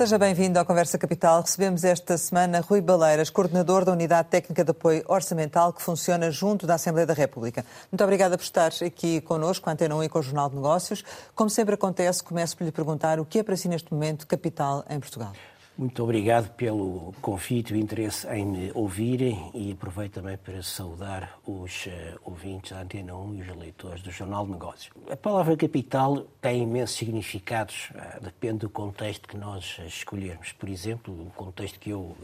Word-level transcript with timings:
Seja 0.00 0.16
bem-vindo 0.16 0.58
à 0.58 0.64
Conversa 0.64 0.96
Capital. 0.96 1.42
Recebemos 1.42 1.84
esta 1.84 2.16
semana 2.16 2.60
Rui 2.60 2.80
Baleiras, 2.80 3.28
coordenador 3.28 3.84
da 3.84 3.92
Unidade 3.92 4.28
Técnica 4.28 4.64
de 4.64 4.70
Apoio 4.70 5.04
Orçamental, 5.06 5.74
que 5.74 5.82
funciona 5.82 6.30
junto 6.30 6.66
da 6.66 6.76
Assembleia 6.76 7.06
da 7.06 7.12
República. 7.12 7.66
Muito 7.92 8.02
obrigada 8.02 8.38
por 8.38 8.42
estar 8.42 8.72
aqui 8.82 9.20
connosco, 9.20 9.68
a 9.68 9.74
Antena 9.74 9.94
1 9.96 10.04
e 10.04 10.08
com 10.08 10.20
o 10.20 10.22
Jornal 10.22 10.48
de 10.48 10.56
Negócios. 10.56 11.04
Como 11.34 11.50
sempre 11.50 11.74
acontece, 11.74 12.24
começo 12.24 12.56
por 12.56 12.64
lhe 12.64 12.72
perguntar 12.72 13.20
o 13.20 13.26
que 13.26 13.40
é 13.40 13.42
para 13.42 13.54
si 13.58 13.68
neste 13.68 13.92
momento 13.92 14.26
capital 14.26 14.86
em 14.88 14.98
Portugal. 14.98 15.34
Muito 15.80 16.02
obrigado 16.02 16.50
pelo 16.56 17.14
convite 17.22 17.72
o 17.72 17.76
interesse 17.76 18.28
em 18.28 18.44
me 18.44 18.70
ouvirem 18.74 19.50
e 19.54 19.72
aproveito 19.72 20.12
também 20.12 20.36
para 20.36 20.62
saudar 20.62 21.38
os 21.46 21.86
uh, 21.86 21.90
ouvintes 22.22 22.72
da 22.72 22.82
Antena 22.82 23.16
1 23.16 23.34
e 23.36 23.40
os 23.40 23.56
leitores 23.56 24.02
do 24.02 24.10
Jornal 24.10 24.44
de 24.44 24.52
Negócios. 24.52 24.94
A 25.10 25.16
palavra 25.16 25.56
capital 25.56 26.26
tem 26.38 26.64
imensos 26.64 26.98
significados, 26.98 27.92
uh, 27.94 28.22
depende 28.22 28.58
do 28.58 28.68
contexto 28.68 29.26
que 29.26 29.38
nós 29.38 29.80
escolhermos. 29.86 30.52
Por 30.52 30.68
exemplo, 30.68 31.14
o 31.14 31.30
contexto 31.30 31.80
que 31.80 31.88
eu 31.88 32.00
uh, 32.00 32.16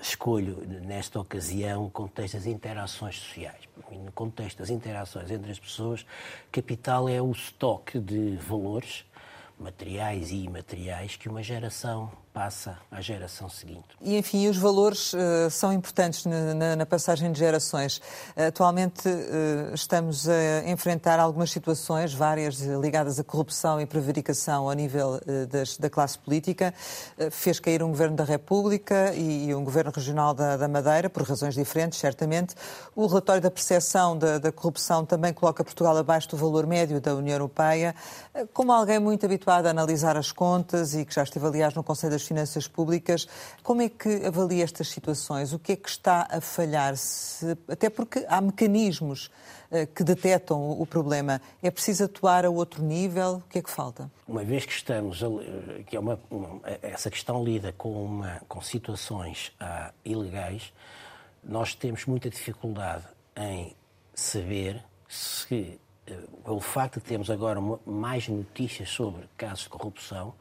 escolho 0.00 0.66
nesta 0.66 1.20
ocasião, 1.20 1.84
o 1.84 1.90
contexto 1.90 2.38
das 2.38 2.46
interações 2.46 3.18
sociais. 3.18 3.68
No 3.92 4.12
contexto 4.12 4.60
das 4.60 4.70
interações 4.70 5.30
entre 5.30 5.52
as 5.52 5.58
pessoas, 5.58 6.06
capital 6.50 7.06
é 7.06 7.20
o 7.20 7.30
estoque 7.32 7.98
de 7.98 8.36
valores 8.36 9.04
materiais 9.60 10.30
e 10.30 10.44
imateriais 10.44 11.16
que 11.16 11.28
uma 11.28 11.42
geração 11.42 12.10
passa 12.34 12.76
à 12.90 13.00
geração 13.00 13.48
seguinte. 13.48 13.84
E, 14.00 14.18
enfim, 14.18 14.48
os 14.48 14.56
valores 14.56 15.12
uh, 15.12 15.48
são 15.48 15.72
importantes 15.72 16.26
na, 16.26 16.52
na, 16.52 16.76
na, 16.76 16.84
passagem 16.84 17.30
de 17.30 17.38
gerações. 17.38 18.02
Atualmente 18.36 19.08
uh, 19.08 19.72
estamos 19.72 20.28
a 20.28 20.68
enfrentar 20.68 21.20
algumas 21.20 21.52
situações, 21.52 22.12
várias 22.12 22.58
ligadas 22.58 23.20
à 23.20 23.24
corrupção 23.24 23.80
e 23.80 23.86
prevaricação 23.86 24.68
ao 24.68 24.72
nível 24.72 25.20
uh, 25.24 25.46
das, 25.46 25.76
da 25.78 25.88
classe 25.88 26.18
política. 26.18 26.74
fez 27.30 27.60
cair 27.60 27.84
um 27.84 27.90
governo 27.90 28.16
da 28.16 28.24
República 28.24 29.14
e, 29.14 29.46
e 29.46 29.54
um 29.54 29.62
governo 29.62 29.92
regional 29.94 30.34
da, 30.34 30.56
da, 30.56 30.66
Madeira, 30.66 31.08
por 31.08 31.22
razões 31.22 31.54
diferentes, 31.54 32.00
certamente. 32.00 32.56
O 32.96 33.06
relatório 33.06 33.40
da 33.40 33.50
percepção 33.50 34.18
da, 34.18 34.38
da 34.38 34.50
corrupção 34.50 35.06
também 35.06 35.32
coloca 35.32 35.62
Portugal 35.62 35.96
abaixo 35.96 36.30
do 36.30 36.36
valor 36.36 36.66
médio 36.66 37.00
da 37.00 37.14
União 37.14 37.34
Europeia. 37.34 37.94
Como 38.52 38.72
alguém 38.72 38.98
muito 38.98 39.24
habituado 39.24 39.66
a 39.66 39.70
analisar 39.70 40.16
as 40.16 40.32
contas 40.32 40.96
e 40.96 41.04
que 41.04 41.14
já 41.14 41.22
esteve, 41.22 41.46
aliás, 41.46 41.72
no 41.74 41.84
Conselho 41.84 42.12
das 42.12 42.23
finanças 42.26 42.66
públicas. 42.68 43.26
Como 43.62 43.82
é 43.82 43.88
que 43.88 44.24
avalia 44.24 44.64
estas 44.64 44.88
situações? 44.88 45.52
O 45.52 45.58
que 45.58 45.72
é 45.72 45.76
que 45.76 45.88
está 45.88 46.26
a 46.30 46.40
falhar? 46.40 46.94
-se? 46.96 47.56
Até 47.68 47.90
porque 47.90 48.24
há 48.28 48.40
mecanismos 48.40 49.30
uh, 49.70 49.86
que 49.94 50.04
detectam 50.04 50.70
o 50.70 50.86
problema. 50.86 51.40
É 51.62 51.70
preciso 51.70 52.04
atuar 52.04 52.44
a 52.44 52.50
outro 52.50 52.82
nível? 52.82 53.42
O 53.46 53.48
que 53.48 53.58
é 53.58 53.62
que 53.62 53.70
falta? 53.70 54.10
Uma 54.26 54.44
vez 54.44 54.64
que 54.64 54.72
estamos, 54.72 55.22
a, 55.22 55.28
que 55.86 55.96
é 55.96 56.00
uma, 56.00 56.18
uma, 56.30 56.60
essa 56.82 57.10
questão 57.10 57.44
lida 57.44 57.72
com, 57.72 58.04
uma, 58.04 58.40
com 58.48 58.60
situações 58.60 59.52
uh, 59.60 59.92
ilegais, 60.04 60.72
nós 61.42 61.74
temos 61.74 62.06
muita 62.06 62.30
dificuldade 62.30 63.04
em 63.36 63.74
saber 64.14 64.82
se 65.08 65.78
uh, 66.08 66.52
o 66.54 66.60
facto 66.60 67.00
de 67.00 67.06
termos 67.06 67.30
agora 67.30 67.60
mais 67.84 68.28
notícias 68.28 68.88
sobre 68.88 69.28
casos 69.36 69.64
de 69.64 69.68
corrupção 69.68 70.34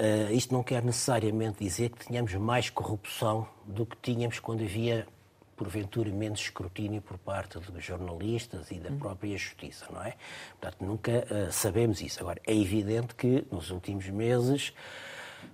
Uh, 0.00 0.32
isto 0.32 0.54
não 0.54 0.62
quer 0.62 0.82
necessariamente 0.82 1.62
dizer 1.62 1.90
que 1.90 2.06
tenhamos 2.06 2.32
mais 2.32 2.70
corrupção 2.70 3.46
do 3.66 3.84
que 3.84 3.94
tínhamos 4.00 4.38
quando 4.38 4.64
havia, 4.64 5.06
porventura, 5.54 6.10
menos 6.10 6.40
escrutínio 6.40 7.02
por 7.02 7.18
parte 7.18 7.58
dos 7.58 7.84
jornalistas 7.84 8.70
e 8.70 8.76
da 8.76 8.90
própria 8.92 9.36
justiça, 9.36 9.84
não 9.92 10.02
é? 10.02 10.14
Portanto, 10.58 10.86
nunca 10.86 11.26
uh, 11.30 11.52
sabemos 11.52 12.00
isso. 12.00 12.18
Agora, 12.18 12.40
é 12.46 12.56
evidente 12.56 13.14
que 13.14 13.44
nos 13.52 13.70
últimos 13.70 14.08
meses, 14.08 14.72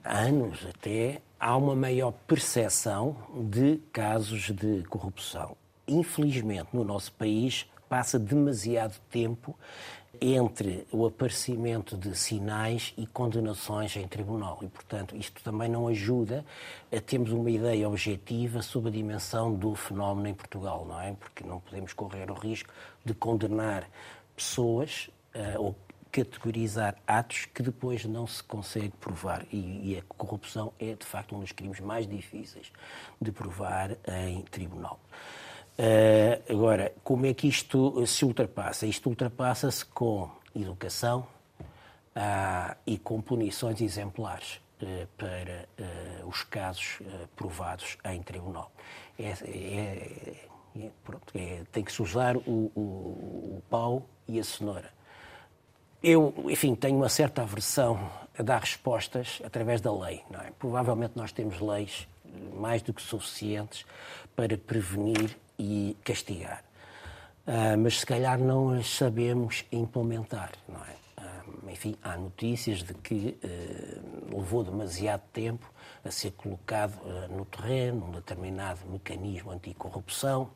anos 0.05 0.65
até, 0.65 1.21
há 1.41 1.57
uma 1.57 1.75
maior 1.75 2.13
percepção 2.13 3.17
de 3.51 3.79
casos 3.93 4.53
de 4.53 4.85
corrupção. 4.85 5.57
Infelizmente, 5.89 6.69
no 6.73 6.85
nosso 6.85 7.13
país, 7.15 7.69
passa 7.89 8.17
demasiado 8.17 8.95
tempo 9.11 9.59
entre 10.21 10.87
o 10.91 11.07
aparecimento 11.07 11.97
de 11.97 12.17
sinais 12.17 12.95
e 12.97 13.07
condenações 13.07 13.97
em 13.97 14.07
tribunal. 14.07 14.59
E, 14.63 14.69
portanto, 14.69 15.17
isto 15.17 15.43
também 15.43 15.69
não 15.69 15.89
ajuda 15.89 16.45
a 16.95 17.01
termos 17.01 17.33
uma 17.33 17.51
ideia 17.51 17.89
objetiva 17.89 18.63
sobre 18.63 18.89
a 18.91 18.93
dimensão 18.93 19.55
do 19.55 19.75
fenómeno 19.75 20.29
em 20.29 20.35
Portugal, 20.35 20.85
não 20.87 21.01
é? 21.01 21.13
Porque 21.15 21.45
não 21.45 21.61
podemos 21.61 21.93
correr 21.93 22.31
o 22.31 22.35
risco 22.35 22.73
de 23.05 23.15
condenar 23.15 23.89
pessoas 24.35 25.11
uh, 25.35 25.63
ou 25.63 25.77
categorizar 26.11 26.97
atos 27.07 27.47
que 27.47 27.63
depois 27.63 28.05
não 28.07 28.27
se 28.27 28.43
consegue 28.43 28.93
provar. 29.01 29.45
E, 29.53 29.93
e, 29.93 29.99
a 29.99 30.03
corrupção 30.15 30.73
é, 30.79 30.95
de 30.95 31.05
facto, 31.05 31.37
um 31.37 31.41
dos 31.41 31.53
crimes 31.53 31.81
mais 31.81 32.07
difíceis 32.07 32.73
de 33.21 33.31
provar 33.31 33.97
em 34.09 34.41
tribunal. 34.43 34.99
Uh, 35.79 36.53
agora, 36.53 36.95
como 37.05 37.27
é 37.27 37.35
que 37.35 37.47
isto 37.47 38.07
se 38.07 38.25
ultrapassa? 38.25 38.87
Isto 38.87 39.11
ultrapassa-se 39.11 39.85
com 39.85 40.31
educação 40.55 41.27
uh, 42.17 42.75
e 42.87 42.97
com 42.97 43.21
punições 43.21 43.83
exemplares 43.83 44.59
uh, 44.81 45.07
para 45.19 45.69
os 46.27 46.43
casos 46.45 47.01
provados 47.37 47.99
em 48.07 48.23
tribunal. 48.23 48.73
É, 49.19 49.35
é, 49.45 50.47
é, 50.79 50.91
pronto, 51.05 51.33
é, 51.35 51.63
tem 51.71 51.85
que 51.85 51.93
se 51.93 52.03
usar 52.03 52.37
o, 52.37 52.73
o, 52.75 52.81
o, 53.57 53.63
pau 53.69 54.07
e 54.27 54.41
a 54.41 54.45
cenoura. 54.45 54.91
Eu, 56.03 56.35
enfim, 56.49 56.75
tenho 56.75 56.97
uma 56.97 57.09
certa 57.09 57.43
aversão 57.43 58.11
a 58.37 58.43
dar 58.43 58.61
respostas 58.61 59.41
através 59.45 59.81
da 59.81 59.93
lei. 59.93 60.23
É? 60.45 60.51
Provavelmente 60.59 61.13
nós 61.17 61.33
temos 61.33 61.61
leis 61.61 62.09
mais 62.55 62.83
do 62.83 62.93
que 62.93 63.01
suficientes 63.01 63.85
para 64.35 64.59
prevenir 64.59 65.39
e 65.59 65.97
castigar. 66.05 66.63
Uh, 67.47 67.79
mas 67.79 68.01
se 68.01 68.07
calhar 68.07 68.39
não 68.39 68.71
as 68.71 68.89
sabemos 68.89 69.65
implementar, 69.71 70.51
não 70.69 70.81
é? 70.81 70.97
Uh, 71.17 71.71
enfim, 71.71 71.95
há 72.03 72.17
notícias 72.17 72.83
de 72.83 72.93
que 72.93 73.39
uh, 73.45 74.37
levou 74.37 74.65
demasiado 74.65 75.23
tempo 75.33 75.71
a 76.05 76.11
ser 76.11 76.33
colocado 76.33 76.99
no 77.31 77.45
terreno 77.45 78.07
um 78.07 78.11
determinado 78.13 78.81
mecanismo 78.89 79.51
anticorrupção. 79.51 80.51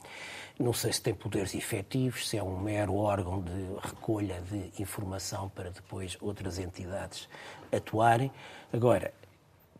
Não 0.58 0.72
sei 0.72 0.92
se 0.92 1.02
tem 1.02 1.12
poderes 1.12 1.54
efetivos, 1.56 2.28
se 2.28 2.36
é 2.36 2.42
um 2.42 2.56
mero 2.60 2.94
órgão 2.94 3.40
de 3.40 3.66
recolha 3.82 4.40
de 4.42 4.70
informação 4.80 5.48
para 5.48 5.70
depois 5.70 6.16
outras 6.20 6.58
entidades 6.60 7.28
atuarem. 7.72 8.30
Agora, 8.72 9.12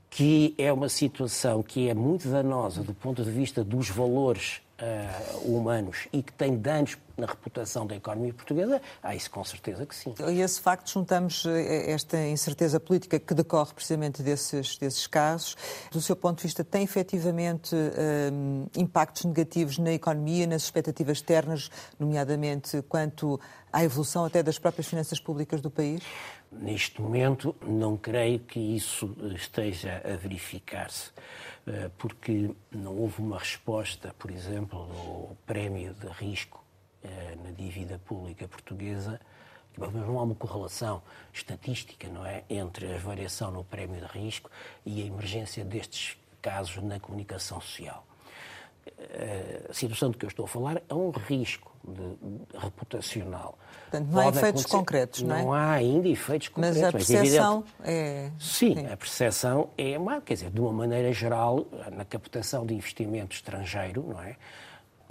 que 0.09 0.55
é 0.59 0.73
uma 0.73 0.89
situação 0.89 1.63
que 1.63 1.89
é 1.89 1.95
muito 1.95 2.29
danosa 2.29 2.83
do 2.83 2.93
ponto 2.93 3.23
de 3.23 3.31
vista 3.31 3.63
dos 3.63 3.89
valores 3.89 4.61
uh, 4.81 5.39
humanos 5.45 6.09
e 6.13 6.23
que 6.23 6.33
tem 6.33 6.57
danos 6.57 6.97
na 7.17 7.27
reputação 7.27 7.87
da 7.87 7.97
economia 7.97 8.33
portuguesa, 8.33 8.81
há 9.03 9.15
isso 9.15 9.31
com 9.31 9.45
certeza 9.45 9.87
que 9.87 9.95
sim. 9.95 10.15
E 10.29 10.41
esse 10.41 10.61
facto 10.61 10.91
juntamos 10.91 11.45
eh, 11.47 11.91
esta 11.91 12.19
incerteza 12.27 12.81
política 12.81 13.19
que 13.19 13.35
decorre 13.35 13.73
precisamente 13.75 14.23
desses, 14.23 14.77
desses 14.79 15.07
casos. 15.07 15.57
Do 15.91 16.01
seu 16.01 16.17
ponto 16.17 16.39
de 16.39 16.45
vista, 16.45 16.65
tem 16.65 16.83
efetivamente 16.83 17.75
um, 17.75 18.67
eh, 18.75 18.81
impactos 18.81 19.25
negativos 19.25 19.79
na 19.79 19.93
economia, 19.93 20.47
nas 20.47 20.63
expectativas 20.63 21.19
externas, 21.19 21.71
nomeadamente 21.99 22.83
quanto 22.89 23.41
à 23.73 23.85
evolução 23.85 24.25
até 24.25 24.43
das 24.43 24.59
próprias 24.59 24.87
finanças 24.87 25.21
públicas 25.21 25.61
do 25.61 25.71
país? 25.71 26.03
Neste 26.53 27.01
momento, 27.01 27.55
não 27.63 27.97
creio 27.97 28.41
que 28.41 28.59
isso 28.59 29.17
esteja 29.37 30.03
a 30.05 30.17
verificar-se, 30.17 31.13
eh, 31.67 31.91
porque 31.97 32.51
não 32.73 32.97
houve 32.97 33.23
uma 33.23 33.39
resposta, 33.39 34.13
por 34.19 34.31
exemplo, 34.31 34.87
do 34.87 35.37
prémio 35.47 35.95
de 35.95 36.09
risco 36.09 36.60
na 37.45 37.51
dívida 37.51 37.99
pública 37.99 38.47
portuguesa. 38.49 39.21
Não 39.77 40.19
há 40.19 40.23
uma 40.23 40.35
correlação 40.35 41.03
estatística, 41.33 42.09
não 42.09 42.27
é, 42.27 42.45
entre 42.51 42.93
a 42.93 42.99
variação 42.99 43.51
no 43.51 43.65
prémio 43.65 44.01
de 44.01 44.07
risco 44.07 44.51
e 44.85 45.03
a 45.03 45.07
emergência 45.07 45.65
destes 45.65 46.19
casos 46.43 46.83
na 46.83 46.99
comunicação 46.99 47.61
social. 47.61 48.05
Eh, 48.99 49.67
a 49.69 49.75
situação 49.75 50.11
de 50.11 50.17
que 50.17 50.25
eu 50.25 50.29
estou 50.29 50.45
a 50.45 50.49
falar 50.49 50.83
é 50.89 50.95
um 50.95 51.11
risco 51.11 51.71
de, 51.87 52.59
reputacional. 52.59 53.59
Portanto, 53.91 54.09
não 54.11 54.21
há 54.21 54.29
efeitos 54.29 54.67
concretos, 54.67 55.23
não 55.23 55.37
é? 55.37 55.43
Não 55.43 55.53
há 55.53 55.73
ainda 55.73 56.09
efeitos 56.09 56.49
concretos. 56.49 56.81
Mas 56.81 56.89
a 56.89 56.93
percepção 56.93 57.65
é... 57.83 58.31
Sim, 58.39 58.75
Sim, 58.75 58.87
a 58.87 58.97
percepção 58.97 59.71
é 59.77 59.99
má, 59.99 60.21
quer 60.21 60.35
dizer, 60.35 60.51
de 60.51 60.61
uma 60.61 60.73
maneira 60.73 61.13
geral, 61.13 61.67
na 61.93 62.05
captação 62.05 62.65
de 62.65 62.75
investimento 62.75 63.35
estrangeiro, 63.35 64.05
não 64.09 64.23
é? 64.23 64.37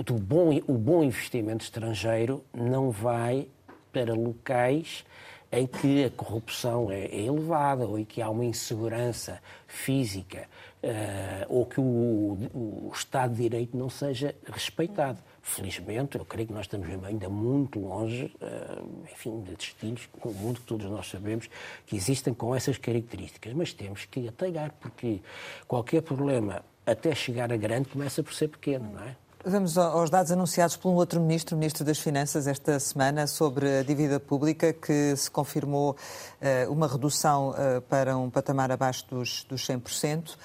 O 0.07 0.13
bom, 0.13 0.57
o 0.65 0.77
bom 0.77 1.03
investimento 1.03 1.61
estrangeiro 1.61 2.41
não 2.53 2.89
vai 2.89 3.49
para 3.91 4.13
locais 4.13 5.03
em 5.51 5.67
que 5.67 6.05
a 6.05 6.09
corrupção 6.09 6.89
é, 6.89 7.05
é 7.07 7.25
elevada 7.25 7.85
ou 7.85 7.99
em 7.99 8.05
que 8.05 8.21
há 8.21 8.29
uma 8.29 8.45
insegurança 8.45 9.41
física 9.67 10.47
uh, 10.81 11.45
ou 11.49 11.65
que 11.65 11.81
o, 11.81 11.83
o, 11.83 12.91
Estado 12.93 13.35
de 13.35 13.41
Direito 13.41 13.75
não 13.75 13.89
seja 13.89 14.33
respeitado. 14.45 15.19
Felizmente, 15.41 16.17
eu 16.17 16.23
creio 16.23 16.47
que 16.47 16.53
nós 16.53 16.61
estamos 16.61 16.87
ainda 17.03 17.27
muito 17.27 17.77
longe, 17.79 18.33
uh, 18.41 19.05
enfim, 19.11 19.41
de 19.41 19.53
destinos 19.53 20.07
no 20.23 20.31
mundo 20.31 20.61
que 20.61 20.65
todos 20.65 20.89
nós 20.89 21.09
sabemos 21.09 21.49
que 21.85 21.97
existem 21.97 22.33
com 22.33 22.55
essas 22.55 22.77
características, 22.77 23.51
mas 23.51 23.73
temos 23.73 24.05
que 24.05 24.29
atalhar, 24.29 24.71
porque 24.79 25.19
qualquer 25.67 26.03
problema 26.03 26.63
até 26.85 27.13
chegar 27.13 27.51
a 27.51 27.57
grande 27.57 27.89
começa 27.89 28.23
por 28.23 28.33
ser 28.33 28.47
pequeno, 28.47 28.93
não 28.93 29.03
é? 29.03 29.15
Vamos 29.45 29.77
aos 29.77 30.09
dados 30.09 30.33
anunciados 30.33 30.75
por 30.75 30.89
um 30.89 30.95
outro 30.95 31.17
ministro, 31.21 31.55
o 31.55 31.59
Ministro 31.59 31.85
das 31.85 31.97
Finanças, 31.97 32.45
esta 32.45 32.77
semana, 32.77 33.25
sobre 33.25 33.79
a 33.79 33.83
dívida 33.83 34.19
pública, 34.19 34.73
que 34.73 35.15
se 35.15 35.31
confirmou 35.31 35.91
uh, 35.91 36.71
uma 36.71 36.89
redução 36.89 37.51
uh, 37.51 37.81
para 37.83 38.17
um 38.17 38.29
patamar 38.29 38.69
abaixo 38.69 39.05
dos, 39.09 39.45
dos 39.45 39.65
100%. 39.65 40.35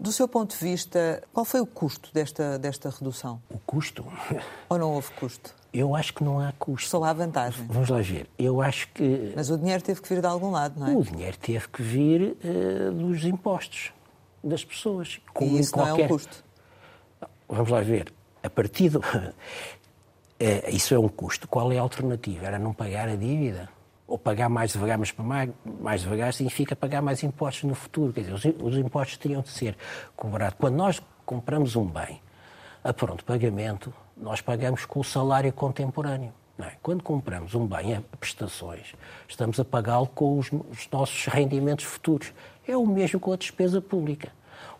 Do 0.00 0.10
seu 0.10 0.26
ponto 0.26 0.58
de 0.58 0.64
vista, 0.64 1.22
qual 1.32 1.44
foi 1.44 1.60
o 1.60 1.66
custo 1.66 2.12
desta, 2.12 2.58
desta 2.58 2.90
redução? 2.90 3.40
O 3.48 3.58
custo? 3.60 4.04
Ou 4.68 4.76
não 4.76 4.94
houve 4.94 5.12
custo? 5.12 5.54
Eu 5.72 5.94
acho 5.94 6.12
que 6.12 6.24
não 6.24 6.40
há 6.40 6.52
custo. 6.58 6.88
Só 6.88 7.04
há 7.04 7.12
vantagem. 7.12 7.64
Vamos 7.68 7.88
lá 7.88 8.00
ver. 8.00 8.28
Eu 8.36 8.60
acho 8.60 8.88
que. 8.88 9.32
Mas 9.36 9.48
o 9.48 9.56
dinheiro 9.56 9.80
teve 9.80 10.02
que 10.02 10.08
vir 10.08 10.20
de 10.20 10.26
algum 10.26 10.50
lado, 10.50 10.80
não 10.80 10.88
é? 10.88 10.96
O 10.96 11.04
dinheiro 11.04 11.38
teve 11.38 11.68
que 11.68 11.82
vir 11.82 12.36
uh, 12.44 12.90
dos 12.90 13.24
impostos 13.24 13.92
das 14.42 14.64
pessoas. 14.64 15.20
Como 15.32 15.56
e 15.56 15.60
isso 15.60 15.70
qualquer... 15.70 15.92
não 15.92 16.00
é 16.00 16.04
um 16.04 16.08
custo? 16.08 16.44
Vamos 17.48 17.70
lá 17.70 17.80
ver 17.80 18.12
a 18.42 18.50
partir 18.50 18.90
do. 18.90 19.00
É, 20.42 20.70
isso 20.70 20.94
é 20.94 20.98
um 20.98 21.06
custo. 21.06 21.46
Qual 21.46 21.70
é 21.70 21.76
a 21.76 21.82
alternativa? 21.82 22.46
Era 22.46 22.58
não 22.58 22.72
pagar 22.72 23.06
a 23.10 23.14
dívida? 23.14 23.68
Ou 24.06 24.16
pagar 24.16 24.48
mais 24.48 24.72
devagar, 24.72 24.96
mas 24.96 25.12
mais, 25.12 25.50
mais 25.78 26.00
devagar 26.00 26.32
significa 26.32 26.74
pagar 26.74 27.02
mais 27.02 27.22
impostos 27.22 27.64
no 27.64 27.74
futuro. 27.74 28.10
Quer 28.10 28.22
dizer, 28.22 28.32
os, 28.32 28.44
os 28.46 28.78
impostos 28.78 29.18
teriam 29.18 29.42
de 29.42 29.50
ser 29.50 29.76
cobrados. 30.16 30.56
Quando 30.58 30.76
nós 30.76 31.02
compramos 31.26 31.76
um 31.76 31.84
bem 31.84 32.22
a 32.82 32.90
pronto 32.90 33.22
pagamento, 33.22 33.92
nós 34.16 34.40
pagamos 34.40 34.86
com 34.86 35.00
o 35.00 35.04
salário 35.04 35.52
contemporâneo. 35.52 36.32
É? 36.58 36.72
Quando 36.82 37.02
compramos 37.02 37.54
um 37.54 37.66
bem 37.66 37.96
a 37.96 38.02
prestações, 38.16 38.94
estamos 39.28 39.60
a 39.60 39.64
pagá-lo 39.64 40.06
com 40.06 40.38
os, 40.38 40.50
os 40.70 40.88
nossos 40.90 41.26
rendimentos 41.26 41.84
futuros. 41.84 42.32
É 42.66 42.74
o 42.74 42.86
mesmo 42.86 43.20
com 43.20 43.30
a 43.34 43.36
despesa 43.36 43.78
pública 43.82 44.32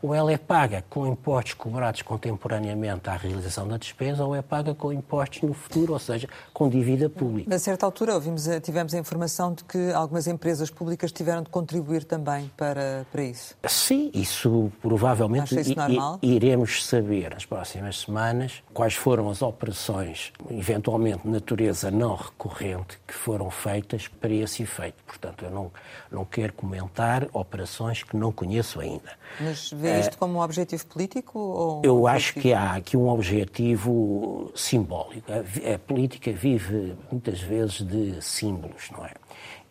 ou 0.02 0.14
ela 0.14 0.32
é 0.32 0.38
paga 0.38 0.84
com 0.88 1.06
impostos 1.06 1.54
cobrados 1.54 2.02
contemporaneamente 2.02 3.08
à 3.10 3.16
realização 3.16 3.68
da 3.68 3.76
despesa, 3.76 4.24
ou 4.24 4.34
é 4.34 4.42
paga 4.42 4.74
com 4.74 4.92
impostos 4.92 5.42
no 5.42 5.52
futuro, 5.52 5.92
ou 5.92 5.98
seja, 5.98 6.28
com 6.52 6.68
dívida 6.68 7.08
pública. 7.08 7.54
A 7.54 7.58
certa 7.58 7.84
altura 7.84 8.14
ouvimos, 8.14 8.48
tivemos 8.62 8.94
a 8.94 8.98
informação 8.98 9.52
de 9.52 9.64
que 9.64 9.92
algumas 9.92 10.26
empresas 10.26 10.70
públicas 10.70 11.12
tiveram 11.12 11.42
de 11.42 11.50
contribuir 11.50 12.04
também 12.04 12.50
para, 12.56 13.06
para 13.12 13.22
isso. 13.22 13.54
Sim, 13.68 14.10
isso 14.14 14.72
provavelmente 14.80 15.58
isso 15.58 15.74
iremos 16.22 16.84
saber 16.84 17.30
nas 17.30 17.44
próximas 17.44 18.00
semanas 18.00 18.62
quais 18.72 18.94
foram 18.94 19.28
as 19.28 19.42
operações, 19.42 20.32
eventualmente 20.50 21.22
de 21.22 21.28
natureza 21.28 21.90
não 21.90 22.14
recorrente, 22.14 22.98
que 23.06 23.14
foram 23.14 23.50
feitas 23.50 24.08
para 24.08 24.32
esse 24.32 24.62
efeito. 24.62 24.96
Portanto, 25.06 25.44
eu 25.44 25.50
não, 25.50 25.70
não 26.10 26.24
quero 26.24 26.52
comentar 26.52 27.28
operações 27.32 28.02
que 28.02 28.16
não 28.16 28.32
conheço 28.32 28.80
ainda. 28.80 29.10
Mas 29.40 29.70
vê 29.70 29.89
isto 29.98 30.16
como 30.18 30.38
um 30.38 30.42
objetivo 30.42 30.86
político? 30.86 31.38
Ou 31.38 31.82
eu 31.84 32.06
acho 32.06 32.34
que 32.34 32.52
há 32.52 32.74
aqui 32.74 32.96
um 32.96 33.08
objetivo 33.08 34.52
simbólico. 34.54 35.30
A, 35.32 35.74
a 35.74 35.78
política 35.78 36.32
vive 36.32 36.94
muitas 37.10 37.40
vezes 37.40 37.82
de 37.82 38.22
símbolos, 38.22 38.90
não 38.90 39.04
é? 39.04 39.12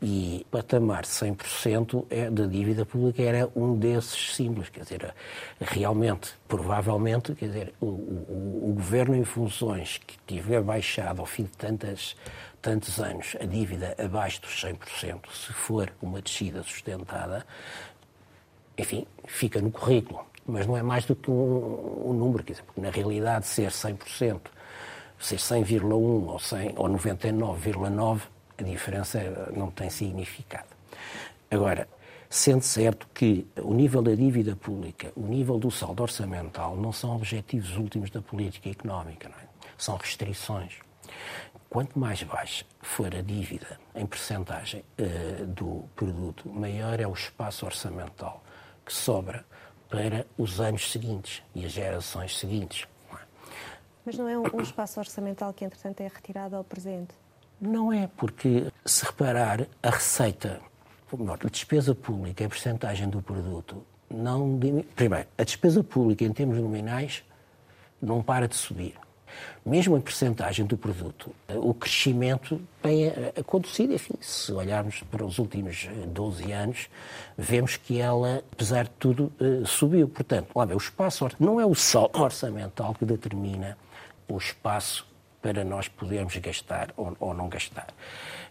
E 0.02 0.46
patamar 0.50 1.04
100% 1.04 2.06
é, 2.10 2.30
da 2.30 2.46
dívida 2.46 2.86
pública 2.86 3.22
era 3.22 3.50
um 3.54 3.78
desses 3.78 4.34
símbolos. 4.34 4.70
Quer 4.70 4.84
dizer, 4.84 5.14
realmente, 5.60 6.32
provavelmente, 6.48 7.36
quer 7.36 7.48
dizer, 7.48 7.74
o, 7.82 7.86
o, 7.86 8.70
o 8.70 8.74
governo 8.76 9.14
em 9.16 9.26
funções 9.26 9.98
que 9.98 10.18
tiver 10.26 10.62
baixado 10.62 11.20
ao 11.20 11.26
fim 11.26 11.44
de 11.44 11.52
tantas, 11.52 12.16
tantos 12.62 12.98
anos 13.00 13.36
a 13.42 13.46
dívida 13.46 13.94
abaixo 14.02 14.42
dos 14.42 14.64
100%, 14.64 15.20
se 15.34 15.52
for 15.52 15.92
uma 16.02 16.22
descida 16.22 16.64
sustentada, 16.64 17.46
enfim, 18.80 19.06
fica 19.26 19.62
no 19.62 19.72
currículo. 19.72 20.26
Mas 20.46 20.66
não 20.66 20.76
é 20.76 20.82
mais 20.82 21.06
do 21.06 21.16
que 21.16 21.30
um, 21.30 22.10
um 22.10 22.14
número, 22.14 22.44
quer 22.44 22.54
dizer, 22.54 22.64
porque 22.64 22.82
na 22.82 22.90
realidade 22.90 23.46
ser 23.46 23.70
100%, 23.70 24.40
ser 25.20 25.36
100,1 25.36 25.92
ou, 25.92 26.40
100, 26.40 26.74
ou 26.76 26.90
99,9, 26.90 28.22
a 28.58 28.64
diferença 28.64 29.52
não 29.56 29.70
tem 29.70 29.90
significado. 29.90 30.68
Agora, 31.52 31.88
sendo 32.30 32.62
certo 32.62 33.08
que 33.14 33.46
o 33.62 33.74
nível 33.74 34.02
da 34.02 34.16
dívida 34.16 34.56
pública, 34.56 35.12
o 35.16 35.28
nível 35.28 35.60
do 35.60 35.70
saldo 35.70 36.04
orçamental, 36.04 36.76
não 36.76 36.92
são 36.92 37.16
objetivos 37.16 37.76
últimos 37.78 38.10
da 38.10 38.22
política 38.22 38.70
económica, 38.70 39.30
é? 39.30 39.48
são 39.78 39.98
restrições. 39.98 40.74
Quanto 41.70 42.00
mais 42.00 42.24
baixa 42.24 42.66
for 42.82 43.14
a 43.14 43.22
dívida 43.22 43.80
em 43.94 44.06
percentagem 44.06 44.84
uh, 45.00 45.46
do 45.46 45.86
produto, 45.96 46.50
maior 46.50 47.00
é 47.00 47.08
o 47.08 47.14
espaço 47.14 47.66
orçamental 47.66 48.44
que 48.90 48.94
sobra 48.96 49.46
para 49.88 50.26
os 50.36 50.60
anos 50.60 50.92
seguintes 50.92 51.44
e 51.54 51.64
as 51.64 51.72
gerações 51.72 52.36
seguintes. 52.38 52.88
Mas 54.04 54.18
não 54.18 54.28
é 54.28 54.36
um, 54.36 54.62
espaço 54.62 55.00
orçamental 55.00 55.54
que, 55.54 55.64
entretanto, 55.64 56.02
é 56.02 56.08
retirado 56.08 56.56
ao 56.56 56.64
presente? 56.64 57.14
Não 57.62 57.94
é, 57.94 58.10
porque 58.18 58.72
se 58.84 59.06
reparar, 59.06 59.68
a 59.84 59.90
receita, 59.92 60.60
a 61.12 61.50
despesa 61.50 61.94
pública, 61.94 62.44
a 62.44 62.50
percentagem 62.50 63.08
do 63.08 63.22
produto, 63.22 63.86
não 64.10 64.58
diminui. 64.58 64.88
Primeiro, 64.96 65.28
a 65.38 65.44
despesa 65.44 65.84
pública 65.84 66.26
em 66.26 66.34
termos 66.34 66.58
nominais 66.58 67.24
não 68.02 68.24
para 68.24 68.48
de 68.48 68.56
subir 68.56 68.96
mesmo 69.66 69.98
em 69.98 70.02
percentagem 70.02 70.66
do 70.66 70.78
produto, 70.78 71.32
o 71.48 71.74
crescimento 71.74 72.62
tem 72.82 73.08
acontecido. 73.38 73.94
Enfim, 73.94 74.16
se 74.22 74.52
olharmos 74.52 75.02
para 75.12 75.26
os 75.26 75.38
últimos 75.38 75.88
12 76.08 76.52
anos, 76.52 76.90
vemos 77.38 77.78
que 77.78 78.00
ela, 78.00 78.44
apesar 78.52 78.86
de 78.86 78.92
tudo, 78.92 79.32
eh, 79.40 79.64
subiu. 79.66 80.08
Portanto, 80.08 80.50
lá 80.56 80.66
o 80.66 80.78
espaço 80.78 81.28
não 81.40 81.60
é 81.60 81.66
o 81.66 81.76
saldo 81.76 82.18
orçamental 82.22 82.96
que 82.96 83.06
determina 83.06 83.78
o 84.28 84.38
espaço 84.38 85.06
para 85.42 85.64
nós 85.64 85.88
podermos 85.88 86.36
gastar 86.38 86.94
ou, 86.98 87.34
não 87.34 87.50
gastar. 87.50 87.88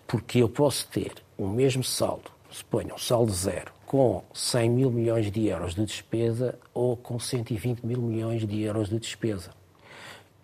Porque 0.07 0.39
eu 0.43 0.49
posso 0.49 0.89
ter 0.89 1.13
o 1.37 1.47
mesmo 1.47 1.85
saldo, 1.85 2.31
suponha 2.51 2.95
um 2.95 2.99
saldo 2.99 3.33
zero, 3.33 3.73
com 3.87 4.23
100 4.33 4.71
mil 4.71 4.91
milhões 4.91 5.31
de 5.31 5.47
euros 5.47 5.75
de 5.75 5.85
despesa 5.85 6.59
ou 6.73 6.97
com 6.97 7.19
120 7.19 7.85
mil 7.85 8.01
milhões 8.01 8.47
de 8.47 8.63
euros 8.63 8.89
de 8.89 8.99
despesa. 8.99 9.58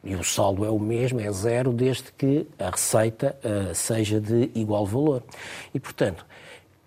E 0.04 0.14
o 0.14 0.23
saldo 0.23 0.64
é 0.64 0.70
o 0.70 0.78
mesmo, 0.78 1.20
é 1.20 1.30
zero, 1.32 1.73
desde 1.73 2.12
que 2.12 2.46
a 2.58 2.70
receita 2.70 3.37
uh, 3.42 3.75
seja 3.75 4.20
de 4.20 4.50
igual 4.54 4.84
valor. 4.84 5.23
E, 5.73 5.80
portanto, 5.80 6.26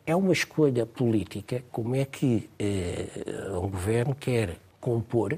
é 0.05 0.15
uma 0.15 0.31
escolha 0.31 0.85
política 0.85 1.63
como 1.71 1.95
é 1.95 2.05
que 2.05 2.49
uh, 2.61 3.57
um 3.57 3.69
governo 3.69 4.13
quer 4.13 4.57
compor 4.79 5.37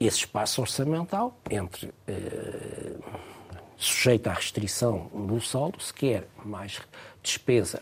esse 0.00 0.18
espaço 0.18 0.60
orçamental 0.60 1.36
entre 1.50 1.86
uh, 1.86 3.04
sujeito 3.76 4.28
à 4.28 4.32
restrição 4.32 5.10
do 5.14 5.40
saldo, 5.40 5.80
se 5.80 5.92
quer 5.92 6.26
mais 6.44 6.80
despesa 7.22 7.80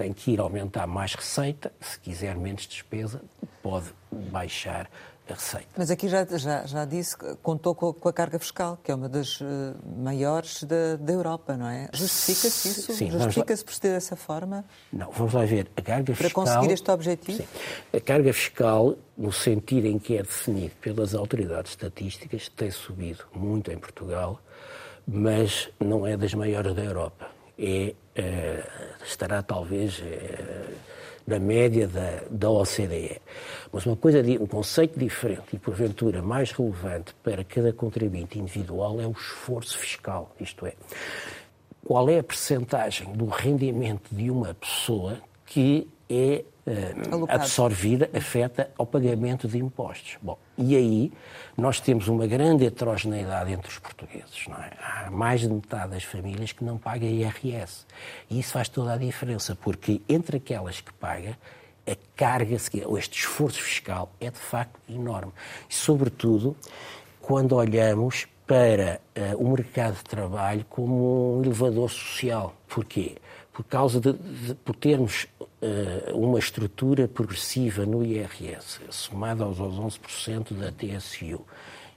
tem 0.00 0.14
que 0.14 0.30
ir 0.30 0.40
aumentar 0.40 0.86
mais 0.86 1.12
receita, 1.12 1.70
se 1.78 2.00
quiser 2.00 2.34
menos 2.34 2.66
despesa 2.66 3.20
pode 3.62 3.92
baixar 4.10 4.90
a 5.32 5.34
receita. 5.34 5.66
Mas 5.76 5.90
aqui 5.90 6.08
já, 6.08 6.24
já, 6.24 6.66
já 6.66 6.84
disse 6.84 7.16
que 7.16 7.34
contou 7.36 7.74
com, 7.74 7.92
com, 7.92 8.08
a 8.08 8.12
carga 8.12 8.38
fiscal, 8.38 8.78
que 8.82 8.90
é 8.90 8.94
uma 8.94 9.08
das 9.08 9.40
uh, 9.40 9.44
maiores 9.96 10.62
da, 10.64 10.96
da 10.96 11.12
Europa, 11.12 11.56
não 11.56 11.68
é? 11.68 11.88
Justifica-se 11.92 12.68
isso? 12.68 13.06
Justifica-se 13.06 13.64
proceder 13.64 13.92
dessa 13.92 14.16
forma? 14.16 14.64
Não, 14.92 15.10
vamos 15.10 15.34
lá 15.34 15.44
ver. 15.44 15.70
A 15.76 15.82
carga 15.82 16.04
Para 16.04 16.14
fiscal... 16.14 16.44
Para 16.44 16.54
conseguir 16.54 16.74
este 16.74 16.90
objetivo? 16.90 17.38
Sim. 17.38 17.48
A 17.96 18.00
carga 18.00 18.32
fiscal, 18.32 18.96
no 19.16 19.32
sentido 19.32 19.86
em 19.86 19.98
que 19.98 20.16
é 20.16 20.22
definido 20.22 20.74
pelas 20.80 21.14
autoridades 21.14 21.72
estatísticas, 21.72 22.48
tem 22.48 22.70
subido 22.70 23.24
muito 23.34 23.70
em 23.70 23.78
Portugal, 23.78 24.40
mas 25.06 25.68
não 25.78 26.06
é 26.06 26.16
das 26.16 26.34
maiores 26.34 26.74
da 26.74 26.82
Europa. 26.82 27.26
É, 27.58 27.94
uh, 28.18 29.04
estará 29.04 29.42
talvez... 29.42 29.98
Uh, 29.98 30.90
da 31.30 31.38
média 31.38 31.86
da, 31.86 32.22
da 32.28 32.50
OCDE. 32.50 33.22
Mas 33.72 33.86
uma 33.86 33.96
coisa, 33.96 34.20
um 34.40 34.46
conceito 34.46 34.98
diferente 34.98 35.44
e, 35.52 35.58
porventura, 35.58 36.20
mais 36.20 36.50
relevante 36.50 37.14
para 37.22 37.44
cada 37.44 37.72
contribuinte 37.72 38.38
individual 38.38 39.00
é 39.00 39.06
o 39.06 39.12
esforço 39.12 39.78
fiscal, 39.78 40.34
isto 40.40 40.66
é, 40.66 40.74
qual 41.84 42.10
é 42.10 42.18
a 42.18 42.22
percentagem 42.22 43.12
do 43.12 43.26
rendimento 43.26 44.12
de 44.12 44.28
uma 44.28 44.52
pessoa 44.54 45.18
que 45.46 45.88
é 46.10 46.44
uh, 46.66 47.26
absorvida, 47.28 48.10
afeta 48.12 48.70
ao 48.76 48.84
pagamento 48.84 49.46
de 49.46 49.58
impostos. 49.58 50.18
Bom, 50.20 50.36
e 50.58 50.76
aí 50.76 51.12
nós 51.56 51.80
temos 51.80 52.08
uma 52.08 52.26
grande 52.26 52.66
heterogeneidade 52.66 53.52
entre 53.52 53.70
os 53.70 53.78
portugueses. 53.78 54.46
Não 54.48 54.56
é? 54.56 54.72
Há 54.80 55.10
mais 55.10 55.42
de 55.42 55.48
metade 55.48 55.92
das 55.92 56.02
famílias 56.02 56.52
que 56.52 56.64
não 56.64 56.76
paga 56.76 57.06
IRS. 57.06 57.86
E 58.28 58.40
isso 58.40 58.52
faz 58.52 58.68
toda 58.68 58.94
a 58.94 58.96
diferença, 58.96 59.54
porque 59.54 60.02
entre 60.08 60.38
aquelas 60.38 60.80
que 60.80 60.92
pagam, 60.94 61.36
a 61.86 61.96
carga, 62.16 62.54
este 62.54 63.18
esforço 63.18 63.60
fiscal 63.62 64.12
é 64.20 64.30
de 64.30 64.38
facto 64.38 64.78
enorme. 64.88 65.32
E, 65.68 65.74
sobretudo, 65.74 66.56
quando 67.20 67.54
olhamos 67.54 68.26
para 68.50 69.00
uh, 69.16 69.36
o 69.36 69.52
mercado 69.52 69.94
de 69.94 70.02
trabalho 70.02 70.66
como 70.68 71.38
um 71.38 71.44
elevador 71.44 71.88
social. 71.88 72.52
Porquê? 72.66 73.16
Por 73.52 73.64
causa 73.64 74.00
de, 74.00 74.12
de 74.12 74.54
por 74.56 74.74
termos 74.74 75.28
uma 76.14 76.38
estrutura 76.38 77.06
progressiva 77.06 77.84
no 77.84 78.04
IRS, 78.04 78.80
somada 78.90 79.44
aos, 79.44 79.60
aos 79.60 79.74
11% 79.74 80.54
da 80.54 80.72
TSU 80.72 81.44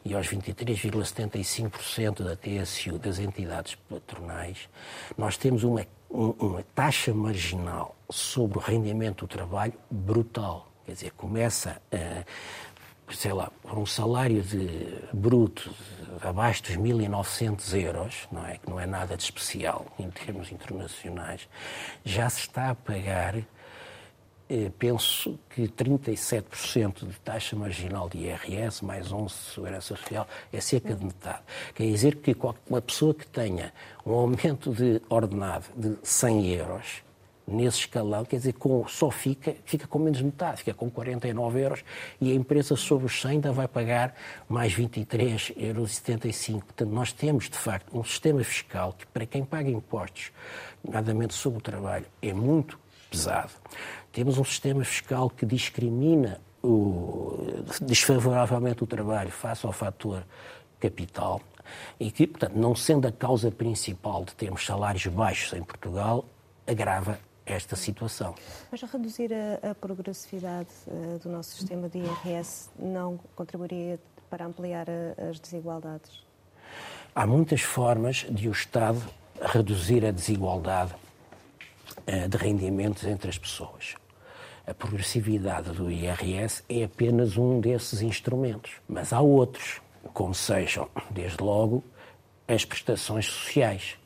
e 0.03 0.13
aos 0.13 0.27
23,75% 0.27 2.23
da 2.23 2.35
TSU 2.35 2.99
das 2.99 3.19
entidades 3.19 3.75
patronais, 3.89 4.67
nós 5.17 5.37
temos 5.37 5.63
uma, 5.63 5.85
uma 6.09 6.63
taxa 6.75 7.13
marginal 7.13 7.95
sobre 8.09 8.57
o 8.57 8.61
rendimento 8.61 9.25
do 9.25 9.27
trabalho 9.27 9.73
brutal. 9.89 10.69
Quer 10.85 10.93
dizer, 10.93 11.11
começa 11.11 11.81
a 11.91 12.25
sei 13.11 13.33
lá, 13.33 13.51
por 13.61 13.77
um 13.77 13.85
salário 13.85 14.41
de 14.41 14.69
bruto 15.13 15.69
de 16.19 16.27
abaixo 16.27 16.63
dos 16.63 16.71
1.900 16.71 17.81
euros, 17.81 18.27
não 18.31 18.45
é 18.45 18.57
que 18.57 18.69
não 18.69 18.79
é 18.79 18.85
nada 18.85 19.15
de 19.17 19.23
especial 19.23 19.85
em 19.99 20.09
termos 20.09 20.51
internacionais, 20.51 21.47
já 22.03 22.29
se 22.29 22.41
está 22.41 22.69
a 22.69 22.75
pagar, 22.75 23.35
eh, 23.37 23.43
penso 24.77 25.39
que 25.49 25.67
37% 25.67 27.07
de 27.07 27.19
taxa 27.19 27.55
marginal 27.55 28.09
de 28.09 28.19
IRS, 28.19 28.83
mais 28.83 29.09
11% 29.09 29.27
de 29.27 29.53
segurança 29.53 29.95
social, 29.95 30.27
é 30.51 30.59
cerca 30.59 30.93
de 30.93 31.05
metade. 31.05 31.41
Quer 31.73 31.85
dizer 31.85 32.15
que 32.17 32.35
uma 32.69 32.81
pessoa 32.81 33.13
que 33.13 33.25
tenha 33.27 33.73
um 34.05 34.13
aumento 34.13 34.73
de 34.73 35.01
ordenado 35.09 35.65
de 35.75 35.97
100 36.03 36.47
euros, 36.53 37.03
nesse 37.47 37.79
escalão, 37.79 38.23
quer 38.23 38.37
dizer, 38.37 38.53
com, 38.53 38.87
só 38.87 39.11
fica, 39.11 39.55
fica 39.65 39.87
com 39.87 39.99
menos 39.99 40.21
metade, 40.21 40.57
fica 40.57 40.73
com 40.73 40.89
49 40.89 41.59
euros 41.61 41.83
e 42.19 42.31
a 42.31 42.35
empresa 42.35 42.75
sobre 42.75 43.05
os 43.05 43.21
100 43.21 43.31
ainda 43.31 43.51
vai 43.51 43.67
pagar 43.67 44.15
mais 44.47 44.73
23,75 44.73 45.53
euros. 45.57 46.01
Portanto, 46.63 46.89
nós 46.91 47.11
temos, 47.11 47.49
de 47.49 47.57
facto, 47.57 47.97
um 47.97 48.03
sistema 48.03 48.43
fiscal 48.43 48.93
que, 48.93 49.05
para 49.07 49.25
quem 49.25 49.43
paga 49.43 49.69
impostos, 49.69 50.31
nomeadamente 50.83 51.33
sobre 51.33 51.59
o 51.59 51.61
trabalho, 51.61 52.05
é 52.21 52.33
muito 52.33 52.79
pesado. 53.09 53.51
Temos 54.13 54.37
um 54.37 54.43
sistema 54.43 54.85
fiscal 54.85 55.27
que 55.27 55.43
discrimina 55.43 56.39
o, 56.63 57.65
desfavoravelmente 57.81 58.83
o 58.83 58.87
trabalho 58.87 59.31
face 59.31 59.65
ao 59.65 59.73
fator 59.73 60.23
capital 60.79 61.41
e 61.99 62.11
que, 62.11 62.27
portanto, 62.27 62.55
não 62.55 62.75
sendo 62.75 63.07
a 63.07 63.11
causa 63.11 63.49
principal 63.49 64.23
de 64.23 64.35
termos 64.35 64.63
salários 64.63 65.07
baixos 65.07 65.53
em 65.53 65.63
Portugal, 65.63 66.25
agrava 66.67 67.19
esta 67.43 67.75
situação. 67.75 68.35
Mas 68.71 68.83
reduzir 68.83 69.31
a, 69.33 69.71
a 69.71 69.75
progressividade 69.75 70.69
uh, 70.85 71.17
do 71.17 71.29
nosso 71.29 71.55
sistema 71.55 71.89
de 71.89 71.97
IRS 71.97 72.69
não 72.77 73.19
contribuiria 73.35 73.99
para 74.29 74.45
ampliar 74.45 74.85
a, 74.89 75.29
as 75.29 75.39
desigualdades? 75.39 76.23
Há 77.15 77.25
muitas 77.25 77.61
formas 77.61 78.27
de 78.29 78.47
o 78.47 78.51
Estado 78.51 79.01
reduzir 79.41 80.05
a 80.05 80.11
desigualdade 80.11 80.93
uh, 82.07 82.29
de 82.29 82.37
rendimentos 82.37 83.03
entre 83.05 83.27
as 83.27 83.39
pessoas. 83.39 83.95
A 84.65 84.73
progressividade 84.73 85.71
do 85.71 85.91
IRS 85.91 86.63
é 86.69 86.85
apenas 86.85 87.37
um 87.37 87.59
desses 87.59 88.01
instrumentos, 88.01 88.71
mas 88.87 89.11
há 89.11 89.19
outros, 89.19 89.81
como 90.13 90.33
sejam, 90.33 90.87
desde 91.11 91.43
logo, 91.43 91.83
as 92.47 92.63
prestações 92.63 93.25
sociais 93.25 93.97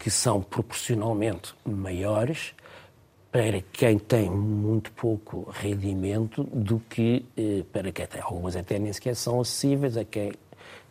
que 0.00 0.10
são 0.10 0.42
proporcionalmente 0.42 1.54
maiores 1.64 2.54
para 3.30 3.60
quem 3.60 3.98
tem 3.98 4.28
muito 4.28 4.90
pouco 4.92 5.48
rendimento 5.52 6.42
do 6.44 6.80
que 6.80 7.24
eh, 7.36 7.62
para 7.72 7.92
quem 7.92 8.06
tem. 8.06 8.20
Algumas 8.20 8.56
até 8.56 8.78
nem 8.78 8.92
sequer 8.92 9.14
são 9.14 9.40
acessíveis 9.40 9.96
a 9.96 10.04
quem 10.04 10.32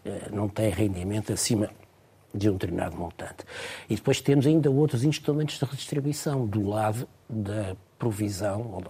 eh, 0.05 0.29
não 0.31 0.47
tem 0.47 0.69
rendimento 0.69 1.33
acima 1.33 1.69
de 2.33 2.49
um 2.49 2.53
determinado 2.53 2.95
montante. 2.95 3.43
E 3.89 3.95
depois 3.95 4.21
temos 4.21 4.45
ainda 4.45 4.69
outros 4.69 5.03
instrumentos 5.03 5.57
de 5.57 5.65
redistribuição 5.65 6.45
do 6.45 6.69
lado 6.69 7.07
da 7.27 7.75
provisão, 7.99 8.81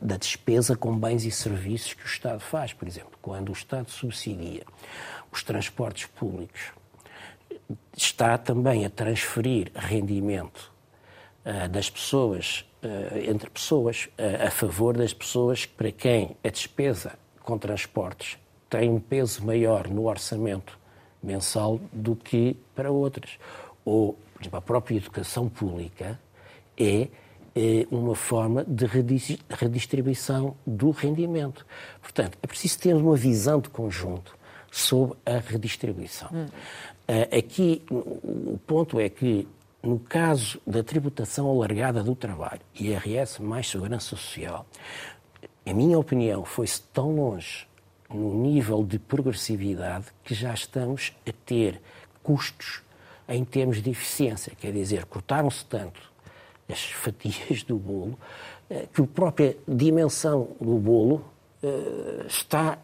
da, 0.00 0.16
despesa 0.18 0.76
com 0.76 0.96
bens 0.96 1.24
e 1.24 1.30
serviços 1.30 1.94
que 1.94 2.04
o 2.04 2.06
Estado 2.06 2.38
faz. 2.38 2.74
Por 2.74 2.86
exemplo, 2.86 3.12
quando 3.22 3.48
o 3.48 3.52
Estado 3.52 3.90
subsidia 3.90 4.62
os 5.32 5.42
transportes 5.42 6.06
públicos 6.06 6.72
está 7.96 8.36
também 8.36 8.84
a 8.84 8.90
transferir 8.90 9.72
rendimento 9.74 10.70
uh, 11.44 11.68
das 11.68 11.88
pessoas, 11.88 12.66
uh, 12.82 13.18
entre 13.30 13.48
pessoas, 13.48 14.08
uh, 14.18 14.46
a 14.46 14.50
favor 14.50 14.96
das 14.96 15.14
pessoas 15.14 15.64
para 15.64 15.90
quem 15.90 16.36
a 16.44 16.48
despesa 16.50 17.18
com 17.40 17.56
transportes 17.56 18.38
tem 18.68 18.90
um 18.90 19.00
peso 19.00 19.44
maior 19.44 19.88
no 19.88 20.06
orçamento 20.06 20.78
mensal 21.22 21.80
do 21.92 22.14
que 22.16 22.56
para 22.74 22.90
outras. 22.90 23.38
Ou, 23.84 24.14
por 24.34 24.42
exemplo, 24.42 24.58
a 24.58 24.62
própria 24.62 24.96
educação 24.96 25.48
pública 25.48 26.18
é 26.76 27.08
uma 27.90 28.14
forma 28.14 28.64
de 28.64 28.86
redistribuição 28.86 30.56
do 30.66 30.90
rendimento. 30.90 31.66
Portanto, 32.00 32.38
é 32.42 32.46
preciso 32.46 32.78
ter 32.78 32.94
uma 32.94 33.16
visão 33.16 33.60
de 33.60 33.68
conjunto 33.68 34.36
sobre 34.70 35.18
a 35.26 35.38
redistribuição. 35.38 36.28
Hum. 36.32 36.46
Uh, 36.46 37.38
aqui, 37.38 37.82
o 37.90 38.58
ponto 38.66 38.98
é 38.98 39.08
que, 39.08 39.46
no 39.82 39.98
caso 39.98 40.60
da 40.66 40.82
tributação 40.82 41.50
alargada 41.50 42.02
do 42.02 42.14
trabalho, 42.14 42.60
IRS 42.74 43.42
mais 43.42 43.68
segurança 43.68 44.16
social, 44.16 44.66
a 45.66 45.74
minha 45.74 45.98
opinião 45.98 46.44
foi-se 46.44 46.80
tão 46.92 47.14
longe 47.14 47.66
no 48.08 48.34
nível 48.34 48.84
de 48.84 48.98
progressividade 48.98 50.06
que 50.24 50.34
já 50.34 50.54
estamos 50.54 51.12
a 51.28 51.32
ter 51.44 51.80
custos 52.22 52.82
em 53.28 53.44
termos 53.44 53.82
de 53.82 53.90
eficiência. 53.90 54.52
Quer 54.58 54.72
dizer, 54.72 55.04
cortaram-se 55.04 55.64
tanto 55.64 56.11
as 56.68 56.84
fatias 56.84 57.62
do 57.62 57.76
bolo 57.76 58.18
eh, 58.70 58.86
que 58.92 59.02
a 59.02 59.06
própria 59.06 59.56
dimensão 59.66 60.48
do 60.60 60.78
bolo 60.78 61.24
uh, 61.62 62.26
está 62.26 62.78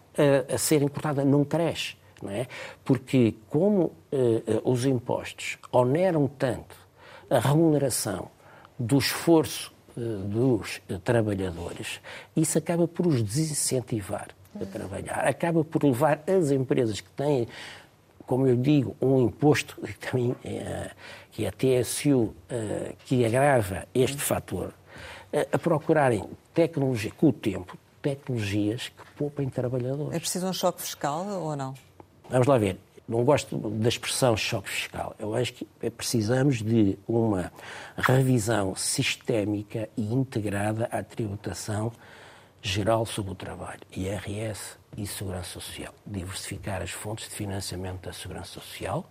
a, 0.53 0.59
ser 0.59 0.83
encurtada, 0.83 1.25
não 1.25 1.45
cresce. 1.45 1.97
Não 2.21 2.31
é? 2.31 2.49
Porque, 2.85 3.37
como 3.49 3.85
uh, 3.85 4.71
os 4.71 4.85
impostos 4.85 5.57
oneram 5.71 6.27
tanto 6.27 6.75
a 7.31 7.39
remuneração 7.39 8.29
do 8.79 8.99
esforço 8.99 9.73
dos 9.97 10.81
trabalhadores, 11.05 12.01
isso 12.37 12.57
acaba 12.57 12.87
por 12.87 13.07
os 13.07 13.23
desincentivar 13.23 14.29
a 14.61 14.65
trabalhar, 14.65 15.27
acaba 15.27 15.65
por 15.65 15.85
levar 15.85 16.23
as 16.27 16.51
empresas 16.51 17.01
que 17.01 17.11
têm, 17.11 17.47
como 18.29 18.47
eu 18.47 18.57
digo, 18.57 18.95
um 19.01 19.23
imposto 19.23 19.81
que, 19.81 19.95
também, 19.95 20.37
que 21.33 21.47
é 21.47 21.49
a 21.49 21.53
TSU, 21.53 22.35
que 23.07 23.25
agrava 23.25 23.89
este 23.95 24.19
fator, 24.19 24.75
a 25.51 25.59
procurarem 25.59 26.25
tecnologia, 26.53 27.11
com 27.17 27.29
o 27.29 27.33
tempo, 27.33 27.77
tecnologias 28.03 28.89
que 28.91 29.13
poupem 29.17 29.49
trabalhadores. 29.49 30.15
É 30.15 30.21
preciso 30.21 30.47
um 30.47 30.53
choque 30.53 30.83
fiscal 30.83 31.27
ou 31.27 31.57
não? 31.57 31.75
Vamos 32.29 32.47
lá 32.47 32.59
ver. 32.59 32.79
Não 33.09 33.25
gosto 33.25 33.57
da 33.57 33.89
expressão 33.89 34.37
choque 34.37 34.69
fiscal. 34.69 35.15
Eu 35.19 35.35
acho 35.35 35.55
que 35.55 35.67
precisamos 35.97 36.63
de 36.63 36.99
uma 37.09 37.51
revisão 37.97 38.77
sistémica 38.77 39.89
e 39.97 40.13
integrada 40.13 40.85
à 40.93 41.03
tributação 41.03 41.91
geral 42.61 43.07
sobre 43.07 43.33
o 43.33 43.35
trabalho, 43.35 43.81
IRS 43.97 44.77
e 44.99 45.07
Segurança 45.07 45.49
Social. 45.49 45.95
Diversificar 46.05 46.83
as 46.83 46.91
fontes 46.91 47.29
de 47.29 47.35
financiamento 47.35 48.03
da 48.03 48.13
Segurança 48.13 48.55
Social 48.55 49.09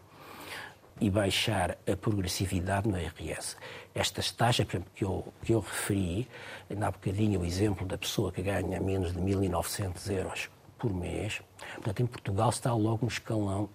e 0.99 1.09
baixar 1.09 1.77
a 1.89 1.95
progressividade 1.95 2.89
no 2.89 2.99
IRS. 2.99 3.55
Estas 3.95 4.31
taxas, 4.31 4.65
por 4.65 4.75
exemplo, 4.75 4.91
que 4.93 5.05
eu, 5.05 5.33
que 5.43 5.53
eu 5.53 5.59
referi, 5.59 6.27
ainda 6.69 6.87
há 6.87 6.91
bocadinho 6.91 7.39
o 7.39 7.45
exemplo 7.45 7.87
da 7.87 7.97
pessoa 7.97 8.31
que 8.31 8.41
ganha 8.41 8.79
menos 8.81 9.13
de 9.13 9.19
1.900 9.19 10.11
euros 10.11 10.49
por 10.77 10.93
mês. 10.93 11.41
Portanto, 11.75 12.01
em 12.01 12.05
Portugal 12.05 12.49
está 12.49 12.73
logo 12.73 12.99
no 13.03 13.07
escalão 13.07 13.69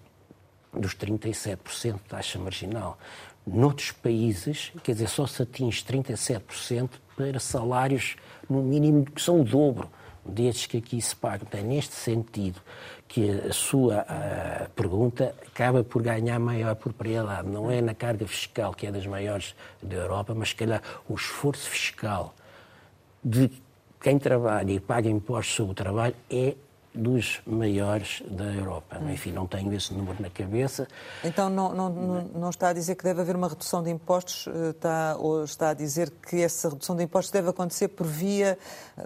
dos 0.73 0.95
37% 0.95 1.95
de 1.95 2.01
taxa 2.01 2.39
marginal. 2.39 2.99
Noutros 3.47 3.91
países, 3.91 4.73
quer 4.83 4.93
dizer, 4.93 5.09
só 5.09 5.27
se 5.27 5.43
atinge 5.43 5.83
37% 5.85 6.91
para 7.17 7.41
salários, 7.41 8.17
no 8.49 8.63
mínimo, 8.63 9.05
que 9.05 9.21
são 9.21 9.41
o 9.41 9.45
dobro 9.45 9.91
desses 10.25 10.67
que 10.67 10.79
aqui 10.79 11.01
se 11.01 11.15
pagam. 11.15 11.47
É 11.53 11.63
neste 11.63 11.95
sentido 11.95 12.61
que 13.09 13.31
a 13.31 13.53
sua 13.53 14.07
a 14.09 14.69
pergunta 14.71 15.35
acaba 15.47 15.85
por 15.85 16.03
ganhar 16.03 16.39
maior 16.39 16.75
propriedade. 16.75 17.49
Não 17.49 17.71
é 17.71 17.81
na 17.81 17.95
carga 17.95 18.27
fiscal, 18.27 18.73
que 18.75 18.87
é 18.87 18.93
das 18.93 19.07
maiores 19.07 19.55
da 19.83 19.97
Europa, 19.97 20.35
mas, 20.35 20.51
se 20.51 20.55
calhar, 20.55 20.83
o 21.09 21.15
esforço 21.15 21.69
fiscal 21.69 22.35
de 23.25 23.51
quem 24.01 24.19
trabalha 24.19 24.73
e 24.73 24.81
paga 24.81 25.09
impostos 25.09 25.55
sobre 25.55 25.73
o 25.73 25.75
trabalho 25.75 26.15
é 26.31 26.55
dos 26.95 27.41
maiores 27.47 28.23
da 28.29 28.45
Europa. 28.45 28.99
Hum. 28.99 29.11
Enfim, 29.11 29.33
não 29.33 29.47
tenho 29.47 29.73
esse 29.73 29.95
número 29.95 30.21
na 30.21 30.29
cabeça. 30.29 30.87
Então 31.25 31.49
não, 31.49 31.75
não, 31.75 31.89
não, 31.89 32.23
não, 32.35 32.51
está 32.51 32.69
a 32.69 32.73
dizer 32.73 32.95
que 32.97 33.05
deve 33.05 33.21
haver 33.21 33.35
uma 33.35 33.49
redução 33.49 33.83
de 33.83 33.91
impostos, 33.91 34.47
eh, 34.47 34.71
está, 34.71 35.17
ou 35.19 35.45
está 35.45 35.71
a 35.71 35.75
dizer 35.75 36.11
que 36.11 36.43
essa 36.43 36.69
redução 36.69 36.95
de 36.95 37.03
impostos 37.03 37.31
deve 37.31 37.49
acontecer 37.49 37.89
por 37.89 38.07
via 38.07 38.59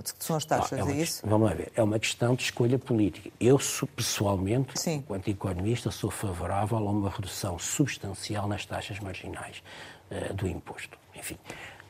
de 0.05 0.12
que 0.14 0.25
são 0.25 0.37
as 0.37 0.45
taxas, 0.45 0.73
ah, 0.73 0.78
é, 0.78 0.83
uma, 0.83 0.93
é, 0.93 0.97
isso? 0.97 1.23
Vamos 1.25 1.49
lá 1.49 1.55
ver, 1.55 1.73
é 1.75 1.83
uma 1.83 1.99
questão 1.99 2.35
de 2.35 2.43
escolha 2.43 2.78
política. 2.78 3.31
Eu, 3.40 3.59
pessoalmente, 3.95 4.78
Sim. 4.78 4.97
enquanto 4.97 5.28
economista, 5.28 5.90
sou 5.90 6.11
favorável 6.11 6.78
a 6.78 6.90
uma 6.90 7.11
redução 7.11 7.59
substancial 7.59 8.49
nas 8.49 8.66
taxas 8.66 8.99
marginais 9.00 9.62
uh, 10.11 10.35
do 10.35 10.49
imposto. 10.49 10.99
Enfim, 11.14 11.38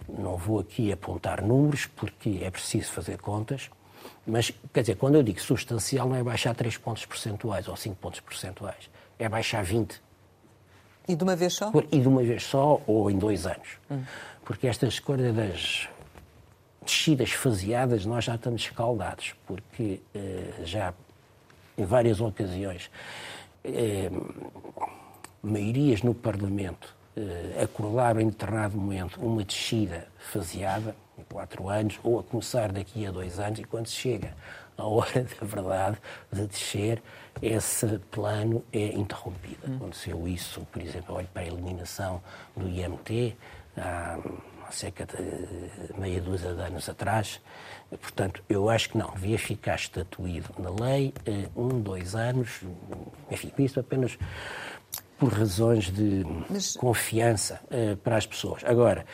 não 0.09 0.37
vou 0.37 0.61
aqui 0.61 0.93
apontar 0.93 1.43
números, 1.43 1.87
porque 1.87 2.41
é 2.43 2.51
preciso 2.51 2.93
fazer 2.93 3.19
contas, 3.19 3.71
mas, 4.27 4.53
quer 4.73 4.81
dizer, 4.81 4.97
quando 4.97 5.15
eu 5.15 5.23
digo 5.23 5.41
substancial, 5.41 6.09
não 6.09 6.17
é 6.17 6.23
baixar 6.23 6.55
3 6.55 6.77
pontos 6.79 7.07
percentuais 7.07 7.69
ou 7.69 7.77
5 7.77 7.97
pontos 7.97 8.21
percentuais, 8.21 8.91
é 9.19 9.29
baixar 9.29 9.63
20. 9.63 10.03
E 11.09 11.15
de 11.15 11.23
uma 11.23 11.37
vez 11.37 11.55
só? 11.55 11.71
E 11.93 12.01
de 12.01 12.09
uma 12.09 12.23
vez 12.23 12.43
só 12.43 12.81
ou 12.87 13.11
em 13.11 13.19
dois 13.19 13.47
anos. 13.47 13.69
Hum. 13.91 14.03
Porque 14.45 14.67
estas 14.67 14.99
coisas 14.99 15.35
das 15.35 15.89
descidas 16.85 17.33
faseadas 17.33 18.07
nós 18.07 18.25
já 18.25 18.37
estamos 18.37 18.63
escaldados, 18.63 19.35
porque 19.47 20.01
eh, 20.15 20.63
já 20.65 20.95
em 21.77 21.85
várias 21.85 22.21
ocasiões 22.21 22.91
eh, 23.65 24.11
maiorias 25.43 26.03
no 26.03 26.15
Parlamento 26.15 26.95
eh, 27.17 27.63
acordaram 27.63 28.21
em 28.21 28.29
determinado 28.29 28.77
momento 28.77 29.21
uma 29.21 29.45
descida 29.45 30.07
faseada, 30.19 30.95
em 31.19 31.25
quatro 31.25 31.69
anos, 31.69 31.99
ou 32.03 32.21
a 32.21 32.23
começar 32.23 32.73
daqui 32.73 33.07
a 33.07 33.11
dois 33.11 33.39
anos, 33.39 33.59
e 33.59 33.65
quando 33.65 33.87
se 33.87 33.95
chega 33.95 34.35
à 34.77 34.85
hora 34.87 35.23
da 35.23 35.47
verdade 35.47 35.99
de 36.33 36.47
descer, 36.47 37.03
esse 37.41 37.99
plano 38.11 38.65
é 38.73 38.89
interrompido. 38.89 39.61
Hum. 39.69 39.77
Aconteceu 39.77 40.29
isso, 40.29 40.67
por 40.73 40.83
exemplo, 40.83 41.15
olho 41.15 41.29
para 41.33 41.43
a 41.43 41.47
eliminação 41.47 42.23
do 42.57 42.69
IMT 42.69 43.37
há, 43.77 44.19
há 44.67 44.73
cerca 44.73 45.07
de 45.07 45.99
meia 45.99 46.21
dúzia 46.21 46.55
de 46.55 46.61
anos 46.61 46.89
atrás. 46.89 47.41
Portanto, 47.91 48.43
eu 48.49 48.69
acho 48.69 48.91
que 48.91 48.99
não, 48.99 49.13
devia 49.13 49.39
ficar 49.39 49.77
estatuído 49.77 50.51
na 50.59 50.71
lei 50.71 51.15
eh, 51.25 51.49
um, 51.55 51.81
dois 51.81 52.15
anos, 52.15 52.63
enfim, 53.31 53.53
isso 53.59 53.79
apenas 53.79 54.19
por 55.19 55.33
razões 55.33 55.91
de 55.91 56.25
mas... 56.49 56.77
confiança 56.77 57.61
uh, 57.65 57.97
para 57.99 58.17
as 58.17 58.27
pessoas. 58.27 58.63
Agora, 58.65 59.07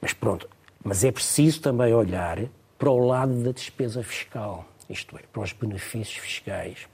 mas 0.00 0.12
pronto, 0.12 0.48
mas 0.82 1.04
é 1.04 1.12
preciso 1.12 1.60
também 1.60 1.92
olhar 1.92 2.38
para 2.78 2.90
o 2.90 3.06
lado 3.06 3.42
da 3.42 3.52
despesa 3.52 4.02
fiscal, 4.02 4.66
isto 4.88 5.16
é, 5.16 5.22
para 5.32 5.42
os 5.42 5.52
benefícios 5.52 6.16
fiscais 6.16 6.88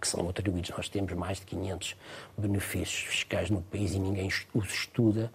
que 0.00 0.08
são 0.08 0.28
atribuídos. 0.28 0.70
Nós 0.76 0.88
temos 0.88 1.12
mais 1.12 1.38
de 1.38 1.46
500 1.46 1.96
benefícios 2.36 3.02
fiscais 3.02 3.48
no 3.48 3.62
país 3.62 3.94
e 3.94 4.00
ninguém 4.00 4.28
os 4.52 4.68
estuda, 4.68 5.32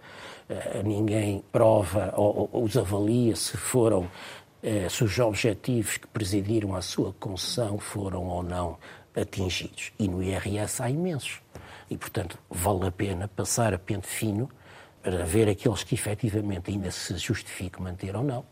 uh, 0.48 0.86
ninguém 0.86 1.42
prova 1.50 2.12
ou, 2.14 2.50
os 2.52 2.76
avalia 2.76 3.34
se 3.34 3.56
foram, 3.56 4.02
uh, 4.02 4.90
se 4.90 5.02
os 5.02 5.18
objetivos 5.18 5.96
que 5.96 6.06
presidiram 6.08 6.76
a 6.76 6.82
sua 6.82 7.14
concessão 7.14 7.78
foram 7.78 8.24
ou 8.26 8.42
não 8.42 8.76
atingidos. 9.16 9.90
E 9.98 10.06
no 10.06 10.22
IRS 10.22 10.82
há 10.82 10.90
imensos 10.90 11.40
e, 11.90 11.96
portanto, 11.96 12.38
vale 12.50 12.86
a 12.86 12.92
pena 12.92 13.26
passar 13.26 13.72
a 13.72 13.78
pente 13.78 14.06
fino 14.06 14.50
para 15.10 15.24
ver 15.24 15.48
aqueles 15.48 15.82
que 15.82 15.94
efetivamente 15.94 16.70
ainda 16.70 16.90
se 16.90 17.16
justifique 17.16 17.80
manter 17.80 18.14
ou 18.14 18.22
não. 18.22 18.44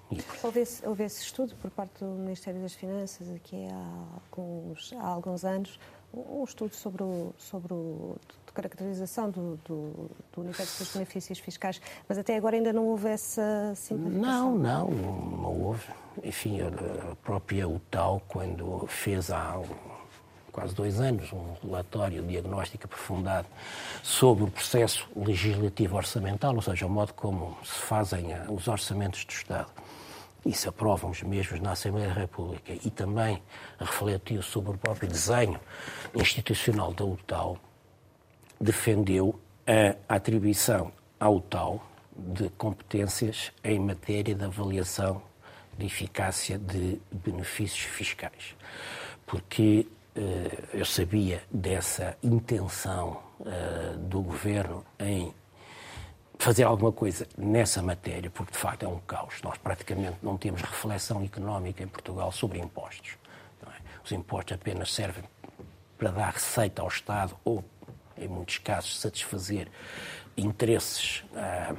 Houve, 0.43 0.61
esse, 0.61 0.87
houve 0.87 1.05
esse 1.05 1.23
estudo 1.23 1.55
por 1.57 1.71
parte 1.71 2.03
do 2.03 2.07
Ministério 2.07 2.63
das 2.63 2.73
Finanças 2.73 3.29
aqui 3.31 3.69
há 3.71 4.15
alguns, 4.15 4.93
há 4.95 5.07
alguns 5.07 5.45
anos, 5.45 5.79
um 6.15 6.45
estudo 6.45 6.75
sobre 6.75 7.03
o, 7.03 7.35
sobre 7.37 7.75
o 7.75 8.17
de 8.47 8.53
caracterização 8.55 9.29
do, 9.29 9.59
do, 9.67 10.11
do, 10.33 10.41
universo 10.41 10.83
dos 10.83 10.95
benefícios 10.95 11.39
fiscais, 11.39 11.79
mas 12.09 12.17
até 12.17 12.37
agora 12.37 12.57
ainda 12.57 12.73
não 12.73 12.87
houve 12.87 13.09
essa 13.09 13.75
simplificação. 13.75 14.57
Não, 14.57 14.89
não, 14.89 14.91
não 14.91 15.63
houve. 15.63 15.85
Enfim, 16.25 16.61
a 16.63 17.17
própria 17.17 17.69
UTAU, 17.69 18.23
quando 18.27 18.87
fez 18.87 19.31
há 19.31 19.61
quase 20.57 20.75
dois 20.75 20.99
anos, 20.99 21.31
um 21.35 21.55
relatório 21.63 22.23
diagnóstico 22.23 22.87
aprofundado 22.87 23.47
sobre 24.03 24.45
o 24.45 24.51
processo 24.51 25.07
legislativo 25.15 25.97
orçamental, 25.97 26.55
ou 26.55 26.63
seja, 26.63 26.87
o 26.87 26.89
modo 26.89 27.13
como 27.13 27.59
se 27.63 27.79
fazem 27.79 28.33
eh, 28.33 28.47
os 28.49 28.67
orçamentos 28.67 29.23
do 29.27 29.33
Estado. 29.33 29.71
E 30.47 30.55
se 30.55 30.67
aprovam 30.67 31.11
os 31.11 31.23
mesmos 31.23 31.61
na 31.61 31.73
Assembleia 31.73 32.09
da 32.09 32.15
República 32.15 32.73
e 32.73 32.91
também 32.91 33.43
refletiu 33.79 34.43
sobre 34.43 34.71
o 34.71 34.79
próprio 34.79 35.07
desenho 35.07 35.61
institucional 36.15 36.95
da 36.95 37.05
UTAU, 37.05 37.59
defendeu 38.59 39.39
a 40.09 40.15
atribuição 40.15 40.91
à 41.21 41.29
UTAU 41.29 41.83
de 42.17 42.49
competências 42.51 43.53
em 43.63 43.79
matéria 43.79 44.35
de 44.35 44.45
avaliação 44.45 45.21
de 45.77 45.85
eficácia 45.85 46.57
de 46.57 46.99
benefícios 47.13 47.85
fiscais. 47.85 48.55
Porque 49.27 49.87
eu 50.73 50.85
sabia 50.85 51.43
dessa 51.51 52.17
intenção 52.23 53.23
eh, 53.45 53.95
do 53.99 54.23
governo 54.23 54.85
em 54.99 55.35
fazer 56.39 56.63
alguma 56.63 56.91
coisa 56.91 57.27
nessa 57.37 57.83
matéria, 57.83 58.31
porque 58.31 58.53
de 58.53 58.59
facto 58.59 58.85
é 58.85 58.89
um 58.89 58.99
caos. 59.01 59.43
Nós 59.43 59.59
praticamente 59.59 60.17
não 60.23 60.37
temos 60.37 60.63
reflexão 60.63 61.23
económica 61.23 61.83
em 61.83 61.87
Portugal 61.87 62.33
sobre 62.33 62.59
impostos. 62.59 63.17
É? 63.67 63.69
Os 64.05 64.13
impostos 64.13 64.55
apenas 64.55 64.93
servem 64.93 65.25
para 65.99 66.11
dar 66.11 66.33
receita 66.33 66.83
ao 66.83 66.89
Estado 66.89 67.37
ou, 67.45 67.65
em 68.17 68.29
muitos 68.29 68.59
casos, 68.59 68.99
satisfazer 68.99 69.69
interesses, 70.37 71.25
ah, 71.35 71.75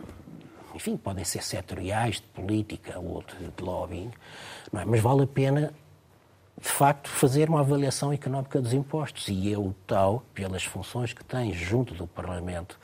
enfim, 0.76 0.98
podem 0.98 1.24
ser 1.24 1.44
setoriais, 1.44 2.16
de 2.16 2.28
política 2.28 3.00
ou 3.00 3.24
de 3.24 3.64
lobbying, 3.64 4.12
é? 4.74 4.86
mas 4.86 5.02
vale 5.02 5.24
a 5.24 5.28
pena 5.28 5.74
de 6.60 6.70
facto, 6.70 7.08
fazer 7.08 7.50
uma 7.50 7.60
avaliação 7.60 8.12
económica 8.12 8.60
dos 8.60 8.74
impostos. 8.74 9.28
E 9.28 9.50
eu, 9.50 9.76
tal, 9.86 10.24
pelas 10.34 10.64
funções 10.64 11.14
que 11.14 11.24
tem 11.24 11.54
junto 11.54 11.94
do 11.94 12.08
Parlamento 12.08 12.80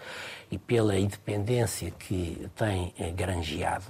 e 0.51 0.57
pela 0.57 0.97
independência 0.97 1.89
que 1.89 2.47
tem 2.55 2.93
eh, 2.99 3.09
granjeado 3.11 3.85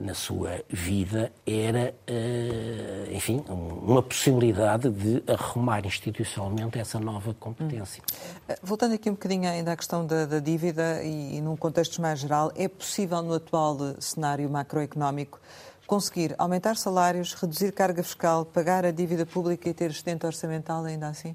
na 0.00 0.14
sua 0.14 0.64
vida, 0.68 1.30
era, 1.46 1.94
eh, 2.06 3.10
enfim, 3.12 3.44
uma 3.48 4.02
possibilidade 4.02 4.90
de 4.90 5.22
arrumar 5.30 5.86
institucionalmente 5.86 6.78
essa 6.78 6.98
nova 6.98 7.32
competência. 7.34 8.02
Hum. 8.48 8.54
Voltando 8.62 8.94
aqui 8.94 9.08
um 9.08 9.12
bocadinho 9.12 9.48
ainda 9.48 9.72
à 9.72 9.76
questão 9.76 10.04
da, 10.04 10.26
da 10.26 10.40
dívida 10.40 11.02
e, 11.02 11.36
e 11.36 11.40
num 11.40 11.56
contexto 11.56 12.00
mais 12.00 12.18
geral, 12.18 12.50
é 12.56 12.66
possível 12.66 13.22
no 13.22 13.34
atual 13.34 13.78
cenário 14.00 14.50
macroeconómico 14.50 15.38
conseguir 15.86 16.34
aumentar 16.38 16.76
salários, 16.76 17.34
reduzir 17.34 17.72
carga 17.72 18.02
fiscal, 18.02 18.44
pagar 18.44 18.84
a 18.84 18.90
dívida 18.90 19.26
pública 19.26 19.68
e 19.68 19.74
ter 19.74 19.90
excedente 19.90 20.26
orçamental 20.26 20.84
ainda 20.84 21.08
assim? 21.08 21.34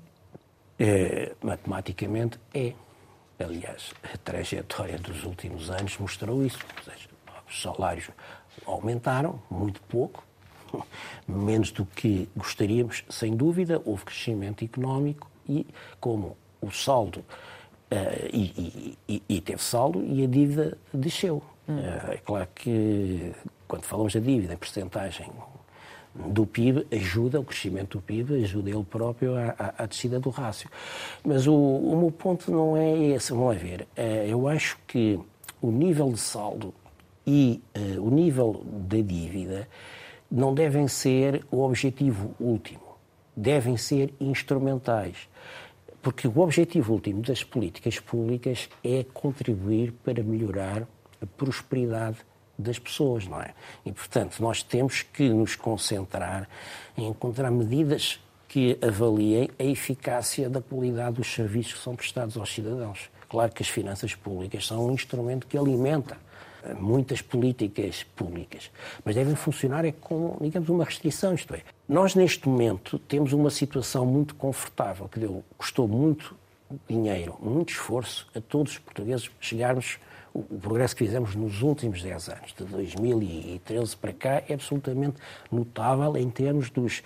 É, 0.78 1.34
matematicamente 1.42 2.40
é. 2.54 2.74
Aliás, 3.40 3.94
a 4.04 4.18
trajetória 4.18 4.98
dos 4.98 5.24
últimos 5.24 5.70
anos 5.70 5.98
mostrou 5.98 6.46
isso. 6.46 6.60
Ou 6.78 6.84
seja, 6.84 7.10
os 7.48 7.62
salários 7.62 8.10
aumentaram 8.66 9.42
muito 9.50 9.82
pouco, 9.84 10.24
menos 11.28 11.72
do 11.72 11.86
que 11.86 12.30
gostaríamos, 12.36 13.04
sem 13.10 13.36
dúvida. 13.36 13.82
Houve 13.86 14.06
crescimento 14.06 14.64
económico 14.64 15.30
e, 15.48 15.66
como 16.00 16.38
o 16.62 16.72
saldo, 16.72 17.20
uh, 17.20 18.30
e, 18.32 18.98
e, 19.08 19.24
e, 19.28 19.42
teve 19.42 19.62
saldo, 19.62 20.04
e 20.04 20.24
a 20.24 20.28
dívida 20.28 20.78
desceu. 20.94 21.42
Hum. 21.68 21.78
Uh, 21.78 22.12
é 22.12 22.18
claro 22.18 22.48
que 22.54 23.34
quando 23.70 23.84
falamos 23.84 24.14
da 24.14 24.20
dívida 24.20 24.56
em 24.56 24.58
percentagem 24.58 25.32
do 26.16 26.44
PIB, 26.44 26.88
ajuda, 26.92 27.40
o 27.40 27.44
crescimento 27.44 28.00
do 28.00 28.02
PIB 28.02 28.44
ajuda 28.44 28.72
ele 28.72 28.84
próprio 28.84 29.36
à, 29.38 29.74
à, 29.78 29.86
descida 29.86 30.20
do 30.20 30.32
rácio. 30.32 30.68
Mas 31.24 31.46
o, 31.46 31.54
o, 31.54 31.96
meu 31.96 32.12
ponto 32.12 32.52
não 32.52 32.76
é 32.76 32.98
esse, 32.98 33.32
vamos 33.32 33.48
lá 33.48 33.54
ver. 33.54 33.88
É, 33.96 34.26
eu 34.28 34.48
acho 34.48 34.76
que 34.88 35.20
o 35.62 35.72
nível 35.72 36.12
de 36.12 36.20
saldo 36.20 36.74
e 37.28 37.62
uh, 37.78 38.04
o 38.04 38.10
nível 38.10 38.64
da 38.66 38.98
dívida 38.98 39.68
não 40.32 40.54
devem 40.54 40.88
ser 40.88 41.46
o 41.52 41.62
objetivo 41.62 42.34
último, 42.40 42.98
devem 43.38 43.78
ser 43.78 44.12
instrumentais. 44.20 45.30
Porque 46.02 46.28
o 46.28 46.40
objetivo 46.40 46.94
último 46.94 47.22
das 47.22 47.44
políticas 47.44 48.00
públicas 48.00 48.68
é 48.84 49.06
contribuir 49.14 49.92
para 50.04 50.24
melhorar 50.24 50.88
a 51.22 51.26
prosperidade 51.26 52.18
das 52.60 52.78
pessoas, 52.78 53.26
não 53.26 53.42
é? 53.42 53.54
E, 53.86 53.92
portanto, 53.92 54.40
nós 54.40 54.62
temos 54.62 55.02
que 55.02 55.30
nos 55.30 55.56
concentrar 55.56 56.48
em 56.98 57.08
encontrar 57.08 57.50
medidas 57.50 58.20
que 58.48 58.78
avaliem 58.82 59.50
a 59.60 59.64
eficácia 59.64 60.50
da 60.50 60.62
qualidade 60.62 61.18
dos 61.18 61.32
serviços 61.32 61.74
que 61.74 61.80
são 61.80 61.96
prestados 61.96 62.36
aos 62.36 62.54
cidadãos. 62.54 63.10
Claro 63.30 63.52
que 63.52 63.62
as 63.62 63.70
finanças 63.70 64.16
públicas 64.16 64.66
são 64.66 64.88
um 64.88 64.92
instrumento 64.92 65.46
que 65.46 65.58
alimenta 65.58 66.18
eh, 66.64 66.74
muitas 66.74 67.22
políticas 67.22 68.04
públicas, 68.16 68.72
mas 69.06 69.16
devem 69.16 69.36
funcionar 69.36 69.86
é 69.86 69.92
com, 69.92 70.36
digamos, 70.42 70.68
uma 70.68 70.84
restrição, 70.84 71.34
isto 71.34 71.54
é, 71.54 71.62
nós 71.88 72.16
neste 72.16 72.50
momento 72.50 72.98
temos 73.00 73.34
uma 73.34 73.52
situação 73.52 74.06
muito 74.06 74.34
confortável, 74.34 75.08
que 75.08 75.20
deu, 75.20 75.44
custou 75.58 75.88
muito 75.88 76.36
dinheiro, 76.88 77.38
muito 77.40 77.70
esforço 77.70 78.28
a 78.36 78.42
todos 78.42 78.74
os 78.74 78.80
portugueses 78.80 79.30
chegarmos 79.40 80.00
o, 80.50 80.60
progresso 80.60 80.96
que 80.96 81.06
fizemos 81.06 81.36
nos 81.36 81.62
últimos 81.62 82.02
10 82.02 82.30
anos, 82.30 82.54
de 82.58 82.64
2013 82.66 83.98
para 83.98 84.14
cá, 84.14 84.44
é 84.48 84.54
absolutamente 84.54 85.18
notável 85.52 86.16
em 86.18 86.30
termos 86.30 86.70
dos 86.70 87.04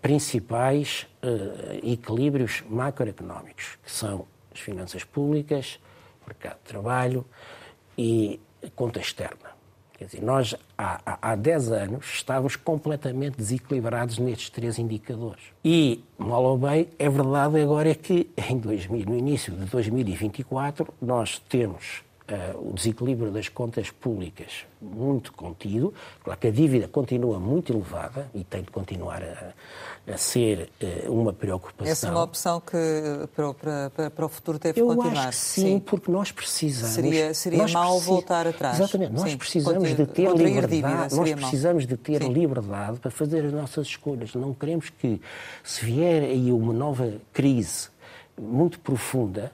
principais 0.00 1.06
uh, 1.22 1.86
equilíbrios 1.86 2.62
macroeconómicos, 2.68 3.78
que 3.82 3.90
são 3.90 4.26
as 4.52 4.60
finanças 4.60 5.04
públicas, 5.04 5.78
mercado 6.26 6.58
de 6.58 6.64
trabalho 6.64 7.24
e 7.96 8.40
conta 8.74 9.00
externa. 9.00 9.56
Quer 9.98 10.04
dizer, 10.06 10.22
nós 10.22 10.54
há, 10.76 11.18
há 11.22 11.34
10 11.34 11.72
anos 11.72 12.06
estávamos 12.16 12.54
completamente 12.54 13.38
desequilibrados 13.38 14.18
nestes 14.18 14.50
três 14.50 14.78
indicadores. 14.78 15.42
E, 15.64 16.04
mal 16.18 16.44
ou 16.44 16.58
bem, 16.58 16.88
é 16.98 17.08
verdade 17.08 17.62
agora 17.62 17.90
é 17.90 17.94
que 17.94 18.30
em 18.50 18.58
2000, 18.58 19.06
no 19.06 19.16
início 19.16 19.54
de 19.54 19.64
2024 19.64 20.92
nós 21.00 21.38
temos 21.48 22.04
uh, 22.30 22.70
o 22.70 22.72
desequilíbrio 22.72 23.30
das 23.30 23.48
contas 23.48 23.90
públicas 23.90 24.64
muito 24.80 25.32
contido. 25.32 25.92
Claro 26.22 26.38
que 26.38 26.46
a 26.46 26.50
dívida 26.50 26.88
continua 26.88 27.38
muito 27.40 27.72
elevada 27.72 28.30
e 28.34 28.44
tem 28.44 28.62
de 28.62 28.70
continuar 28.70 29.22
a, 29.22 30.12
a 30.12 30.18
ser 30.18 30.70
uh, 30.80 31.12
uma 31.12 31.32
preocupação. 31.32 31.90
Essa 31.90 32.08
é 32.08 32.10
uma 32.10 32.22
opção 32.22 32.60
que 32.60 32.76
para, 33.34 33.90
para, 33.90 34.10
para 34.10 34.26
o 34.26 34.28
futuro 34.28 34.58
deve 34.58 34.80
Eu 34.80 34.88
continuar. 34.88 35.28
Acho 35.28 35.38
que 35.38 35.44
sim, 35.44 35.62
sim, 35.62 35.78
porque 35.78 36.10
nós 36.10 36.30
precisamos. 36.30 36.94
Seria, 36.94 37.34
seria 37.34 37.58
nós 37.58 37.72
mal 37.72 37.98
voltar 38.00 38.46
atrás. 38.46 38.78
Exatamente, 38.78 39.12
nós 39.12 39.30
sim, 39.30 39.36
precisamos 39.36 39.94
de 39.94 40.06
ter 40.06 40.30
liberdade. 40.30 40.66
Dívida, 40.66 41.08
nós 41.10 41.32
precisamos 41.32 41.84
mal. 41.84 41.88
de 41.88 41.96
ter 41.96 42.22
sim. 42.22 42.32
liberdade 42.32 42.98
para 42.98 43.10
fazer 43.10 43.44
as 43.46 43.52
nossas 43.52 43.86
escolhas. 43.86 44.34
Não 44.34 44.52
queremos 44.52 44.90
que, 44.90 45.20
se 45.62 45.84
vier 45.84 46.22
aí 46.22 46.52
uma 46.52 46.72
nova 46.72 47.14
crise 47.32 47.88
muito 48.38 48.78
profunda, 48.80 49.52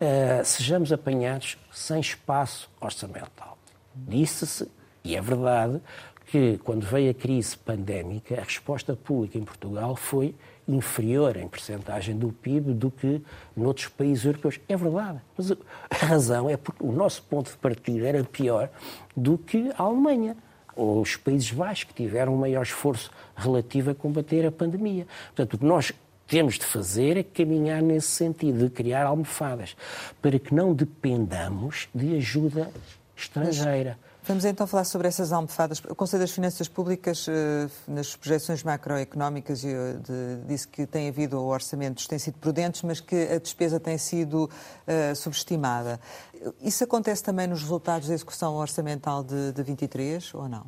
uh, 0.00 0.44
sejamos 0.44 0.92
apanhados 0.92 1.58
sem 1.72 2.00
espaço 2.00 2.70
orçamental. 2.80 3.58
Disse-se, 3.94 4.68
e 5.04 5.16
é 5.16 5.20
verdade, 5.20 5.80
que 6.26 6.58
quando 6.58 6.84
veio 6.84 7.10
a 7.10 7.14
crise 7.14 7.56
pandémica, 7.56 8.38
a 8.38 8.42
resposta 8.42 8.94
pública 8.94 9.38
em 9.38 9.42
Portugal 9.42 9.96
foi 9.96 10.34
inferior 10.66 11.36
em 11.38 11.48
percentagem 11.48 12.16
do 12.16 12.30
PIB 12.30 12.74
do 12.74 12.90
que 12.90 13.22
noutros 13.56 13.88
países 13.88 14.26
europeus. 14.26 14.60
É 14.68 14.76
verdade, 14.76 15.20
mas 15.36 15.50
a 15.50 15.56
razão 16.06 16.50
é 16.50 16.56
porque 16.56 16.84
o 16.84 16.92
nosso 16.92 17.22
ponto 17.22 17.50
de 17.50 17.56
partida 17.56 18.06
era 18.06 18.22
pior 18.22 18.68
do 19.16 19.38
que 19.38 19.72
a 19.76 19.82
Alemanha 19.82 20.36
ou 20.76 21.00
os 21.00 21.16
Países 21.16 21.50
Baixos, 21.50 21.84
que 21.84 21.94
tiveram 21.94 22.34
um 22.34 22.38
maior 22.38 22.62
esforço 22.62 23.10
relativo 23.34 23.90
a 23.90 23.94
combater 23.94 24.46
a 24.46 24.52
pandemia. 24.52 25.08
Portanto, 25.34 25.54
o 25.54 25.58
que 25.58 25.64
nós 25.64 25.92
temos 26.28 26.58
de 26.58 26.64
fazer 26.64 27.16
é 27.16 27.22
caminhar 27.22 27.82
nesse 27.82 28.08
sentido, 28.08 28.68
de 28.68 28.70
criar 28.70 29.06
almofadas, 29.06 29.74
para 30.20 30.38
que 30.38 30.54
não 30.54 30.74
dependamos 30.74 31.88
de 31.94 32.16
ajuda 32.16 32.70
estrangeira. 33.16 33.98
Vamos 34.28 34.44
então 34.44 34.66
falar 34.66 34.84
sobre 34.84 35.08
essas 35.08 35.32
almofadas. 35.32 35.80
O 35.88 35.94
Conselho 35.94 36.20
das 36.20 36.32
Finanças 36.32 36.68
Públicas, 36.68 37.26
eh, 37.26 37.66
nas 37.88 38.14
projeções 38.14 38.62
macroeconómicas, 38.62 39.62
disse 40.46 40.68
que 40.68 40.86
tem 40.86 41.08
havido 41.08 41.42
orçamentos 41.42 42.04
que 42.04 42.10
têm 42.10 42.18
sido 42.18 42.36
prudentes, 42.36 42.82
mas 42.82 43.00
que 43.00 43.16
a 43.16 43.38
despesa 43.38 43.80
tem 43.80 43.96
sido 43.96 44.44
uh, 44.44 45.16
subestimada. 45.16 45.98
Isso 46.60 46.84
acontece 46.84 47.22
também 47.22 47.46
nos 47.46 47.62
resultados 47.62 48.08
da 48.08 48.14
execução 48.14 48.56
orçamental 48.56 49.24
de, 49.24 49.50
de 49.50 49.62
23 49.62 50.34
ou 50.34 50.46
não? 50.46 50.66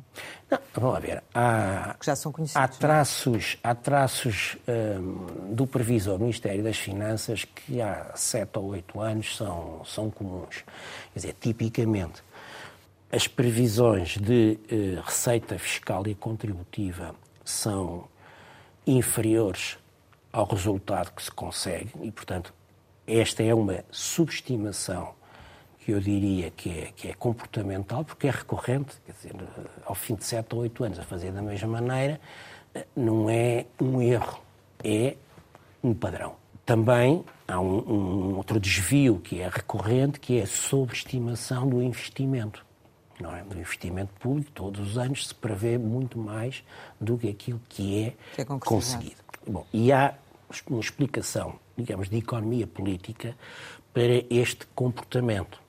Não, 0.49 0.59
vamos 0.73 0.93
lá 0.93 0.99
ver. 0.99 1.23
Há, 1.31 1.95
que 1.99 2.05
já 2.07 2.15
são 2.15 2.31
conhecidos. 2.31 2.59
Há 2.59 2.65
é? 2.65 2.79
traços, 2.79 3.57
há 3.63 3.75
traços 3.75 4.57
um, 4.67 5.53
do 5.53 5.67
previsor 5.67 6.17
do 6.17 6.23
Ministério 6.23 6.63
das 6.63 6.77
Finanças 6.77 7.45
que 7.45 7.79
há 7.79 8.11
sete 8.15 8.57
ou 8.57 8.69
oito 8.69 8.99
anos 8.99 9.37
são, 9.37 9.81
são 9.85 10.09
comuns. 10.09 10.63
Quer 11.13 11.19
dizer, 11.19 11.35
tipicamente 11.39 12.23
as 13.11 13.27
previsões 13.27 14.17
de 14.17 14.57
eh, 14.69 15.01
receita 15.03 15.59
fiscal 15.59 16.07
e 16.07 16.15
contributiva 16.15 17.13
são 17.43 18.05
inferiores 18.87 19.77
ao 20.31 20.45
resultado 20.45 21.11
que 21.11 21.21
se 21.21 21.29
consegue 21.29 21.91
e, 22.01 22.09
portanto, 22.09 22.53
esta 23.05 23.43
é 23.43 23.53
uma 23.53 23.83
subestimação 23.91 25.13
que 25.79 25.91
eu 25.91 25.99
diria 25.99 26.51
que 26.51 26.69
é, 26.69 26.91
que 26.95 27.09
é 27.09 27.13
comportamental, 27.13 28.05
porque 28.05 28.27
é 28.27 28.31
recorrente, 28.31 28.95
quer 29.05 29.11
dizer, 29.11 29.35
ao 29.83 29.93
fim 29.95 30.15
de 30.15 30.23
sete 30.23 30.55
ou 30.55 30.61
oito 30.61 30.81
anos 30.81 30.97
a 30.97 31.03
fazer 31.03 31.33
da 31.33 31.41
mesma 31.41 31.81
maneira, 31.81 32.21
eh, 32.73 32.85
não 32.95 33.29
é 33.29 33.65
um 33.81 34.01
erro, 34.01 34.39
é 34.81 35.17
um 35.83 35.93
padrão. 35.93 36.35
Também 36.65 37.25
há 37.45 37.59
um, 37.59 37.79
um 37.79 38.37
outro 38.37 38.57
desvio 38.57 39.19
que 39.19 39.41
é 39.41 39.49
recorrente, 39.49 40.17
que 40.17 40.39
é 40.39 40.43
a 40.43 40.47
sobreestimação 40.47 41.67
do 41.67 41.81
investimento 41.81 42.70
não 43.21 43.35
é? 43.35 43.43
No 43.43 43.59
investimento 43.59 44.13
público, 44.19 44.51
todos 44.51 44.79
os 44.79 44.97
anos 44.97 45.27
se 45.27 45.35
prevê 45.35 45.77
muito 45.77 46.17
mais 46.17 46.63
do 46.99 47.17
que 47.17 47.29
aquilo 47.29 47.61
que 47.69 48.05
é, 48.05 48.13
que 48.35 48.41
é 48.41 48.45
conseguido. 48.45 49.21
Bom, 49.47 49.65
e 49.71 49.91
há 49.91 50.15
uma 50.67 50.79
explicação, 50.79 51.59
digamos, 51.77 52.09
de 52.09 52.17
economia 52.17 52.67
política 52.67 53.35
para 53.93 54.23
este 54.29 54.65
comportamento. 54.75 55.59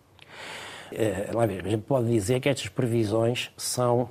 Uh, 0.91 1.37
lá 1.37 1.47
ver, 1.47 1.67
a 1.67 1.71
gente 1.71 1.83
pode 1.83 2.09
dizer 2.09 2.41
que 2.41 2.49
estas 2.49 2.69
previsões 2.69 3.51
são 3.57 4.11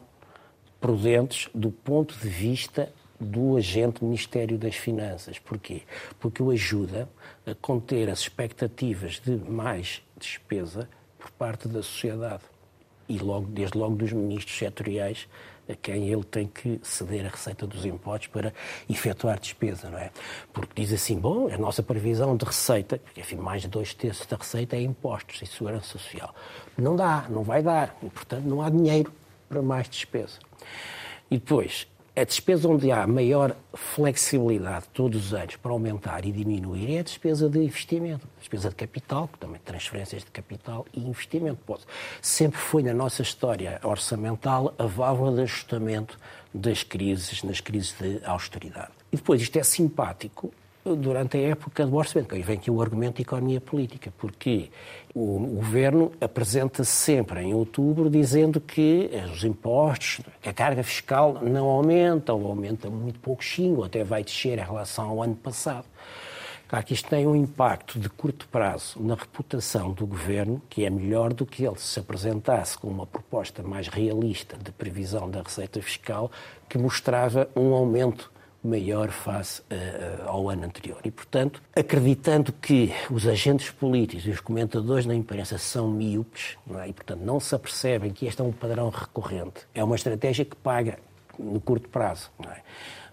prudentes 0.79 1.47
do 1.53 1.71
ponto 1.71 2.17
de 2.17 2.27
vista 2.27 2.91
do 3.19 3.55
agente 3.55 4.03
Ministério 4.03 4.57
das 4.57 4.75
Finanças. 4.75 5.37
Porquê? 5.37 5.83
Porque 6.19 6.41
o 6.41 6.49
ajuda 6.49 7.07
a 7.45 7.53
conter 7.53 8.09
as 8.09 8.21
expectativas 8.21 9.19
de 9.19 9.37
mais 9.37 10.01
despesa 10.17 10.89
por 11.19 11.29
parte 11.31 11.67
da 11.67 11.83
sociedade 11.83 12.43
e 13.07 13.17
logo, 13.19 13.47
desde 13.47 13.77
logo 13.77 13.95
dos 13.95 14.11
ministros 14.11 14.57
setoriais 14.57 15.27
a 15.69 15.75
quem 15.75 16.09
ele 16.09 16.23
tem 16.23 16.47
que 16.47 16.79
ceder 16.83 17.25
a 17.25 17.29
receita 17.29 17.65
dos 17.65 17.85
impostos 17.85 18.27
para 18.27 18.53
efetuar 18.89 19.39
despesa, 19.39 19.89
não 19.89 19.97
é? 19.97 20.11
Porque 20.51 20.81
diz 20.81 20.91
assim, 20.91 21.17
bom, 21.17 21.47
a 21.53 21.57
nossa 21.57 21.81
previsão 21.81 22.35
de 22.35 22.45
receita, 22.45 22.97
porque 22.97 23.21
enfim, 23.21 23.37
mais 23.37 23.61
de 23.61 23.67
dois 23.67 23.93
terços 23.93 24.25
da 24.25 24.37
receita 24.37 24.75
é 24.75 24.81
impostos 24.81 25.41
e 25.41 25.45
segurança 25.45 25.97
social. 25.97 26.33
Não 26.77 26.95
dá, 26.95 27.25
não 27.29 27.43
vai 27.43 27.61
dar, 27.61 27.95
e 28.03 28.09
portanto 28.09 28.43
não 28.43 28.61
há 28.61 28.69
dinheiro 28.69 29.11
para 29.47 29.61
mais 29.61 29.87
despesa. 29.87 30.39
E 31.29 31.37
depois, 31.37 31.87
a 32.21 32.23
despesa 32.23 32.69
onde 32.69 32.91
há 32.91 33.07
maior 33.07 33.55
flexibilidade 33.73 34.85
todos 34.93 35.27
os 35.27 35.33
anos 35.33 35.55
para 35.55 35.71
aumentar 35.71 36.23
e 36.23 36.31
diminuir 36.31 36.95
é 36.95 36.99
a 36.99 37.03
despesa 37.03 37.49
de 37.49 37.57
investimento, 37.59 38.27
a 38.37 38.39
despesa 38.39 38.69
de 38.69 38.75
capital, 38.75 39.27
também 39.39 39.59
transferências 39.65 40.23
de 40.23 40.29
capital 40.29 40.85
e 40.93 40.99
investimento. 40.99 41.59
Sempre 42.21 42.59
foi 42.59 42.83
na 42.83 42.93
nossa 42.93 43.23
história 43.23 43.79
orçamental 43.83 44.71
a 44.77 44.85
válvula 44.85 45.33
de 45.33 45.41
ajustamento 45.41 46.19
das 46.53 46.83
crises, 46.83 47.41
nas 47.41 47.59
crises 47.59 47.95
de 47.99 48.21
austeridade. 48.23 48.91
E 49.11 49.15
depois, 49.15 49.41
isto 49.41 49.57
é 49.57 49.63
simpático 49.63 50.53
durante 50.83 51.37
a 51.37 51.41
época 51.41 51.85
do 51.85 51.95
orçamento. 51.95 52.33
Aí 52.33 52.41
vem 52.41 52.57
aqui 52.57 52.71
o 52.71 52.81
argumento 52.81 53.17
de 53.17 53.21
economia 53.21 53.61
política, 53.61 54.11
porque 54.17 54.69
o 55.13 55.39
governo 55.39 56.11
apresenta-se 56.19 56.91
sempre 56.91 57.41
em 57.41 57.53
outubro 57.53 58.09
dizendo 58.09 58.59
que 58.59 59.09
os 59.31 59.43
impostos, 59.43 60.21
que 60.41 60.49
a 60.49 60.53
carga 60.53 60.83
fiscal 60.83 61.39
não 61.41 61.67
aumenta, 61.67 62.33
ou 62.33 62.47
aumenta 62.47 62.89
muito 62.89 63.19
pouquinho, 63.19 63.77
ou 63.77 63.83
até 63.83 64.03
vai 64.03 64.23
descer 64.23 64.57
em 64.57 64.63
relação 64.63 65.09
ao 65.09 65.21
ano 65.21 65.35
passado. 65.35 65.85
Claro 66.67 66.85
que 66.85 66.93
isto 66.93 67.09
tem 67.09 67.27
um 67.27 67.35
impacto 67.35 67.99
de 67.99 68.09
curto 68.09 68.47
prazo 68.47 68.97
na 69.01 69.13
reputação 69.13 69.91
do 69.91 70.07
governo, 70.07 70.61
que 70.69 70.85
é 70.85 70.89
melhor 70.89 71.33
do 71.33 71.45
que 71.45 71.65
ele 71.65 71.77
se 71.77 71.99
apresentasse 71.99 72.77
com 72.77 72.87
uma 72.87 73.05
proposta 73.05 73.61
mais 73.61 73.89
realista 73.89 74.57
de 74.57 74.71
previsão 74.71 75.29
da 75.29 75.41
receita 75.41 75.81
fiscal, 75.81 76.31
que 76.69 76.77
mostrava 76.77 77.49
um 77.57 77.73
aumento 77.73 78.31
maior 78.63 79.09
face 79.09 79.61
uh, 79.61 80.27
ao 80.27 80.49
ano 80.49 80.65
anterior. 80.65 80.99
E, 81.03 81.11
portanto, 81.11 81.61
acreditando 81.75 82.53
que 82.53 82.93
os 83.09 83.27
agentes 83.27 83.71
políticos 83.71 84.25
e 84.25 84.29
os 84.29 84.39
comentadores 84.39 85.05
da 85.05 85.15
imprensa 85.15 85.57
são 85.57 85.89
míopes, 85.89 86.57
é? 86.79 86.89
e, 86.89 86.93
portanto, 86.93 87.21
não 87.21 87.39
se 87.39 87.55
apercebem 87.55 88.11
que 88.11 88.25
este 88.25 88.41
é 88.41 88.43
um 88.43 88.51
padrão 88.51 88.89
recorrente, 88.89 89.67
é 89.73 89.83
uma 89.83 89.95
estratégia 89.95 90.45
que 90.45 90.55
paga 90.55 90.99
no 91.39 91.59
curto 91.59 91.89
prazo. 91.89 92.29
É? 92.43 92.61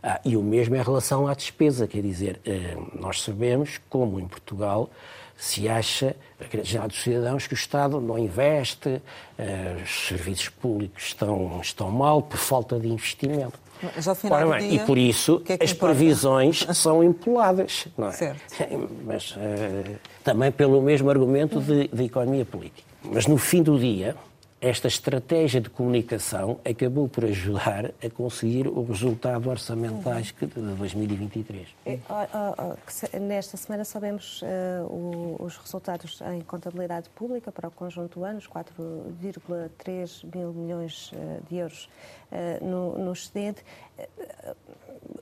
Ah, 0.02 0.20
e 0.24 0.36
o 0.36 0.42
mesmo 0.42 0.76
em 0.76 0.82
relação 0.82 1.26
à 1.26 1.34
despesa, 1.34 1.88
quer 1.88 2.02
dizer, 2.02 2.40
eh, 2.44 2.76
nós 2.94 3.20
sabemos 3.20 3.80
como 3.90 4.20
em 4.20 4.28
Portugal 4.28 4.88
se 5.38 5.68
acha, 5.68 6.16
a 6.40 6.44
grande 6.48 6.68
geral 6.68 6.88
dos 6.88 7.00
cidadãos, 7.00 7.46
que 7.46 7.54
o 7.54 7.56
Estado 7.56 8.00
não 8.00 8.18
investe, 8.18 9.00
eh, 9.38 9.76
os 9.80 10.08
serviços 10.08 10.48
públicos 10.48 11.04
estão, 11.04 11.60
estão 11.62 11.90
mal 11.92 12.20
por 12.20 12.36
falta 12.36 12.78
de 12.78 12.88
investimento. 12.88 13.56
Mas 13.94 14.08
ao 14.08 14.16
final 14.16 14.48
Ora 14.48 14.58
bem, 14.58 14.70
dia, 14.70 14.82
e 14.82 14.84
por 14.84 14.98
isso 14.98 15.40
é 15.48 15.64
as 15.64 15.70
importa? 15.70 15.94
previsões 15.94 16.66
são 16.74 17.04
empoladas, 17.04 17.86
não 17.96 18.08
é? 18.08 18.12
Certo. 18.12 18.40
Mas 19.06 19.30
uh, 19.30 19.96
também 20.24 20.50
pelo 20.50 20.82
mesmo 20.82 21.08
argumento 21.08 21.60
de, 21.60 21.86
de 21.86 22.04
economia 22.04 22.44
política. 22.44 22.88
Mas 23.04 23.28
no 23.28 23.38
fim 23.38 23.62
do 23.62 23.78
dia, 23.78 24.16
esta 24.60 24.88
estratégia 24.88 25.60
de 25.60 25.70
comunicação 25.70 26.58
acabou 26.68 27.08
por 27.08 27.24
ajudar 27.24 27.92
a 28.04 28.10
conseguir 28.10 28.66
o 28.66 28.82
resultado 28.82 29.48
orçamentais 29.48 30.34
de 30.38 30.46
2023. 30.46 31.68
É, 31.86 33.18
nesta 33.20 33.56
semana 33.56 33.84
sabemos 33.84 34.42
uh, 34.42 35.36
os 35.38 35.56
resultados 35.56 36.20
em 36.32 36.40
contabilidade 36.40 37.08
pública 37.10 37.52
para 37.52 37.68
o 37.68 37.70
conjunto 37.70 38.18
do 38.18 38.24
ano, 38.24 38.38
os 38.38 38.48
4,3 38.48 40.24
mil 40.34 40.52
milhões 40.52 41.12
uh, 41.12 41.16
de 41.48 41.56
euros 41.56 41.88
uh, 42.32 42.64
no, 42.64 42.98
no 42.98 43.12
excedente 43.12 43.62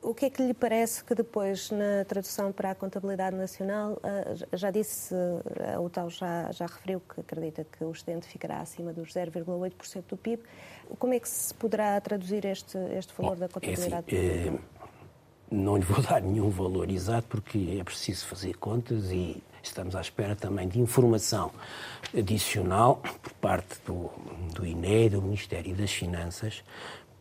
o 0.03 0.14
que 0.14 0.27
é 0.27 0.31
que 0.31 0.42
lhe 0.42 0.55
parece 0.55 1.03
que 1.05 1.14
depois, 1.14 1.70
na 1.70 2.05
tradução 2.05 2.53
para 2.53 2.70
a 2.70 2.75
contabilidade 2.75 3.37
nacional, 3.37 3.99
ah, 4.03 4.35
já 4.53 4.70
disse, 4.70 5.14
ah, 5.14 5.81
o 5.81 5.88
tal 5.88 6.11
já, 6.11 6.51
já 6.53 6.66
referiu 6.66 7.01
que 7.01 7.20
acredita 7.20 7.64
que 7.64 7.85
o 7.85 7.90
excedente 7.90 8.27
ficará 8.27 8.61
acima 8.61 8.92
dos 8.92 9.12
0,8% 9.12 10.05
do 10.09 10.16
PIB. 10.16 10.42
Como 10.99 11.14
é 11.14 11.20
que 11.20 11.29
se 11.29 11.53
poderá 11.55 12.01
traduzir 12.01 12.44
este, 12.44 12.79
este 12.96 13.12
valor 13.16 13.35
Bom, 13.35 13.40
da 13.40 13.49
contabilidade? 13.49 14.14
É 14.14 14.18
assim, 14.18 14.57
é, 14.57 14.59
não 15.51 15.77
lhe 15.77 15.85
vou 15.85 16.03
dar 16.03 16.20
nenhum 16.20 16.51
valor 16.51 16.90
exato 16.90 17.27
porque 17.29 17.79
é 17.81 17.85
preciso 17.85 18.27
fazer 18.27 18.57
contas 18.57 19.11
e 19.11 19.42
estamos 19.62 19.96
à 19.96 20.01
espera 20.01 20.37
também 20.37 20.68
de 20.68 20.81
informação 20.81 21.51
adicional 22.16 22.96
por 23.22 23.33
parte 23.35 23.79
do, 23.85 24.11
do 24.55 24.64
INE, 24.64 25.11
do 25.11 25.22
Ministério 25.22 25.75
das 25.75 25.92
Finanças, 25.92 26.62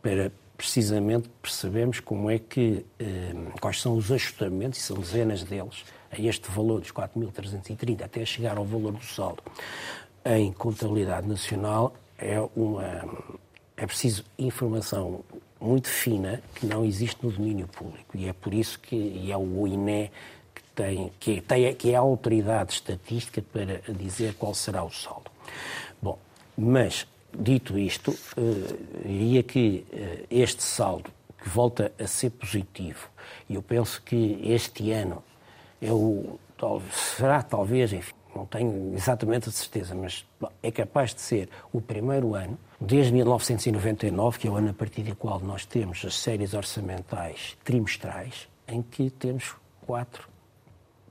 para 0.01 0.31
precisamente 0.57 1.29
percebemos 1.41 1.99
como 1.99 2.29
é 2.29 2.39
que, 2.39 2.85
eh, 2.99 3.33
quais 3.59 3.81
são 3.81 3.95
os 3.95 4.11
ajustamentos, 4.11 4.79
e 4.79 4.81
são 4.81 4.97
dezenas 4.97 5.43
deles, 5.43 5.83
a 6.11 6.19
este 6.19 6.49
valor 6.49 6.79
dos 6.79 6.91
4.330 6.91 8.03
até 8.03 8.25
chegar 8.25 8.57
ao 8.57 8.65
valor 8.65 8.93
do 8.93 9.03
saldo 9.03 9.43
em 10.25 10.51
contabilidade 10.51 11.27
nacional, 11.27 11.93
é, 12.17 12.39
uma, 12.55 13.05
é 13.77 13.85
preciso 13.85 14.23
informação 14.39 15.23
muito 15.59 15.87
fina 15.87 16.41
que 16.55 16.65
não 16.65 16.83
existe 16.83 17.23
no 17.23 17.31
domínio 17.31 17.67
público. 17.67 18.17
E 18.17 18.27
é 18.27 18.33
por 18.33 18.53
isso 18.53 18.79
que 18.79 19.31
é 19.31 19.37
o 19.37 19.67
INE 19.67 20.11
que, 20.53 20.61
tem, 20.75 21.11
que, 21.19 21.41
tem, 21.41 21.75
que 21.75 21.91
é 21.91 21.95
a 21.95 21.99
autoridade 21.99 22.73
estatística 22.73 23.41
para 23.41 23.81
dizer 23.93 24.33
qual 24.35 24.53
será 24.53 24.83
o 24.83 24.91
saldo. 24.91 25.29
Bom, 26.01 26.17
mas 26.57 27.07
Dito 27.37 27.77
isto, 27.77 28.15
eh, 28.37 28.75
diria 29.03 29.43
que 29.43 29.85
eh, 29.91 30.25
este 30.29 30.63
saldo, 30.63 31.11
que 31.41 31.49
volta 31.49 31.91
a 31.99 32.07
ser 32.07 32.31
positivo, 32.31 33.09
e 33.49 33.55
eu 33.55 33.61
penso 33.61 34.01
que 34.01 34.39
este 34.43 34.91
ano 34.91 35.23
é 35.81 35.91
o, 35.91 36.39
será 36.91 37.43
talvez, 37.43 37.93
enfim, 37.93 38.13
não 38.35 38.45
tenho 38.45 38.93
exatamente 38.93 39.49
a 39.49 39.51
certeza, 39.51 39.95
mas 39.95 40.25
é 40.61 40.71
capaz 40.71 41.13
de 41.13 41.21
ser 41.21 41.49
o 41.71 41.79
primeiro 41.79 42.35
ano, 42.35 42.57
desde 42.79 43.13
1999, 43.13 44.39
que 44.39 44.47
é 44.47 44.51
o 44.51 44.55
ano 44.55 44.69
a 44.69 44.73
partir 44.73 45.03
do 45.03 45.15
qual 45.15 45.39
nós 45.39 45.65
temos 45.65 46.03
as 46.03 46.15
séries 46.15 46.53
orçamentais 46.53 47.57
trimestrais, 47.63 48.47
em 48.67 48.81
que 48.81 49.09
temos 49.09 49.55
quatro 49.85 50.27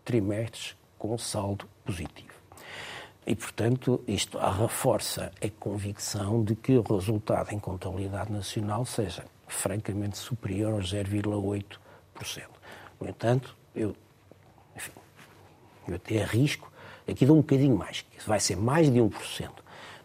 trimestres 0.04 0.76
com 0.98 1.16
saldo 1.16 1.66
positivo. 1.84 2.33
E, 3.26 3.34
portanto, 3.34 4.02
isto 4.06 4.38
reforça 4.38 5.32
a 5.42 5.48
convicção 5.48 6.44
de 6.44 6.54
que 6.54 6.76
o 6.76 6.82
resultado 6.82 7.52
em 7.52 7.58
contabilidade 7.58 8.30
nacional 8.30 8.84
seja 8.84 9.24
francamente 9.48 10.18
superior 10.18 10.74
aos 10.74 10.92
0,8%. 10.92 12.44
No 13.00 13.08
entanto, 13.08 13.56
eu, 13.74 13.96
enfim, 14.76 14.92
eu 15.88 15.94
até 15.96 16.22
arrisco, 16.22 16.70
aqui 17.08 17.24
dou 17.24 17.36
um 17.36 17.40
bocadinho 17.40 17.76
mais, 17.76 18.02
que 18.02 18.28
vai 18.28 18.40
ser 18.40 18.56
mais 18.56 18.92
de 18.92 18.98
1%. 18.98 19.50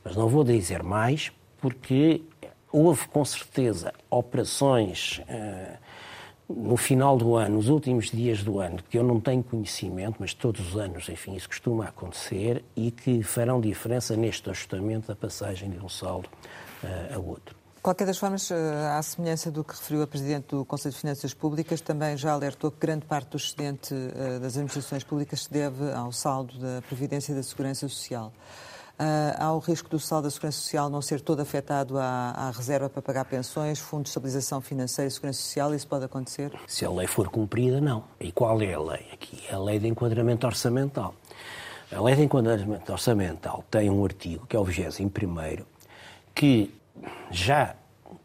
Mas 0.04 0.16
não 0.16 0.30
vou 0.30 0.44
dizer 0.44 0.82
mais, 0.82 1.32
porque 1.58 2.22
houve 2.72 3.08
com 3.10 3.26
certeza 3.26 3.94
operações. 4.10 5.22
Uh, 5.28 5.78
no 6.50 6.76
final 6.76 7.16
do 7.16 7.36
ano, 7.36 7.58
nos 7.58 7.70
últimos 7.70 8.10
dias 8.10 8.44
do 8.44 8.60
ano, 8.60 8.80
que 8.90 8.98
eu 8.98 9.04
não 9.04 9.20
tenho 9.20 9.44
conhecimento, 9.44 10.18
mas 10.20 10.34
todos 10.34 10.70
os 10.70 10.78
anos, 10.78 11.08
enfim, 11.08 11.36
isso 11.36 11.48
costuma 11.48 11.86
acontecer 11.86 12.64
e 12.76 12.90
que 12.90 13.22
farão 13.22 13.62
diferença 13.62 14.18
neste 14.18 14.50
ajustamento 14.50 15.08
da 15.08 15.16
passagem 15.16 15.70
de 15.70 15.78
um 15.78 15.88
saldo 15.88 16.28
uh, 16.84 17.16
a 17.16 17.20
outro. 17.20 17.56
Qualquer 17.82 18.06
das 18.06 18.18
formas, 18.18 18.52
eh, 18.52 18.56
à 18.92 19.02
semelhança 19.02 19.50
do 19.50 19.64
que 19.64 19.74
referiu 19.74 20.04
a 20.04 20.08
Presidente 20.08 20.50
do 20.50 20.66
Conselho 20.66 20.94
de 20.94 21.00
Finanças 21.00 21.34
Públicas, 21.34 21.80
também 21.80 22.18
já 22.18 22.34
alertou 22.34 22.70
que 22.72 22.78
grande 22.78 23.06
parte 23.06 23.30
do 23.30 23.38
excedente 23.38 23.94
eh, 23.94 24.38
das 24.38 24.58
administrações 24.58 25.02
públicas 25.02 25.44
se 25.44 25.52
deve 25.52 25.90
ao 25.94 26.12
saldo 26.12 26.60
da 26.60 26.82
Previdência 26.82 27.32
e 27.32 27.36
da 27.36 27.44
Segurança 27.44 27.88
Social. 27.88 28.34
Uh, 29.00 29.32
há 29.38 29.54
o 29.54 29.60
risco 29.60 29.90
do 29.90 29.98
saldo 29.98 30.26
da 30.26 30.30
Segurança 30.30 30.58
Social 30.58 30.90
não 30.90 31.02
ser 31.02 31.22
todo 31.22 31.40
afetado 31.40 31.98
à, 31.98 32.32
à, 32.32 32.52
reserva 32.52 32.90
para 32.90 33.02
pagar 33.02 33.24
pensões, 33.24 33.80
Fundo 33.80 34.04
de 34.04 34.10
Estabilização 34.10 34.60
Financeira 34.60 35.08
e 35.08 35.12
Segurança 35.12 35.42
Social? 35.42 35.74
Isso 35.74 35.88
pode 35.88 36.04
acontecer? 36.04 36.52
Se 36.68 36.84
a 36.84 36.92
lei 36.92 37.08
for 37.08 37.30
cumprida, 37.30 37.80
não. 37.80 38.04
E 38.20 38.30
qual 38.34 38.62
é 38.62 38.74
a 38.74 38.80
lei? 38.82 39.08
Aqui 39.14 39.42
é 39.50 39.54
a 39.54 39.60
lei 39.60 39.80
de 39.80 39.88
enquadramento 39.88 40.46
orçamental. 40.46 41.16
A 41.90 42.02
lei 42.02 42.14
de 42.14 42.24
enquadramento 42.24 42.92
orçamental 42.92 43.64
tem 43.72 43.90
um 43.90 44.04
artigo, 44.04 44.46
que 44.46 44.58
é 44.58 44.60
o 44.60 44.66
21 44.66 45.10
que 46.36 46.74
já 47.32 47.76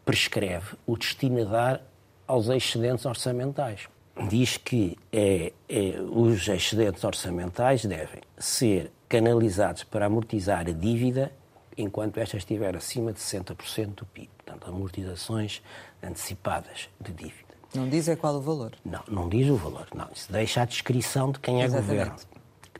prescreve 0.03 0.75
o 0.85 0.97
destino 0.97 1.41
a 1.41 1.45
dar 1.45 1.81
aos 2.27 2.49
excedentes 2.49 3.05
orçamentais. 3.05 3.87
Diz 4.29 4.57
que 4.57 4.97
é, 5.11 5.53
é, 5.69 5.99
os 6.01 6.47
excedentes 6.49 7.03
orçamentais 7.05 7.85
devem 7.85 8.21
ser 8.37 8.91
canalizados 9.07 9.83
para 9.83 10.05
amortizar 10.05 10.67
a 10.67 10.71
dívida 10.71 11.31
enquanto 11.77 12.17
esta 12.17 12.37
estiver 12.37 12.75
acima 12.75 13.11
de 13.11 13.19
60% 13.19 13.95
do 13.95 14.05
PIB. 14.05 14.29
Portanto, 14.37 14.69
amortizações 14.69 15.61
antecipadas 16.01 16.89
de 16.99 17.11
dívida. 17.11 17.45
Não 17.73 17.89
diz 17.89 18.07
é 18.07 18.15
qual 18.15 18.35
o 18.35 18.41
valor? 18.41 18.73
Não, 18.85 19.03
não 19.07 19.27
diz 19.27 19.49
o 19.49 19.55
valor. 19.55 19.87
Não, 19.93 20.07
isso 20.13 20.31
deixa 20.31 20.61
a 20.61 20.65
descrição 20.65 21.31
de 21.31 21.39
quem 21.39 21.61
é 21.61 21.65
Exatamente. 21.65 21.89
governo. 21.89 22.15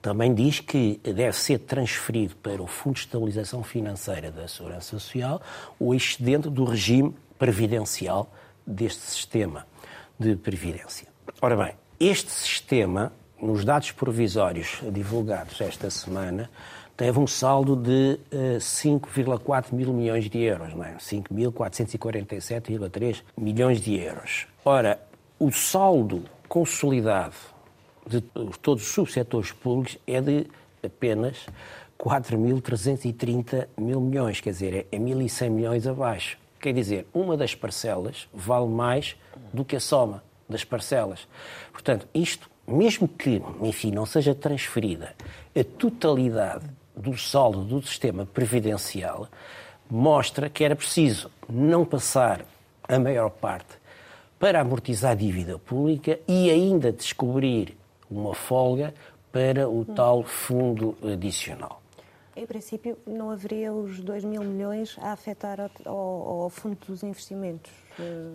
Também 0.02 0.34
diz 0.34 0.60
que 0.60 1.02
deve 1.04 1.34
ser 1.34 1.60
transferido 1.60 2.36
para 2.36 2.62
o 2.62 2.68
Fundo 2.68 2.94
de 2.94 3.02
Estabilização 3.02 3.64
Financeira 3.64 4.32
da 4.32 4.48
Segurança 4.48 4.92
Social 4.92 5.42
o 5.80 5.94
excedente 5.94 6.50
do 6.50 6.64
regime 6.64 7.14
previdencial 7.40 8.32
deste 8.66 9.02
sistema 9.02 9.66
de 10.18 10.36
previdência. 10.36 11.08
Ora 11.42 11.58
bem, 11.58 11.74
este 12.00 12.32
sistema 12.32 13.12
nos 13.42 13.66
dados 13.66 13.92
provisórios 13.92 14.82
divulgados 14.92 15.60
esta 15.62 15.90
semana, 15.90 16.50
teve 16.96 17.20
um 17.20 17.28
saldo 17.28 17.76
de 17.76 18.18
uh, 18.32 18.56
eh, 18.56 18.58
5,4 18.58 19.74
mil 19.74 19.92
milhões 19.94 20.30
de 20.30 20.40
euros, 20.40 20.74
não 20.74 20.84
é? 20.84 20.96
5.447,3 20.96 23.22
milhões 23.38 23.82
de 23.82 23.96
euros. 23.96 24.48
Ora, 24.64 25.00
o 25.38 25.52
saldo 25.52 26.24
consolidado 26.48 27.36
de 28.08 28.22
todos 28.62 28.84
os 28.84 28.94
subsetores 28.94 29.52
públicos 29.52 29.98
é 30.08 30.22
de 30.22 30.48
apenas 30.84 31.48
4.330 32.00 33.68
mil 33.78 34.00
milhões, 34.00 34.40
quer 34.40 34.52
dizer, 34.52 34.88
é 34.92 34.98
1.100 34.98 35.50
milhões 35.50 35.88
abaixo. 35.88 36.38
Quer 36.60 36.74
dizer, 36.74 37.06
uma 37.14 37.36
das 37.36 37.54
parcelas 37.54 38.30
vale 38.34 38.68
mais 38.68 39.18
do 39.54 39.66
que 39.66 39.76
a 39.76 39.80
soma 39.80 40.24
das 40.48 40.64
parcelas. 40.64 41.28
Portanto, 41.72 42.08
isto 42.14 42.50
mesmo 42.68 43.08
que, 43.08 43.42
enfim, 43.62 43.92
não 43.92 44.06
seja 44.06 44.34
transferida 44.34 45.16
a 45.56 45.64
totalidade 45.64 46.66
do 46.96 47.18
saldo 47.18 47.64
do 47.64 47.82
sistema 47.82 48.26
previdencial, 48.26 49.28
mostra 49.90 50.50
que 50.50 50.64
era 50.64 50.76
preciso 50.76 51.30
não 51.48 51.86
passar 51.86 52.46
a 52.88 53.00
maior 53.00 53.30
parte 53.30 53.78
para 54.40 54.62
amortizar 54.62 55.12
a 55.12 55.16
dívida 55.16 55.58
pública 55.58 56.20
e 56.28 56.50
ainda 56.50 56.92
descobrir 56.92 57.78
uma 58.10 58.34
folga 58.34 58.94
para 59.32 59.70
o 59.70 59.84
tal 59.86 60.24
fundo 60.24 60.96
adicional. 61.04 61.82
Em 62.36 62.46
princípio, 62.46 62.98
não 63.08 63.32
haveria 63.32 63.72
os 63.74 64.00
2 64.00 64.26
mil 64.26 64.44
milhões 64.44 64.98
a 65.02 65.14
afetar 65.14 65.72
ao, 65.86 65.94
ao 66.44 66.50
fundo 66.50 66.78
dos 66.86 67.02
investimentos? 67.02 67.72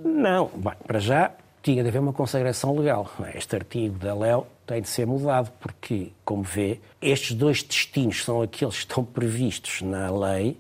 Não, 0.05 0.47
bem, 0.47 0.73
para 0.87 0.99
já 0.99 1.33
tinha 1.63 1.83
de 1.83 1.89
haver 1.89 2.01
uma 2.01 2.13
consagração 2.13 2.77
legal. 2.77 3.11
Este 3.35 3.57
artigo 3.57 3.99
da 3.99 4.15
LEO 4.15 4.47
tem 4.67 4.81
de 4.81 4.89
ser 4.89 5.07
mudado, 5.07 5.53
porque, 5.61 6.13
como 6.25 6.43
vê, 6.43 6.81
estes 7.01 7.37
dois 7.37 7.63
destinos 7.63 8.25
são 8.25 8.43
aqueles 8.43 8.77
que 8.77 8.81
estão 8.81 9.05
previstos 9.05 9.83
na 9.83 10.11
lei 10.11 10.57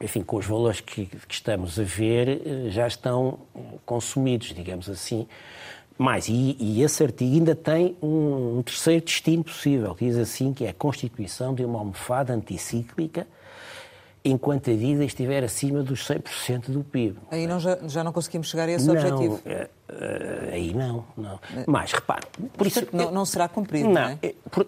enfim, 0.00 0.22
com 0.22 0.36
os 0.36 0.46
valores 0.46 0.80
que, 0.80 1.06
que 1.06 1.34
estamos 1.34 1.78
a 1.78 1.82
ver, 1.82 2.28
eh, 2.28 2.70
já 2.70 2.86
estão 2.86 3.38
consumidos, 3.84 4.48
digamos 4.48 4.88
assim. 4.90 5.26
Mais, 5.98 6.28
e, 6.28 6.56
e, 6.60 6.82
esse 6.82 7.02
artigo 7.02 7.34
ainda 7.34 7.54
tem 7.54 7.96
um, 8.02 8.58
um, 8.58 8.62
terceiro 8.62 9.02
destino 9.02 9.42
possível. 9.42 9.96
Diz 9.98 10.16
assim 10.16 10.52
que 10.52 10.66
é 10.66 10.68
a 10.68 10.74
constituição 10.74 11.54
de 11.54 11.64
uma 11.64 11.78
almofada 11.78 12.34
anticíclica 12.34 13.26
enquanto 14.28 14.70
a 14.70 14.74
vida 14.74 15.04
estiver 15.04 15.44
acima 15.44 15.82
dos 15.82 16.06
100% 16.06 16.70
do 16.70 16.82
PIB. 16.82 17.18
Aí 17.30 17.46
não, 17.46 17.60
já, 17.60 17.78
já 17.86 18.04
não 18.04 18.12
conseguimos 18.12 18.48
chegar 18.48 18.68
a 18.68 18.72
esse 18.72 18.86
não, 18.86 18.94
objetivo? 18.94 19.40
É, 19.46 19.68
aí 20.52 20.74
não, 20.74 21.04
não. 21.16 21.38
Mas, 21.66 21.92
repare... 21.92 22.26
Por 22.56 22.66
isso, 22.66 22.86
não, 22.92 23.10
não 23.10 23.24
será 23.24 23.48
cumprido, 23.48 23.88
não, 23.88 23.94
não 23.94 24.18
é? 24.22 24.34
Por, 24.50 24.66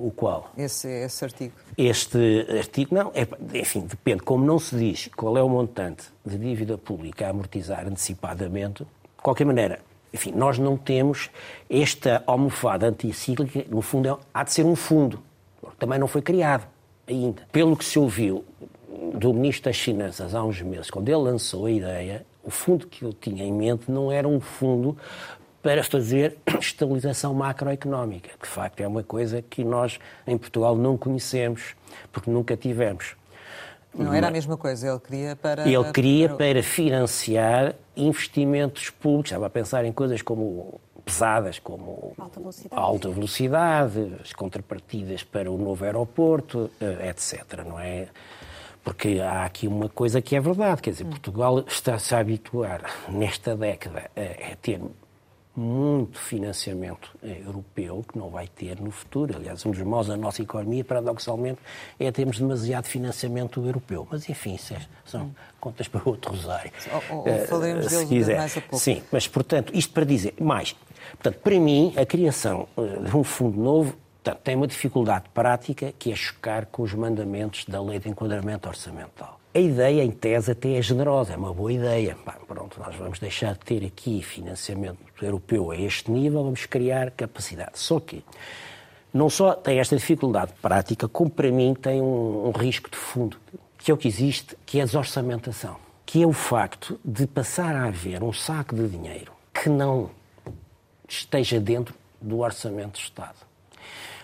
o 0.00 0.10
qual? 0.10 0.50
Esse, 0.56 0.88
esse 0.88 1.24
artigo. 1.24 1.52
Este 1.76 2.46
artigo, 2.58 2.94
não, 2.94 3.12
é, 3.14 3.26
enfim, 3.58 3.80
depende. 3.80 4.22
Como 4.22 4.44
não 4.44 4.58
se 4.58 4.74
diz 4.76 5.10
qual 5.14 5.36
é 5.36 5.42
o 5.42 5.48
montante 5.48 6.04
de 6.24 6.38
dívida 6.38 6.78
pública 6.78 7.26
a 7.26 7.30
amortizar 7.30 7.86
antecipadamente, 7.86 8.84
de 8.84 9.22
qualquer 9.22 9.44
maneira, 9.44 9.80
enfim, 10.12 10.32
nós 10.34 10.58
não 10.58 10.76
temos 10.76 11.30
esta 11.68 12.22
almofada 12.26 12.86
anticíclica, 12.86 13.64
no 13.68 13.82
fundo, 13.82 14.08
é, 14.08 14.16
há 14.32 14.42
de 14.42 14.52
ser 14.52 14.64
um 14.64 14.74
fundo. 14.74 15.22
Também 15.78 15.98
não 15.98 16.08
foi 16.08 16.22
criado 16.22 16.66
ainda. 17.06 17.42
Pelo 17.52 17.76
que 17.76 17.84
se 17.84 17.98
ouviu 17.98 18.44
do 19.14 19.32
Ministro 19.32 19.70
das 19.70 19.78
Finanças 19.78 20.34
há 20.34 20.42
uns 20.42 20.60
meses, 20.62 20.90
quando 20.90 21.08
ele 21.08 21.18
lançou 21.18 21.66
a 21.66 21.70
ideia, 21.70 22.26
o 22.42 22.50
fundo 22.50 22.86
que 22.86 23.04
eu 23.04 23.12
tinha 23.12 23.44
em 23.44 23.52
mente 23.52 23.90
não 23.90 24.10
era 24.10 24.26
um 24.26 24.40
fundo 24.40 24.96
para 25.62 25.84
fazer 25.84 26.38
estabilização 26.58 27.34
macroeconómica. 27.34 28.30
De 28.42 28.48
facto, 28.48 28.80
é 28.80 28.88
uma 28.88 29.02
coisa 29.02 29.42
que 29.42 29.62
nós 29.62 29.98
em 30.26 30.36
Portugal 30.36 30.74
não 30.76 30.96
conhecemos, 30.96 31.74
porque 32.12 32.30
nunca 32.30 32.56
tivemos. 32.56 33.16
Não 33.92 34.14
era 34.14 34.28
a 34.28 34.30
mesma 34.30 34.56
coisa, 34.56 34.88
ele 34.88 35.00
queria 35.00 35.36
para. 35.36 35.68
Ele 35.68 35.92
queria 35.92 36.28
para, 36.28 36.36
para 36.38 36.62
financiar 36.62 37.74
investimentos 37.96 38.88
públicos. 38.88 39.32
Estava 39.32 39.46
a 39.46 39.50
pensar 39.50 39.84
em 39.84 39.92
coisas 39.92 40.22
como 40.22 40.80
pesadas, 41.04 41.58
como 41.58 42.12
alta 42.16 42.38
velocidade. 42.38 42.82
alta 42.82 43.08
velocidade, 43.08 44.16
as 44.22 44.32
contrapartidas 44.32 45.24
para 45.24 45.50
o 45.50 45.58
novo 45.58 45.84
aeroporto, 45.84 46.70
eh, 46.80 47.08
etc. 47.08 47.64
Não 47.66 47.80
é? 47.80 48.08
Porque 48.82 49.20
há 49.20 49.44
aqui 49.44 49.68
uma 49.68 49.88
coisa 49.88 50.22
que 50.22 50.34
é 50.34 50.40
verdade, 50.40 50.80
quer 50.80 50.90
dizer, 50.90 51.04
Portugal 51.04 51.62
está-se 51.66 52.14
a 52.14 52.18
habituar 52.18 52.82
nesta 53.08 53.54
década 53.54 54.10
a, 54.16 54.52
a 54.52 54.56
ter 54.56 54.80
muito 55.54 56.18
financiamento 56.18 57.10
eh, 57.22 57.42
europeu 57.44 58.04
que 58.10 58.16
não 58.16 58.30
vai 58.30 58.46
ter 58.46 58.80
no 58.80 58.90
futuro. 58.90 59.36
Aliás, 59.36 59.64
um 59.66 59.70
dos 59.70 59.82
maus 59.82 60.06
da 60.06 60.16
nossa 60.16 60.40
economia, 60.40 60.84
paradoxalmente, 60.84 61.58
é 61.98 62.10
termos 62.10 62.38
demasiado 62.38 62.86
financiamento 62.86 63.64
europeu. 63.64 64.06
Mas, 64.10 64.28
enfim, 64.28 64.56
é, 64.70 64.80
são 65.04 65.34
contas 65.60 65.88
para 65.88 66.00
outro 66.04 66.32
rosário. 66.32 66.70
Ou, 67.10 67.18
ou 67.18 67.22
uh, 67.28 67.46
falaremos 67.46 67.88
deles 67.88 68.08
quiser. 68.08 68.38
mais 68.38 68.56
a 68.56 68.60
pouco. 68.60 68.78
Sim, 68.78 69.02
mas, 69.10 69.26
portanto, 69.26 69.72
isto 69.74 69.92
para 69.92 70.04
dizer, 70.04 70.34
mais, 70.40 70.74
portanto, 71.10 71.42
para 71.42 71.58
mim, 71.58 71.92
a 71.96 72.06
criação 72.06 72.68
uh, 72.76 73.04
de 73.04 73.16
um 73.16 73.24
fundo 73.24 73.60
novo 73.60 73.94
tem 74.42 74.56
uma 74.56 74.66
dificuldade 74.66 75.24
prática 75.32 75.92
que 75.98 76.12
é 76.12 76.16
chocar 76.16 76.66
com 76.66 76.82
os 76.82 76.92
mandamentos 76.94 77.64
da 77.64 77.82
lei 77.82 77.98
de 77.98 78.08
enquadramento 78.08 78.68
orçamental. 78.68 79.40
A 79.52 79.58
ideia, 79.58 80.04
em 80.04 80.10
tese, 80.12 80.52
até 80.52 80.76
é 80.76 80.82
generosa, 80.82 81.32
é 81.32 81.36
uma 81.36 81.52
boa 81.52 81.72
ideia. 81.72 82.16
Pronto, 82.46 82.78
nós 82.78 82.94
vamos 82.94 83.18
deixar 83.18 83.54
de 83.54 83.60
ter 83.60 83.84
aqui 83.84 84.22
financiamento 84.22 84.98
europeu 85.20 85.72
a 85.72 85.76
este 85.76 86.10
nível, 86.10 86.44
vamos 86.44 86.66
criar 86.66 87.10
capacidade. 87.10 87.72
Só 87.74 87.98
que 87.98 88.24
não 89.12 89.28
só 89.28 89.54
tem 89.54 89.80
esta 89.80 89.96
dificuldade 89.96 90.52
prática, 90.62 91.08
como 91.08 91.28
para 91.30 91.50
mim 91.50 91.74
tem 91.74 92.00
um, 92.00 92.48
um 92.48 92.50
risco 92.52 92.88
de 92.88 92.96
fundo, 92.96 93.38
que 93.76 93.90
é 93.90 93.94
o 93.94 93.96
que 93.96 94.06
existe, 94.06 94.56
que 94.64 94.78
é 94.78 94.82
a 94.82 94.84
desorçamentação, 94.84 95.76
que 96.06 96.22
é 96.22 96.26
o 96.26 96.32
facto 96.32 97.00
de 97.04 97.26
passar 97.26 97.74
a 97.74 97.86
haver 97.86 98.22
um 98.22 98.32
saco 98.32 98.76
de 98.76 98.86
dinheiro 98.88 99.32
que 99.52 99.68
não 99.68 100.10
esteja 101.08 101.58
dentro 101.58 101.94
do 102.20 102.38
orçamento 102.38 102.92
do 102.92 102.98
Estado. 102.98 103.49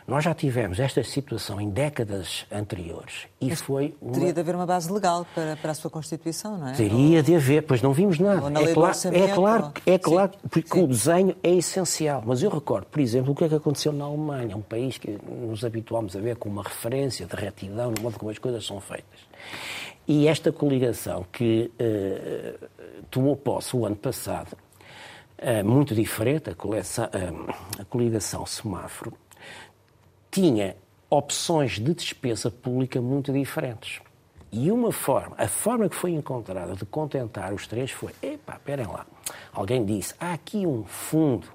Nós 0.06 0.22
já 0.22 0.32
tivemos 0.32 0.78
esta 0.78 1.02
situação 1.02 1.60
em 1.60 1.68
décadas 1.68 2.46
anteriores 2.52 3.26
e 3.40 3.48
Mas 3.48 3.60
foi 3.60 3.92
uma... 4.00 4.12
Teria 4.12 4.32
de 4.32 4.38
haver 4.38 4.54
uma 4.54 4.66
base 4.66 4.92
legal 4.92 5.26
para, 5.34 5.56
para 5.56 5.72
a 5.72 5.74
sua 5.74 5.90
Constituição, 5.90 6.56
não 6.56 6.68
é? 6.68 6.72
Teria 6.74 7.24
de 7.24 7.34
haver, 7.34 7.62
pois 7.64 7.82
não 7.82 7.92
vimos 7.92 8.20
nada. 8.20 8.46
É 8.60 8.72
claro, 8.72 8.96
é 9.12 9.34
claro, 9.34 9.72
é 9.84 9.98
claro 9.98 10.32
Sim. 10.32 10.48
porque 10.48 10.78
Sim. 10.78 10.84
o 10.84 10.86
desenho 10.86 11.36
é 11.42 11.50
essencial. 11.54 12.22
Mas 12.24 12.40
eu 12.40 12.50
recordo, 12.50 12.86
por 12.86 13.00
exemplo, 13.00 13.32
o 13.32 13.34
que 13.34 13.44
é 13.44 13.48
que 13.48 13.56
aconteceu 13.56 13.92
na 13.92 14.04
Alemanha, 14.04 14.56
um 14.56 14.62
país 14.62 14.96
que 14.96 15.18
nos 15.28 15.64
habituámos 15.64 16.14
a 16.14 16.20
ver 16.20 16.36
como 16.36 16.54
uma 16.54 16.62
referência 16.62 17.26
de 17.26 17.34
retidão 17.34 17.90
no 17.90 18.00
modo 18.00 18.16
como 18.16 18.30
as 18.30 18.38
coisas 18.38 18.64
são 18.64 18.80
feitas. 18.80 19.20
E 20.06 20.28
esta 20.28 20.52
coligação 20.52 21.26
que 21.32 21.68
uh, 21.80 22.68
tomou 23.10 23.34
posse 23.34 23.76
o 23.76 23.84
ano 23.84 23.96
passado, 23.96 24.56
uh, 25.40 25.64
muito 25.64 25.96
diferente, 25.96 26.50
a, 26.50 26.54
coleção, 26.54 27.06
uh, 27.06 27.80
a 27.80 27.84
coligação 27.84 28.46
semáforo, 28.46 29.12
tinha 30.36 30.76
opções 31.08 31.80
de 31.80 31.94
despesa 31.94 32.50
pública 32.50 33.00
muito 33.00 33.32
diferentes. 33.32 34.02
E 34.52 34.70
uma 34.70 34.92
forma, 34.92 35.34
a 35.38 35.48
forma 35.48 35.88
que 35.88 35.96
foi 35.96 36.10
encontrada 36.12 36.74
de 36.74 36.84
contentar 36.84 37.54
os 37.54 37.66
três 37.66 37.90
foi: 37.90 38.12
epá, 38.22 38.56
esperem 38.56 38.86
lá. 38.86 39.06
Alguém 39.50 39.82
disse, 39.82 40.14
há 40.20 40.34
aqui 40.34 40.66
um 40.66 40.84
fundo 40.84 41.46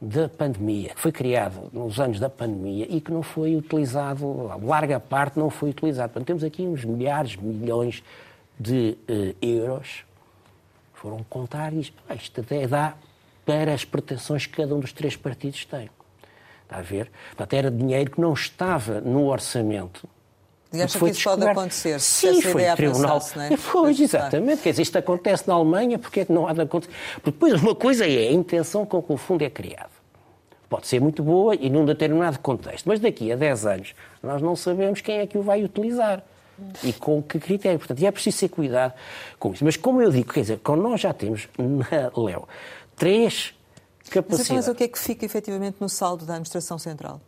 da 0.00 0.28
pandemia, 0.28 0.88
que 0.88 1.00
foi 1.00 1.12
criado 1.12 1.70
nos 1.72 2.00
anos 2.00 2.18
da 2.18 2.28
pandemia 2.28 2.84
e 2.90 3.00
que 3.00 3.12
não 3.12 3.22
foi 3.22 3.54
utilizado, 3.54 4.50
larga 4.60 4.98
parte 4.98 5.38
não 5.38 5.48
foi 5.48 5.70
utilizado. 5.70 6.12
Portanto, 6.12 6.26
temos 6.26 6.42
aqui 6.42 6.62
uns 6.62 6.84
milhares, 6.84 7.36
milhões 7.36 8.02
de 8.58 8.98
uh, 9.08 9.36
euros. 9.40 10.04
Foram 10.94 11.22
contar 11.30 11.72
e 11.72 11.78
isto 11.78 12.40
até 12.40 12.66
dá 12.66 12.94
para 13.46 13.72
as 13.72 13.84
pretensões 13.84 14.46
que 14.46 14.56
cada 14.56 14.74
um 14.74 14.80
dos 14.80 14.92
três 14.92 15.14
partidos 15.14 15.64
tem. 15.64 15.88
Está 16.70 16.78
a 16.78 16.82
ver? 16.82 17.10
Portanto, 17.30 17.52
era 17.54 17.68
dinheiro 17.68 18.12
que 18.12 18.20
não 18.20 18.32
estava 18.32 19.00
no 19.00 19.26
orçamento. 19.26 20.08
E 20.72 20.80
acha 20.80 21.00
que 21.00 21.10
isso 21.10 21.24
pode 21.24 21.44
acontecer? 21.44 21.98
Sim, 21.98 22.40
foi 22.40 22.70
o 22.70 22.76
tribunal. 22.76 23.18
É? 23.18 23.56
Pois, 23.72 23.98
exatamente. 23.98 24.62
Quer 24.62 24.70
dizer, 24.70 24.82
isto 24.82 24.96
acontece 24.96 25.48
na 25.48 25.54
Alemanha, 25.54 25.98
porque 25.98 26.20
é 26.20 26.24
que 26.24 26.32
não 26.32 26.46
há 26.46 26.52
de 26.52 26.60
acontecer? 26.60 26.92
Porque 27.14 27.32
depois 27.32 27.60
uma 27.60 27.74
coisa 27.74 28.06
é 28.06 28.28
a 28.28 28.32
intenção 28.32 28.86
com 28.86 29.02
que 29.02 29.12
o 29.12 29.16
fundo 29.16 29.42
é 29.42 29.50
criado. 29.50 29.90
Pode 30.68 30.86
ser 30.86 31.00
muito 31.00 31.24
boa 31.24 31.56
e 31.56 31.68
num 31.68 31.84
determinado 31.84 32.38
contexto, 32.38 32.86
mas 32.86 33.00
daqui 33.00 33.32
a 33.32 33.36
10 33.36 33.66
anos 33.66 33.94
nós 34.22 34.40
não 34.40 34.54
sabemos 34.54 35.00
quem 35.00 35.18
é 35.18 35.26
que 35.26 35.36
o 35.36 35.42
vai 35.42 35.64
utilizar 35.64 36.22
e 36.84 36.92
com 36.92 37.20
que 37.20 37.40
critério. 37.40 37.80
Portanto, 37.80 38.00
é 38.04 38.10
preciso 38.12 38.38
ter 38.38 38.48
cuidado 38.48 38.94
com 39.40 39.52
isso. 39.52 39.64
Mas 39.64 39.76
como 39.76 40.00
eu 40.00 40.12
digo, 40.12 40.32
quer 40.32 40.42
dizer, 40.42 40.60
quando 40.62 40.82
nós 40.82 41.00
já 41.00 41.12
temos 41.12 41.48
na 41.58 42.12
Léo 42.16 42.46
três 42.94 43.54
capacidade. 44.10 44.52
Mas, 44.54 44.68
o 44.68 44.74
que 44.74 44.84
é 44.84 44.88
que 44.88 44.98
fica 44.98 45.24
efetivamente 45.24 45.76
no 45.80 45.88
saldo 45.88 46.26
da 46.26 46.34
Administração 46.34 46.78
Central? 46.78 47.20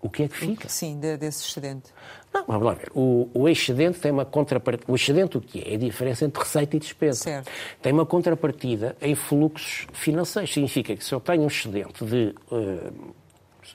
O 0.00 0.08
que 0.08 0.22
é 0.22 0.28
que 0.28 0.36
fica? 0.36 0.68
Sim, 0.68 0.98
de, 1.00 1.16
desse 1.16 1.44
excedente. 1.44 1.92
Não, 2.32 2.44
vamos 2.46 2.62
lá 2.62 2.74
ver. 2.74 2.90
O, 2.94 3.28
o, 3.34 3.48
excedente 3.48 3.98
tem 3.98 4.12
uma 4.12 4.24
contrapartida. 4.24 4.90
O 4.90 4.94
excedente 4.94 5.36
o 5.36 5.40
que 5.40 5.60
é? 5.60 5.72
É 5.72 5.74
a 5.74 5.78
diferença 5.78 6.24
entre 6.24 6.40
receita 6.40 6.76
e 6.76 6.78
despesa. 6.78 7.24
Certo. 7.24 7.50
Tem 7.82 7.92
uma 7.92 8.06
contrapartida 8.06 8.96
em 9.00 9.14
fluxos 9.16 9.88
financeiros. 9.92 10.52
Significa 10.52 10.94
que 10.94 11.04
se 11.04 11.12
eu 11.12 11.20
tenho 11.20 11.42
um 11.42 11.48
excedente 11.48 12.04
de, 12.04 12.34
uh, 12.52 13.14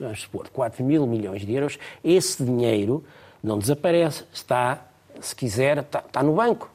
vamos 0.00 0.22
supor, 0.22 0.48
4 0.48 0.82
mil 0.82 1.06
milhões 1.06 1.44
de 1.44 1.52
euros, 1.52 1.78
esse 2.02 2.42
dinheiro 2.42 3.04
não 3.42 3.58
desaparece. 3.58 4.24
Está, 4.32 4.86
se 5.20 5.36
quiser, 5.36 5.78
está, 5.78 5.98
está 5.98 6.22
no 6.22 6.34
banco. 6.34 6.70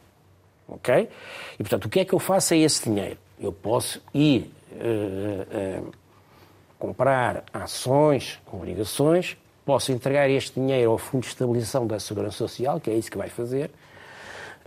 Ok? 0.67 1.10
E, 1.55 1.58
portanto, 1.58 1.86
o 1.86 1.89
que 1.89 2.01
é 2.01 2.05
que 2.05 2.13
eu 2.13 2.19
faço 2.19 2.53
a 2.53 2.58
esse 2.58 2.88
dinheiro? 2.88 3.17
Eu 3.39 3.51
posso 3.51 3.99
ir 4.13 4.51
uh, 4.79 5.81
uh, 5.85 5.91
comprar 6.77 7.43
ações 7.53 8.39
com 8.45 8.57
obrigações, 8.57 9.37
posso 9.65 9.91
entregar 9.91 10.29
este 10.29 10.59
dinheiro 10.59 10.91
ao 10.91 10.97
Fundo 10.97 11.21
de 11.21 11.27
Estabilização 11.27 11.85
da 11.85 11.99
Segurança 11.99 12.37
Social, 12.37 12.79
que 12.79 12.89
é 12.89 12.95
isso 12.95 13.11
que 13.11 13.17
vai 13.17 13.29
fazer, 13.29 13.69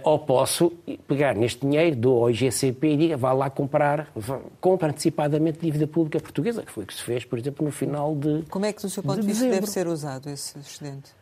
ou 0.04 0.18
posso 0.18 0.72
pegar 1.06 1.34
neste 1.34 1.60
dinheiro, 1.60 1.96
dou 1.96 2.22
ao 2.22 2.30
IGCP 2.30 2.88
e 2.88 2.96
diga, 2.96 3.16
vá 3.16 3.32
lá 3.32 3.48
comprar, 3.48 4.10
vá, 4.14 4.40
compra 4.60 4.88
antecipadamente 4.88 5.58
dívida 5.60 5.86
pública 5.86 6.20
portuguesa, 6.20 6.62
que 6.62 6.72
foi 6.72 6.84
o 6.84 6.86
que 6.86 6.94
se 6.94 7.02
fez, 7.02 7.24
por 7.24 7.38
exemplo, 7.38 7.64
no 7.64 7.72
final 7.72 8.14
de 8.14 8.42
Como 8.50 8.66
é 8.66 8.72
que, 8.72 8.82
do 8.82 8.90
seu 8.90 9.02
ponto 9.02 9.16
de, 9.16 9.22
de 9.22 9.28
vista, 9.28 9.48
deve 9.48 9.66
ser 9.66 9.86
usado 9.86 10.28
esse 10.28 10.58
excedente? 10.58 11.12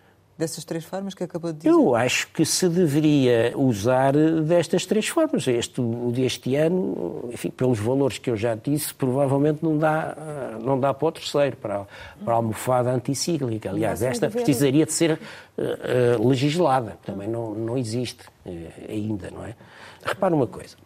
Dessas 0.41 0.65
três 0.65 0.85
formas 0.85 1.15
que 1.15 1.23
acabou 1.23 1.53
de 1.53 1.59
dizer? 1.59 1.71
Eu 1.71 1.95
acho 1.95 2.27
que 2.29 2.45
se 2.45 2.69
deveria 2.69 3.53
usar 3.57 4.13
destas 4.13 4.85
três 4.87 5.07
formas. 5.07 5.47
Este, 5.47 5.81
o 5.81 6.11
deste 6.13 6.57
ano, 6.57 7.29
enfim, 7.33 7.51
pelos 7.51 7.79
valores 7.79 8.19
que 8.19 8.31
eu 8.31 8.37
já 8.37 8.55
disse, 8.55 8.93
provavelmente 8.93 9.63
não 9.63 9.79
dá, 9.79 10.17
não 10.61 10.81
dá 10.81 10.93
para 10.93 11.09
o 11.09 11.13
terceiro, 11.13 11.57
para, 11.57 11.87
para 12.25 12.33
a 12.33 12.37
almofada 12.37 12.91
anticíclica. 12.91 13.71
Aliás, 13.71 14.03
esta 14.03 14.29
precisaria 14.29 14.87
de 14.87 14.93
ser 14.93 15.13
uh, 15.13 16.19
uh, 16.19 16.29
legislada. 16.29 16.99
Também 17.05 17.29
não, 17.29 17.55
não 17.55 17.79
existe 17.79 18.25
uh, 18.45 18.69
ainda, 18.89 19.31
não 19.31 19.45
é? 19.45 19.55
Repara 20.03 20.35
uma 20.35 20.47
coisa. 20.47 20.77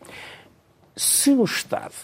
Se 0.96 1.30
o 1.30 1.44
Estado 1.44 1.94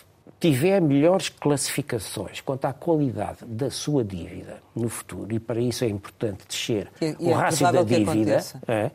tiver 0.40 0.80
melhores 0.80 1.28
classificações 1.28 2.40
quanto 2.40 2.64
à 2.64 2.72
qualidade 2.72 3.44
da 3.44 3.70
sua 3.70 4.02
dívida 4.02 4.62
no 4.74 4.88
futuro, 4.88 5.32
e 5.34 5.38
para 5.38 5.60
isso 5.60 5.84
é 5.84 5.88
importante 5.88 6.46
descer 6.48 6.88
e, 7.00 7.14
o 7.18 7.34
rácio 7.34 7.70
da 7.70 7.82
dívida, 7.82 8.42
é, 8.66 8.90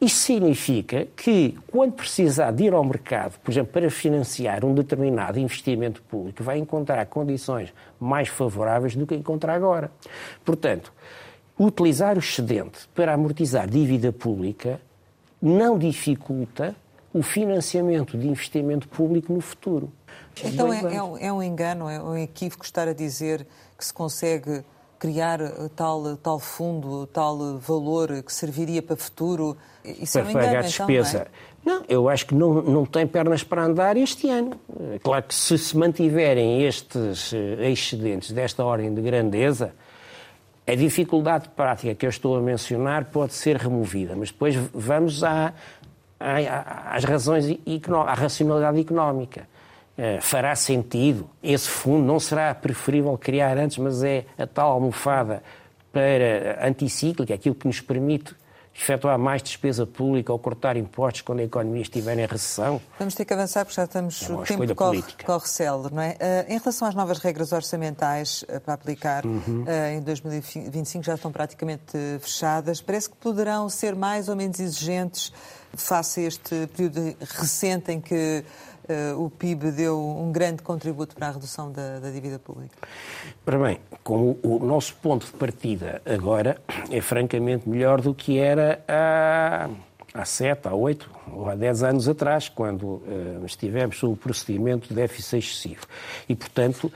Isto 0.00 0.18
significa 0.18 1.08
que, 1.16 1.58
quando 1.66 1.94
precisar 1.94 2.52
de 2.52 2.64
ir 2.64 2.72
ao 2.72 2.84
mercado, 2.84 3.36
por 3.40 3.50
exemplo, 3.50 3.72
para 3.72 3.90
financiar 3.90 4.64
um 4.64 4.74
determinado 4.74 5.40
investimento 5.40 6.00
público, 6.02 6.44
vai 6.44 6.58
encontrar 6.58 7.04
condições 7.06 7.74
mais 7.98 8.28
favoráveis 8.28 8.94
do 8.94 9.06
que 9.06 9.14
encontra 9.16 9.54
agora. 9.54 9.90
Portanto, 10.44 10.92
utilizar 11.58 12.16
o 12.16 12.20
excedente 12.20 12.86
para 12.94 13.12
amortizar 13.12 13.68
dívida 13.68 14.12
pública 14.12 14.80
não 15.42 15.76
dificulta 15.76 16.76
o 17.16 17.22
financiamento 17.22 18.18
de 18.18 18.28
investimento 18.28 18.86
público 18.88 19.32
no 19.32 19.40
futuro. 19.40 19.90
Então 20.44 20.70
é, 20.70 20.96
é, 20.96 21.02
um, 21.02 21.16
é 21.16 21.32
um 21.32 21.42
engano, 21.42 21.88
é 21.88 22.00
um 22.00 22.16
equívoco 22.16 22.64
estar 22.64 22.86
a 22.86 22.92
dizer 22.92 23.46
que 23.76 23.84
se 23.84 23.92
consegue 23.92 24.62
criar 24.98 25.38
tal, 25.74 26.16
tal 26.16 26.38
fundo, 26.38 27.06
tal 27.06 27.58
valor 27.58 28.22
que 28.22 28.32
serviria 28.32 28.82
para 28.82 28.94
o 28.94 28.96
futuro? 28.96 29.56
Isso 29.84 30.12
para 30.12 30.22
é 30.22 30.24
um 30.24 30.30
engano, 30.30 30.46
pagar 30.46 30.58
a 30.58 30.62
despesa. 30.62 31.26
Então, 31.62 31.72
não, 31.72 31.74
é? 31.74 31.78
não, 31.78 31.84
eu 31.88 32.08
acho 32.08 32.26
que 32.26 32.34
não, 32.34 32.62
não 32.62 32.84
tem 32.84 33.06
pernas 33.06 33.42
para 33.42 33.64
andar 33.64 33.96
este 33.96 34.28
ano. 34.28 34.60
Claro 35.02 35.24
que 35.24 35.34
se 35.34 35.56
se 35.56 35.76
mantiverem 35.76 36.64
estes 36.64 37.32
eh, 37.32 37.70
excedentes 37.70 38.30
desta 38.30 38.62
ordem 38.62 38.92
de 38.94 39.00
grandeza, 39.00 39.72
a 40.66 40.74
dificuldade 40.74 41.48
prática 41.50 41.94
que 41.94 42.04
eu 42.04 42.10
estou 42.10 42.36
a 42.36 42.40
mencionar 42.40 43.04
pode 43.06 43.34
ser 43.34 43.56
removida, 43.56 44.16
mas 44.16 44.32
depois 44.32 44.56
vamos 44.74 45.22
à, 45.22 45.54
às 46.18 47.04
razões, 47.04 47.46
à 48.06 48.14
racionalidade 48.14 48.80
económica. 48.80 49.48
Uh, 49.98 50.20
fará 50.20 50.54
sentido. 50.54 51.28
Esse 51.42 51.68
fundo 51.68 52.04
não 52.04 52.20
será 52.20 52.54
preferível 52.54 53.16
criar 53.16 53.56
antes, 53.56 53.78
mas 53.78 54.02
é 54.02 54.26
a 54.36 54.46
tal 54.46 54.72
almofada 54.72 55.42
para 55.90 56.66
anticíclica, 56.66 57.32
aquilo 57.32 57.54
que 57.54 57.66
nos 57.66 57.80
permite 57.80 58.34
efetuar 58.78 59.18
mais 59.18 59.42
despesa 59.42 59.86
pública 59.86 60.32
ou 60.32 60.38
cortar 60.38 60.76
impostos 60.76 61.22
quando 61.22 61.40
a 61.40 61.44
economia 61.44 61.82
estiver 61.82 62.18
em 62.18 62.26
recessão. 62.26 62.80
Vamos 62.98 63.14
ter 63.14 63.24
que 63.24 63.32
avançar 63.32 63.64
porque 63.64 63.76
já 63.76 63.84
estamos. 63.84 64.28
É 64.28 64.32
o 64.32 64.42
tempo 64.42 64.74
corre, 64.74 65.02
corre 65.24 65.48
célere, 65.48 65.94
não 65.94 66.02
é? 66.02 66.10
Uh, 66.10 66.52
em 66.52 66.58
relação 66.58 66.86
às 66.86 66.94
novas 66.94 67.18
regras 67.18 67.52
orçamentais 67.52 68.42
uh, 68.42 68.60
para 68.60 68.74
aplicar 68.74 69.24
uhum. 69.24 69.64
uh, 69.64 69.96
em 69.96 70.02
2025 70.02 71.04
já 71.04 71.14
estão 71.14 71.32
praticamente 71.32 71.96
fechadas. 72.20 72.80
Parece 72.80 73.08
que 73.08 73.16
poderão 73.16 73.68
ser 73.68 73.94
mais 73.94 74.28
ou 74.28 74.36
menos 74.36 74.60
exigentes 74.60 75.32
face 75.74 76.20
a 76.20 76.22
este 76.24 76.66
período 76.68 77.16
recente 77.20 77.92
em 77.92 78.00
que 78.00 78.44
uh, 78.88 79.24
o 79.24 79.30
PIB 79.30 79.70
deu 79.72 79.98
um 79.98 80.32
grande 80.32 80.62
contributo 80.62 81.14
para 81.14 81.28
a 81.28 81.30
redução 81.32 81.70
da, 81.70 81.98
da 81.98 82.10
dívida 82.10 82.38
pública? 82.38 82.76
Para 83.44 83.58
bem, 83.58 83.78
como 84.02 84.38
o 84.42 84.58
nosso 84.58 84.94
ponto 84.96 85.26
de 85.26 85.32
partida 85.32 86.00
agora 86.04 86.60
é 86.90 87.00
francamente 87.00 87.68
melhor 87.68 88.00
do 88.00 88.14
que 88.14 88.38
era 88.38 88.82
há, 88.88 89.68
há 90.14 90.24
sete, 90.24 90.68
há 90.68 90.74
oito 90.74 91.10
ou 91.32 91.48
há 91.48 91.54
dez 91.54 91.82
anos 91.82 92.08
atrás, 92.08 92.48
quando 92.48 92.84
uh, 92.84 93.44
estivemos 93.44 93.98
sob 93.98 94.14
o 94.14 94.16
procedimento 94.16 94.88
de 94.88 94.94
déficit 94.94 95.38
excessivo. 95.38 95.86
E, 96.28 96.34
portanto, 96.34 96.92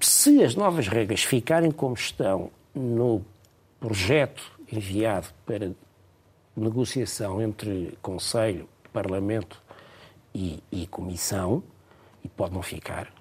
se 0.00 0.42
as 0.42 0.54
novas 0.54 0.88
regras 0.88 1.22
ficarem 1.22 1.70
como 1.70 1.94
estão 1.94 2.50
no 2.74 3.24
projeto 3.80 4.52
enviado 4.70 5.28
para 5.46 5.72
negociação 6.56 7.40
entre 7.42 7.96
Conselho, 8.00 8.68
Parlamento 8.92 9.60
e, 10.34 10.62
e 10.72 10.86
Comissão, 10.86 11.62
e 12.24 12.28
pode 12.28 12.54
não 12.54 12.62
ficar, 12.62 13.12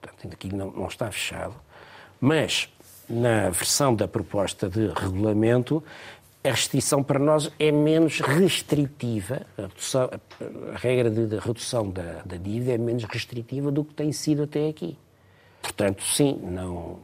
portanto, 0.00 0.32
aqui 0.32 0.54
não, 0.54 0.70
não 0.70 0.86
está 0.86 1.10
fechado, 1.10 1.54
mas 2.20 2.68
na 3.08 3.50
versão 3.50 3.94
da 3.94 4.08
proposta 4.08 4.68
de 4.68 4.86
regulamento, 4.88 5.82
a 6.44 6.50
restrição 6.50 7.02
para 7.02 7.18
nós 7.18 7.52
é 7.58 7.70
menos 7.70 8.20
restritiva, 8.20 9.42
a, 9.56 9.62
redução, 9.62 10.10
a 10.72 10.78
regra 10.78 11.10
de, 11.10 11.26
de 11.26 11.38
redução 11.38 11.88
da, 11.88 12.22
da, 12.24 12.36
dívida 12.36 12.72
é 12.72 12.78
menos 12.78 13.04
restritiva 13.04 13.70
do 13.70 13.84
que 13.84 13.94
tem 13.94 14.10
sido 14.10 14.42
até 14.44 14.68
aqui. 14.68 14.98
Portanto, 15.60 16.02
sim, 16.02 16.40
não, 16.42 16.98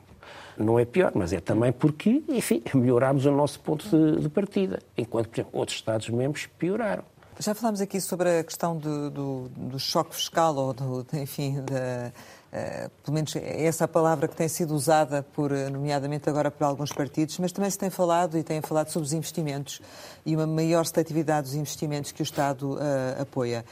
não 0.56 0.78
é 0.78 0.84
pior, 0.84 1.12
mas 1.14 1.32
é 1.32 1.40
também 1.40 1.70
porque, 1.70 2.22
enfim, 2.28 2.62
melhorámos 2.74 3.26
o 3.26 3.30
nosso 3.30 3.60
ponto 3.60 3.88
de, 3.88 4.22
de 4.22 4.28
partida, 4.28 4.80
enquanto, 4.96 5.28
por 5.28 5.36
exemplo, 5.36 5.58
outros 5.58 5.78
Estados-membros 5.78 6.46
pioraram. 6.58 7.04
Já 7.40 7.54
falámos 7.54 7.80
aqui 7.80 8.00
sobre 8.00 8.40
a 8.40 8.42
questão 8.42 8.76
do, 8.76 9.10
do, 9.10 9.48
do 9.48 9.78
choque 9.78 10.12
fiscal, 10.16 10.56
ou 10.56 10.74
do, 10.74 11.06
enfim, 11.12 11.62
da, 11.62 12.10
uh, 12.52 12.90
pelo 13.04 13.14
menos 13.14 13.36
é 13.36 13.64
essa 13.64 13.86
palavra 13.86 14.26
que 14.26 14.34
tem 14.34 14.48
sido 14.48 14.74
usada, 14.74 15.22
por, 15.22 15.52
nomeadamente 15.52 16.28
agora 16.28 16.50
por 16.50 16.64
alguns 16.64 16.92
partidos, 16.92 17.38
mas 17.38 17.52
também 17.52 17.70
se 17.70 17.78
tem 17.78 17.90
falado 17.90 18.36
e 18.36 18.42
tem 18.42 18.60
falado 18.60 18.88
sobre 18.88 19.06
os 19.06 19.12
investimentos 19.12 19.80
e 20.26 20.34
uma 20.34 20.48
maior 20.48 20.84
seletividade 20.84 21.46
dos 21.46 21.54
investimentos 21.54 22.10
que 22.10 22.20
o 22.22 22.24
Estado 22.24 22.72
uh, 22.72 23.22
apoia. 23.22 23.64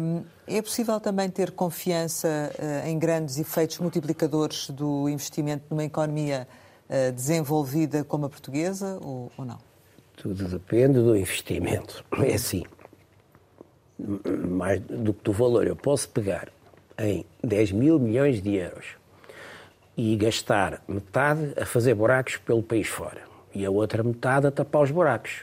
Um, 0.00 0.24
é 0.46 0.62
possível 0.62 0.98
também 0.98 1.28
ter 1.28 1.50
confiança 1.50 2.28
uh, 2.28 2.88
em 2.88 2.98
grandes 2.98 3.38
efeitos 3.38 3.78
multiplicadores 3.80 4.70
do 4.70 5.10
investimento 5.10 5.64
numa 5.70 5.84
economia 5.84 6.48
desenvolvida 7.14 8.04
como 8.04 8.26
a 8.26 8.28
portuguesa 8.28 8.98
ou, 9.00 9.32
ou 9.38 9.44
não? 9.44 9.58
Tudo 10.16 10.46
depende 10.46 11.00
do 11.00 11.16
investimento. 11.16 12.04
É 12.22 12.34
assim 12.34 12.62
mais 13.98 14.80
do 14.80 15.12
que 15.12 15.24
do 15.24 15.32
valor. 15.32 15.66
Eu 15.66 15.76
posso 15.76 16.08
pegar 16.08 16.48
em 16.98 17.24
10 17.42 17.72
mil 17.72 17.98
milhões 17.98 18.42
de 18.42 18.54
euros 18.54 18.86
e 19.96 20.16
gastar 20.16 20.82
metade 20.88 21.52
a 21.60 21.64
fazer 21.64 21.94
buracos 21.94 22.36
pelo 22.36 22.62
país 22.62 22.88
fora 22.88 23.22
e 23.54 23.64
a 23.64 23.70
outra 23.70 24.02
metade 24.02 24.46
a 24.46 24.50
tapar 24.50 24.82
os 24.82 24.90
buracos. 24.90 25.42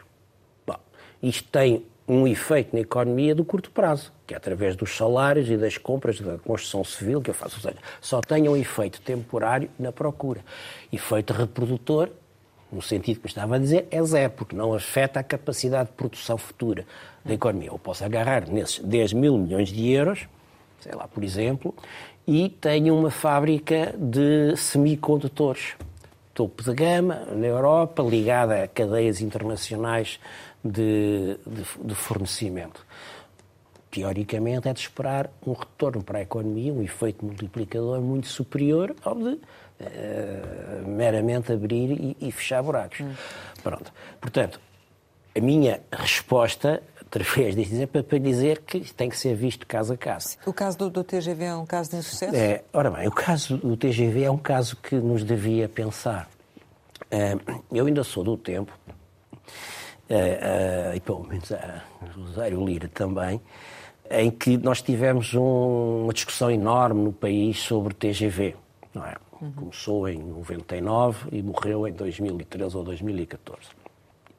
Bom, 0.68 0.78
isto 1.24 1.48
tem 1.50 1.86
um 2.08 2.28
efeito 2.28 2.76
na 2.76 2.82
economia 2.82 3.34
do 3.34 3.46
curto 3.46 3.72
prazo, 3.72 4.12
que 4.28 4.34
é 4.34 4.38
através 4.38 4.76
dos 4.76 4.96
salários 4.96 5.50
e 5.50 5.56
das 5.56 5.78
compras 5.78 6.20
da 6.20 6.38
construção 6.40 6.84
civil 6.84 7.22
que 7.22 7.30
eu 7.30 7.34
faço. 7.34 7.56
Ou 7.56 7.62
seja, 7.62 7.78
só 8.02 8.20
tem 8.20 8.50
um 8.50 8.58
efeito 8.58 9.00
temporário 9.02 9.70
na 9.80 9.94
procura. 9.94 10.42
Efeito 10.92 11.32
reprodutor 11.32 12.10
no 12.72 12.82
sentido 12.82 13.18
que 13.18 13.26
me 13.26 13.30
estava 13.30 13.56
a 13.56 13.60
dizer, 13.60 13.88
é 13.92 14.02
zero, 14.04 14.32
porque 14.32 14.56
não 14.56 14.74
afeta 14.74 15.20
a 15.20 15.24
capacidade 15.24 15.90
de 15.90 15.96
produção 15.96 16.38
futura 16.38 16.86
da 17.24 17.34
economia. 17.34 17.70
Eu 17.70 17.80
posso 17.80 18.04
agarrar 18.04 18.50
nesses 18.50 18.80
10 18.80 19.14
mil 19.14 19.38
milhões 19.38 19.70
de 19.70 19.92
euros, 19.92 20.28
sei 20.80 20.94
lá, 20.94 21.08
por 21.08 21.24
exemplo, 21.24 21.74
e 22.28 22.50
tenho 22.50 22.98
uma 22.98 23.12
fábrica 23.12 23.94
de 23.98 24.56
semicondutores, 24.56 25.76
topo 26.34 26.64
de 26.64 26.74
gama, 26.74 27.26
na 27.32 27.48
Europa, 27.48 28.02
ligada 28.04 28.64
a 28.64 28.68
cadeias 28.68 29.22
internacionais 29.22 30.20
de, 30.64 31.38
de, 31.46 31.88
de 31.88 31.96
fornecimento. 31.96 32.86
Teoricamente, 33.90 34.70
é 34.70 34.74
de 34.74 34.80
esperar 34.80 35.30
um 35.46 35.52
retorno 35.52 36.02
para 36.02 36.20
a 36.20 36.22
economia, 36.22 36.72
um 36.72 36.82
efeito 36.82 37.26
multiplicador 37.26 38.00
muito 38.00 38.28
superior 38.28 38.96
ao 39.04 39.16
de 39.16 39.34
uh, 39.34 39.40
meramente 40.88 41.52
abrir 41.52 41.92
e, 41.92 42.18
e 42.22 42.32
fechar 42.32 42.64
buracos. 42.64 43.02
Hum. 43.02 43.14
Pronto. 43.62 43.92
Portanto, 44.22 44.62
a 45.36 45.40
minha 45.42 45.82
resposta, 45.92 46.82
através 47.12 47.56
disto, 47.56 47.76
é 47.76 47.86
para, 47.86 48.20
dizer 48.20 48.62
que 48.62 48.80
tem 48.94 49.10
que 49.10 49.18
ser 49.18 49.36
visto 49.36 49.68
caso 49.68 49.94
a 49.94 49.98
caso. 49.98 50.38
O 50.46 50.54
caso 50.54 50.78
do, 50.78 50.90
do 50.90 51.04
TGV 51.04 51.44
é 51.44 51.56
um 51.56 51.66
caso 51.66 51.92
de 51.92 51.98
insucesso? 51.98 52.34
É, 52.34 52.64
ora 52.72 52.90
bem, 52.90 53.08
o 53.08 53.12
caso 53.12 53.58
do 53.58 53.76
TGV 53.76 54.24
é 54.24 54.32
um 54.32 54.38
caso 54.38 54.78
que 54.78 54.96
nos 54.96 55.24
devia 55.24 55.68
pensar. 55.68 56.30
Uh, 57.08 57.62
eu 57.70 57.86
ainda 57.86 58.06
sou 58.06 58.24
do 58.24 58.38
tempo, 58.38 58.72
uh, 58.88 60.14
uh, 60.14 60.96
e 60.96 61.00
pelo 61.02 61.28
menos 61.28 61.52
a 61.52 61.84
Rosário 62.16 62.66
Lira 62.66 62.88
também, 62.88 63.42
em 64.10 64.32
que 64.32 64.58
nós 64.58 64.82
tivemos 64.82 65.34
um, 65.34 66.04
uma 66.04 66.14
discussão 66.14 66.50
enorme 66.50 67.04
no 67.04 67.12
país 67.12 67.60
sobre 67.60 67.94
o 67.94 67.96
TGV. 67.96 68.56
Não 68.94 69.06
é? 69.06 69.16
Uhum. 69.42 69.52
Começou 69.52 70.08
em 70.08 70.18
99 70.18 71.28
e 71.32 71.42
morreu 71.42 71.86
em 71.88 71.92
2013 71.92 72.78
ou 72.78 72.84
2014. 72.84 73.60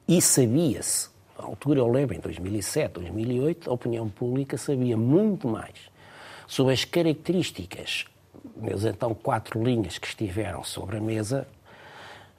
E 0.07 0.21
sabia-se, 0.21 1.12
altura 1.43 1.79
eu 1.79 1.87
lembro, 1.87 2.15
em 2.15 2.19
2007, 2.19 2.93
2008, 2.93 3.69
a 3.69 3.73
opinião 3.73 4.09
pública 4.09 4.57
sabia 4.57 4.97
muito 4.97 5.47
mais 5.47 5.91
sobre 6.47 6.73
as 6.73 6.85
características 6.85 8.05
das 8.55 8.85
então 8.85 9.13
quatro 9.13 9.63
linhas 9.63 9.97
que 9.97 10.07
estiveram 10.07 10.63
sobre 10.63 10.97
a 10.97 11.01
mesa, 11.01 11.47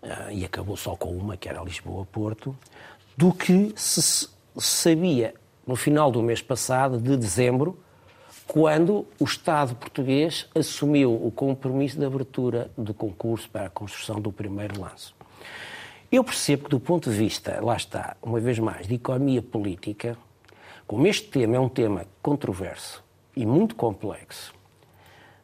uh, 0.02 0.30
e 0.30 0.44
acabou 0.44 0.76
só 0.76 0.96
com 0.96 1.10
uma, 1.10 1.36
que 1.36 1.48
era 1.48 1.62
Lisboa-Porto, 1.62 2.56
do 3.16 3.32
que 3.32 3.72
se 3.76 4.28
sabia 4.58 5.34
no 5.66 5.76
final 5.76 6.10
do 6.10 6.22
mês 6.22 6.42
passado, 6.42 6.98
de 6.98 7.16
dezembro, 7.16 7.78
quando 8.46 9.06
o 9.18 9.24
Estado 9.24 9.74
português 9.74 10.46
assumiu 10.54 11.14
o 11.14 11.30
compromisso 11.30 11.98
de 11.98 12.04
abertura 12.04 12.70
do 12.76 12.92
concurso 12.92 13.48
para 13.48 13.66
a 13.66 13.70
construção 13.70 14.20
do 14.20 14.30
primeiro 14.30 14.80
lance. 14.80 15.14
Eu 16.14 16.22
percebo 16.22 16.66
que, 16.66 16.70
do 16.70 16.78
ponto 16.78 17.10
de 17.10 17.16
vista, 17.16 17.58
lá 17.60 17.74
está, 17.74 18.16
uma 18.22 18.38
vez 18.38 18.56
mais, 18.60 18.86
de 18.86 18.94
economia 18.94 19.42
política, 19.42 20.16
como 20.86 21.08
este 21.08 21.26
tema 21.26 21.56
é 21.56 21.58
um 21.58 21.68
tema 21.68 22.06
controverso 22.22 23.02
e 23.34 23.44
muito 23.44 23.74
complexo, 23.74 24.54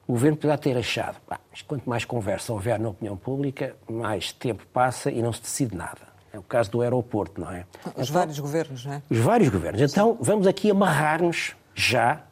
o 0.06 0.12
governo 0.12 0.36
poderá 0.36 0.56
ter 0.56 0.76
achado, 0.76 1.20
pá, 1.26 1.40
quanto 1.66 1.90
mais 1.90 2.04
conversa 2.04 2.52
houver 2.52 2.78
na 2.78 2.90
opinião 2.90 3.16
pública, 3.16 3.74
mais 3.90 4.30
tempo 4.30 4.64
passa 4.72 5.10
e 5.10 5.20
não 5.20 5.32
se 5.32 5.42
decide 5.42 5.74
nada. 5.74 6.02
É 6.32 6.38
o 6.38 6.42
caso 6.44 6.70
do 6.70 6.82
aeroporto, 6.82 7.40
não 7.40 7.50
é? 7.50 7.66
Os 7.86 8.08
então, 8.08 8.14
vários 8.14 8.38
governos, 8.38 8.84
não 8.84 8.92
é? 8.92 9.02
Os 9.10 9.18
vários 9.18 9.48
governos. 9.48 9.80
Então, 9.80 10.16
vamos 10.20 10.46
aqui 10.46 10.70
amarrar-nos 10.70 11.56
já 11.74 12.22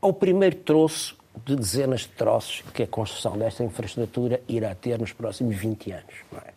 ao 0.00 0.14
primeiro 0.14 0.56
troço 0.56 1.14
de 1.44 1.54
dezenas 1.54 2.00
de 2.00 2.08
troços 2.08 2.62
que 2.72 2.84
a 2.84 2.86
construção 2.86 3.36
desta 3.36 3.62
infraestrutura 3.62 4.40
irá 4.48 4.74
ter 4.74 4.98
nos 4.98 5.12
próximos 5.12 5.56
20 5.56 5.92
anos. 5.92 6.14
Não 6.32 6.38
é? 6.38 6.54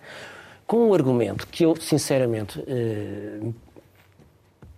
Com 0.72 0.88
um 0.88 0.94
argumento 0.94 1.46
que 1.48 1.66
eu, 1.66 1.76
sinceramente, 1.76 2.64
eh, 2.66 3.42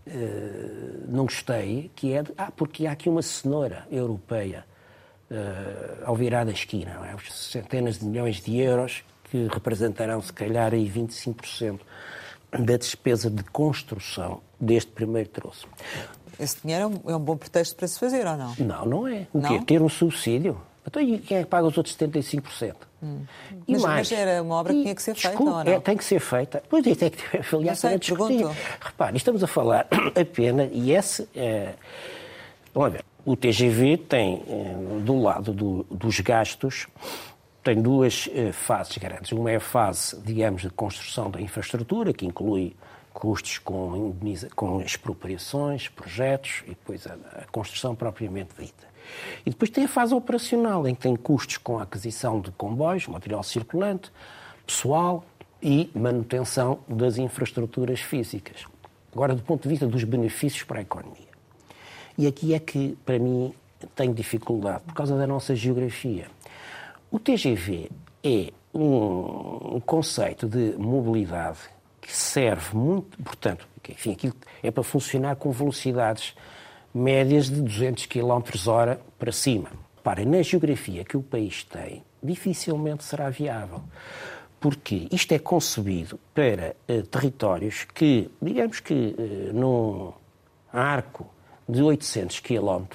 eh, 0.08 0.72
não 1.08 1.26
gostei, 1.26 1.92
que 1.96 2.14
é 2.14 2.24
de, 2.24 2.32
ah, 2.36 2.52
porque 2.52 2.88
há 2.88 2.94
aqui 2.94 3.08
uma 3.08 3.22
cenoura 3.22 3.86
europeia 3.92 4.66
eh, 5.30 6.02
ao 6.04 6.16
virar 6.16 6.46
da 6.46 6.52
esquina, 6.52 6.96
não 6.96 7.06
é? 7.06 7.16
centenas 7.30 8.00
de 8.00 8.06
milhões 8.06 8.42
de 8.42 8.58
euros 8.58 9.04
que 9.26 9.48
representarão, 9.54 10.20
se 10.20 10.34
calhar, 10.34 10.74
aí 10.74 10.90
25% 10.90 11.80
da 12.52 12.76
despesa 12.76 13.30
de 13.30 13.44
construção 13.44 14.42
deste 14.60 14.92
primeiro 14.94 15.30
troço. 15.30 15.68
Esse 16.40 16.60
dinheiro 16.64 17.04
é 17.06 17.16
um 17.16 17.20
bom 17.20 17.38
pretexto 17.38 17.76
para 17.76 17.88
se 17.88 18.00
fazer, 18.00 18.26
ou 18.26 18.36
não? 18.36 18.56
Não, 18.58 18.86
não 18.88 19.08
é. 19.08 19.28
O 19.32 19.40
não? 19.40 19.60
quê? 19.60 19.64
Ter 19.64 19.80
um 19.80 19.90
subsídio? 19.90 20.60
Então, 20.88 21.00
e 21.00 21.20
quem 21.20 21.38
é 21.38 21.44
que 21.44 21.50
paga 21.50 21.68
os 21.68 21.78
outros 21.78 21.96
75%? 21.96 22.74
Hum. 23.04 23.26
E 23.68 23.74
mas, 23.74 23.82
mais, 23.82 24.10
mas 24.10 24.20
era 24.20 24.42
uma 24.42 24.56
obra 24.56 24.74
que 24.74 24.82
tinha 24.82 24.96
que 24.96 25.02
ser 25.04 25.16
feita, 25.16 25.44
ou 25.44 25.46
não? 25.46 25.62
É, 25.62 25.80
tem 25.80 25.98
que 25.98 26.06
ser 26.06 26.20
feita. 26.20 26.64
Pois 26.70 26.88
é, 26.88 26.96
tem 26.96 27.10
que 27.10 27.18
ter, 27.18 27.46
aliás, 27.54 27.82
para 27.82 27.98
discutir. 27.98 28.48
Repare, 28.80 29.18
estamos 29.18 29.44
a 29.44 29.48
falar 29.48 29.88
apenas, 30.20 30.70
e 30.72 30.92
esse... 30.92 31.28
É, 31.36 31.74
olha, 32.74 33.04
o 33.26 33.36
TGV 33.36 33.98
tem, 33.98 34.42
é, 34.48 35.02
do 35.02 35.22
lado 35.22 35.52
do, 35.52 35.86
dos 35.92 36.20
gastos, 36.22 36.88
tem 37.62 37.82
duas 37.82 38.30
é, 38.34 38.52
fases 38.52 38.98
grandes. 38.98 39.32
Uma 39.34 39.52
é 39.52 39.58
a 39.58 39.60
fase, 39.60 40.20
digamos, 40.22 40.62
de 40.62 40.70
construção 40.70 41.30
da 41.30 41.42
infraestrutura, 41.42 42.14
que 42.14 42.26
inclui 42.26 42.74
custos 43.14 43.60
com, 43.60 44.16
com 44.56 44.82
expropriações, 44.82 45.88
projetos 45.90 46.64
e 46.66 46.70
depois 46.70 47.06
a, 47.06 47.14
a 47.14 47.46
construção 47.52 47.96
propriamente 47.96 48.50
dita. 48.58 48.93
E 49.46 49.50
depois 49.50 49.70
tem 49.70 49.86
a 49.86 49.88
fase 49.88 50.14
operacional, 50.14 50.88
em 50.88 50.96
que 50.96 51.02
tem 51.02 51.16
custos 51.16 51.58
com 51.58 51.80
a 51.80 51.84
aquisição 51.84 52.40
de 52.40 52.52
comboios, 52.52 53.08
material 53.08 53.44
circulante, 53.44 54.12
pessoal 54.66 55.24
e 55.62 55.90
manutenção 55.96 56.80
das 56.88 57.18
infraestruturas 57.18 58.00
físicas. 58.00 58.66
Agora, 59.12 59.36
do 59.36 59.44
ponto 59.44 59.64
de 59.64 59.70
vista 59.70 59.88
dos 59.88 60.04
benefícios 60.04 60.64
para 60.64 60.80
a 60.80 60.82
economia. 60.82 61.34
E 62.18 62.28
aqui 62.28 62.54
é 62.54 62.60
que, 62.60 62.98
para 63.06 63.18
mim, 63.18 63.54
tenho 63.96 64.14
dificuldade, 64.14 64.84
por 64.86 64.94
causa 64.94 65.18
da 65.18 65.28
nossa 65.28 65.56
geografia. 65.56 66.28
O 67.12 67.20
TGV 67.20 67.90
é 68.24 68.52
um, 68.74 69.80
conceito 69.86 70.48
de 70.48 70.76
mobilidade 70.78 71.60
que 72.02 72.12
serve 72.12 72.76
muito, 72.76 73.18
portanto, 73.24 73.68
enfim, 73.88 74.14
aquilo 74.14 74.34
é 74.62 74.72
para 74.72 74.84
funcionar 74.84 75.36
com 75.36 75.52
velocidades 75.52 76.36
médias 76.94 77.50
de 77.50 77.62
200 77.62 78.06
km 78.06 78.68
hora 78.68 79.00
para 79.18 79.32
cima. 79.32 79.70
Reparem, 79.98 80.26
na 80.26 80.42
geografia 80.42 81.04
que 81.04 81.18
o 81.18 81.24
país 81.24 81.64
tem, 81.64 82.04
dificilmente 82.22 83.04
será 83.04 83.30
viável. 83.30 83.82
Porque 84.60 85.08
isto 85.12 85.34
é 85.34 85.40
concebido 85.40 86.20
para 86.34 86.76
uh, 86.88 87.04
territórios 87.04 87.86
que, 87.94 88.30
digamos 88.42 88.80
que 88.80 88.94
uh, 88.94 89.54
num 89.54 90.14
arco 90.72 91.26
de 91.68 91.82
800 91.82 92.40
km, 92.40 92.86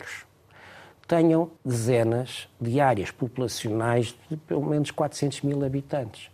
tenham 1.07 1.51
dezenas 1.65 2.49
de 2.61 2.81
áreas 2.81 3.11
populacionais 3.11 4.15
de 4.31 4.37
pelo 4.37 4.65
menos 4.65 4.91
400 4.91 5.43
mil 5.43 5.65
habitantes. 5.65 6.31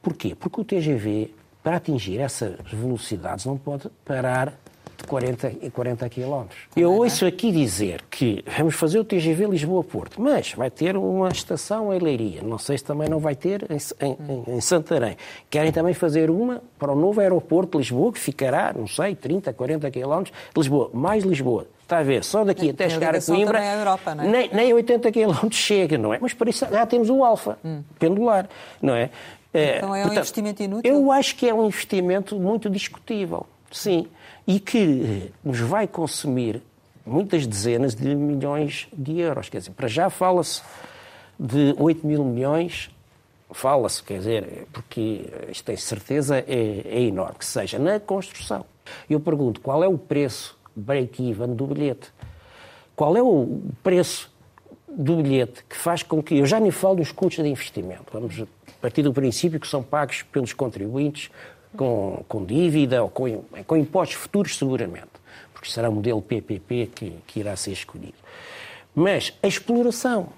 Porquê? 0.00 0.34
Porque 0.34 0.60
o 0.60 0.64
TGV, 0.64 1.34
para 1.62 1.76
atingir 1.76 2.20
essas 2.20 2.56
velocidades, 2.70 3.44
não 3.44 3.58
pode 3.58 3.88
parar 4.04 4.56
de 4.96 5.04
40 5.04 5.52
e 5.62 5.70
40 5.70 6.08
quilómetros. 6.08 6.58
Eu 6.76 6.92
ouço 6.92 7.26
aqui 7.26 7.50
dizer 7.50 8.02
que 8.10 8.44
vamos 8.56 8.74
fazer 8.74 8.98
o 8.98 9.04
TGV 9.04 9.46
Lisboa-Porto, 9.46 10.20
mas 10.20 10.52
vai 10.52 10.70
ter 10.70 10.96
uma 10.96 11.28
estação 11.28 11.92
em 11.92 11.98
Leiria. 11.98 12.42
Não 12.42 12.58
sei 12.58 12.78
se 12.78 12.84
também 12.84 13.08
não 13.08 13.18
vai 13.18 13.34
ter 13.34 13.66
em, 13.70 13.78
em, 14.06 14.56
em, 14.56 14.60
Santarém. 14.60 15.16
Querem 15.50 15.72
também 15.72 15.94
fazer 15.94 16.30
uma 16.30 16.62
para 16.78 16.92
o 16.92 16.96
novo 16.96 17.20
aeroporto 17.20 17.72
de 17.72 17.78
Lisboa, 17.78 18.12
que 18.12 18.18
ficará, 18.18 18.72
não 18.72 18.86
sei, 18.86 19.14
30, 19.14 19.52
40 19.52 19.90
quilómetros 19.90 20.36
de 20.52 20.60
Lisboa, 20.60 20.90
mais 20.92 21.24
Lisboa. 21.24 21.66
Está 21.82 21.98
a 21.98 22.02
ver, 22.02 22.24
só 22.24 22.44
daqui 22.44 22.70
até 22.70 22.88
chegar 22.88 23.14
a 23.14 23.20
Coimbra, 23.20 23.58
a 23.58 23.74
Europa, 23.74 24.12
é? 24.12 24.26
nem, 24.26 24.50
nem 24.52 24.72
80 24.72 25.12
quilómetros 25.12 25.56
chega, 25.56 25.98
não 25.98 26.14
é? 26.14 26.18
Mas 26.18 26.32
para 26.32 26.48
isso 26.48 26.66
já 26.70 26.86
temos 26.86 27.10
o 27.10 27.22
Alfa, 27.22 27.58
hum. 27.62 27.82
pendular, 27.98 28.48
não 28.80 28.94
é? 28.94 29.10
Então 29.52 29.94
é 29.94 30.00
um 30.00 30.02
Portanto, 30.02 30.18
investimento 30.18 30.62
inútil? 30.62 30.92
Eu 30.92 31.12
acho 31.12 31.36
que 31.36 31.48
é 31.48 31.54
um 31.54 31.66
investimento 31.66 32.36
muito 32.36 32.70
discutível, 32.70 33.46
sim 33.70 34.08
e 34.46 34.60
que 34.60 35.32
nos 35.42 35.60
vai 35.60 35.86
consumir 35.86 36.62
muitas 37.04 37.46
dezenas 37.46 37.94
de 37.94 38.14
milhões 38.14 38.88
de 38.92 39.18
euros. 39.20 39.48
Quer 39.48 39.58
dizer, 39.58 39.72
para 39.72 39.88
já 39.88 40.10
fala-se 40.10 40.62
de 41.38 41.74
8 41.78 42.06
mil 42.06 42.24
milhões, 42.24 42.90
fala-se, 43.50 44.02
quer 44.02 44.18
dizer, 44.18 44.66
porque 44.72 45.30
isto 45.50 45.64
tem 45.64 45.76
certeza 45.76 46.38
é, 46.38 46.82
é 46.84 47.00
enorme, 47.02 47.38
que 47.38 47.46
seja 47.46 47.78
na 47.78 48.00
construção. 48.00 48.64
Eu 49.08 49.20
pergunto, 49.20 49.60
qual 49.60 49.82
é 49.82 49.88
o 49.88 49.98
preço 49.98 50.58
break-even 50.74 51.54
do 51.54 51.66
bilhete? 51.66 52.12
Qual 52.96 53.16
é 53.16 53.22
o 53.22 53.60
preço 53.82 54.32
do 54.88 55.16
bilhete 55.16 55.64
que 55.68 55.76
faz 55.76 56.02
com 56.02 56.22
que. 56.22 56.38
Eu 56.38 56.46
já 56.46 56.60
nem 56.60 56.70
falo 56.70 56.96
dos 56.96 57.10
custos 57.10 57.42
de 57.42 57.50
investimento. 57.50 58.04
Vamos 58.12 58.44
partir 58.80 59.02
do 59.02 59.12
princípio 59.12 59.58
que 59.58 59.66
são 59.66 59.82
pagos 59.82 60.22
pelos 60.22 60.52
contribuintes 60.52 61.30
com, 61.76 62.24
com 62.28 62.44
dívida 62.44 63.02
ou 63.02 63.08
com, 63.08 63.44
com 63.66 63.76
impostos 63.76 64.16
futuros, 64.16 64.56
seguramente, 64.56 65.10
porque 65.52 65.70
será 65.70 65.90
o 65.90 65.92
modelo 65.92 66.22
PPP 66.22 66.90
que, 66.94 67.18
que 67.26 67.40
irá 67.40 67.56
ser 67.56 67.72
escolhido. 67.72 68.14
Mas 68.94 69.32
a 69.42 69.48
exploração, 69.48 70.28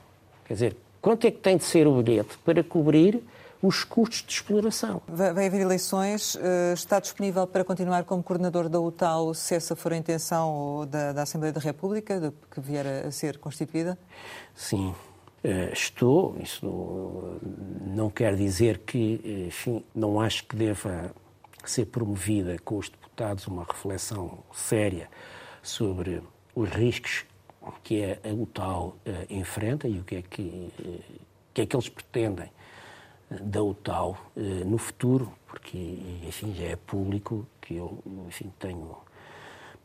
quer 0.47 0.55
dizer, 0.55 0.77
quanto 1.01 1.27
é 1.27 1.31
que 1.31 1.39
tem 1.39 1.57
de 1.57 1.65
ser 1.65 1.87
o 1.87 2.03
bilhete 2.03 2.39
para 2.39 2.65
cobrir 2.65 3.23
os 3.63 3.85
custos 3.85 4.23
de 4.23 4.33
exploração. 4.33 5.03
Vai 5.09 5.47
haver 5.47 5.61
eleições. 5.61 6.37
Eh, 6.41 6.73
está 6.75 7.01
disponível 7.01 7.47
para 7.47 7.65
continuar 7.65 8.05
como 8.05 8.23
coordenador 8.23 8.69
da 8.69 8.81
UTAU, 8.81 9.35
se 9.35 9.55
essa 9.55 9.75
for 9.75 9.93
a 9.93 9.97
intenção 9.97 10.87
da, 10.89 11.13
da 11.13 11.23
Assembleia 11.23 11.53
da 11.53 11.61
República, 11.61 12.33
que 12.51 12.61
vier 12.61 12.87
a 13.07 13.11
ser 13.11 13.39
constituída? 13.39 13.99
Sim, 14.55 14.95
eh, 15.43 15.71
estou. 15.73 16.37
Isso 16.41 17.41
não 17.87 18.11
quer 18.11 18.37
dizer 18.37 18.79
que, 18.79 19.47
enfim, 19.49 19.83
não 19.95 20.21
acho 20.21 20.45
que 20.45 20.55
deva 20.55 21.13
ser 21.71 21.87
promovida 21.87 22.57
com 22.65 22.79
os 22.79 22.89
deputados 22.89 23.47
uma 23.47 23.65
reflexão 23.65 24.39
séria 24.53 25.09
sobre 25.63 26.23
os 26.55 26.71
riscos 26.71 27.25
que 27.83 28.01
é 28.01 28.21
a 28.25 28.33
UTAL 28.33 28.97
uh, 29.07 29.33
enfrenta 29.33 29.89
e 29.89 29.99
o 29.99 30.05
que 30.05 30.17
é 30.17 30.23
que, 30.23 30.73
uh, 30.79 31.03
que, 31.53 31.63
é 31.63 31.67
que 31.67 31.77
eles 31.77 31.89
pretendem 31.89 32.51
uh, 33.31 33.43
da 33.43 33.63
UTAL 33.63 34.17
no 34.65 34.79
futuro, 34.79 35.33
porque, 35.47 35.77
enfim, 36.27 36.55
já 36.55 36.65
é 36.65 36.77
público 36.77 37.47
que 37.61 37.77
eu, 37.77 37.99
enfim, 38.27 38.53
tenho 38.59 38.97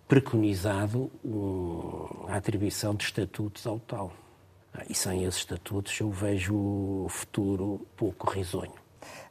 preconizado 0.08 1.10
a 2.28 2.36
atribuição 2.36 2.94
de 2.94 3.06
estatutos 3.06 3.66
ao 3.66 3.76
UTAL. 3.76 4.12
Ah, 4.74 4.84
e 4.90 4.94
sem 4.94 5.24
esses 5.24 5.40
estatutos 5.40 6.00
eu 6.00 6.12
vejo 6.12 6.56
o 6.56 7.08
futuro 7.10 7.86
pouco 7.96 8.30
risonho. 8.30 8.81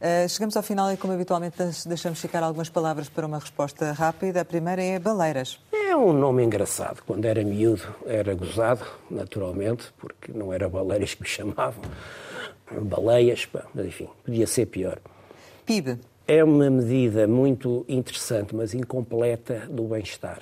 Uh, 0.01 0.29
chegamos 0.29 0.57
ao 0.57 0.62
final 0.62 0.93
e, 0.93 0.97
como 0.97 1.12
habitualmente, 1.12 1.57
deixamos 1.87 2.21
ficar 2.21 2.43
algumas 2.43 2.68
palavras 2.68 3.09
para 3.09 3.27
uma 3.27 3.39
resposta 3.39 3.93
rápida. 3.93 4.41
A 4.41 4.45
primeira 4.45 4.83
é 4.83 4.99
Baleiras. 4.99 5.59
É 5.73 5.97
um 5.97 6.12
nome 6.12 6.45
engraçado. 6.45 7.03
Quando 7.07 7.25
era 7.25 7.43
miúdo 7.43 7.83
era 8.07 8.35
gozado, 8.35 8.85
naturalmente, 9.11 9.93
porque 9.99 10.33
não 10.33 10.53
era 10.53 10.68
Baleiras 10.68 11.14
que 11.14 11.23
me 11.23 11.29
chamavam. 11.29 11.83
Baleias, 12.83 13.49
mas 13.75 13.87
enfim, 13.87 14.09
podia 14.25 14.47
ser 14.47 14.66
pior. 14.66 14.99
PIB. 15.66 15.99
É 16.27 16.45
uma 16.45 16.71
medida 16.71 17.27
muito 17.27 17.85
interessante, 17.89 18.55
mas 18.55 18.73
incompleta 18.73 19.66
do 19.68 19.85
bem-estar. 19.85 20.41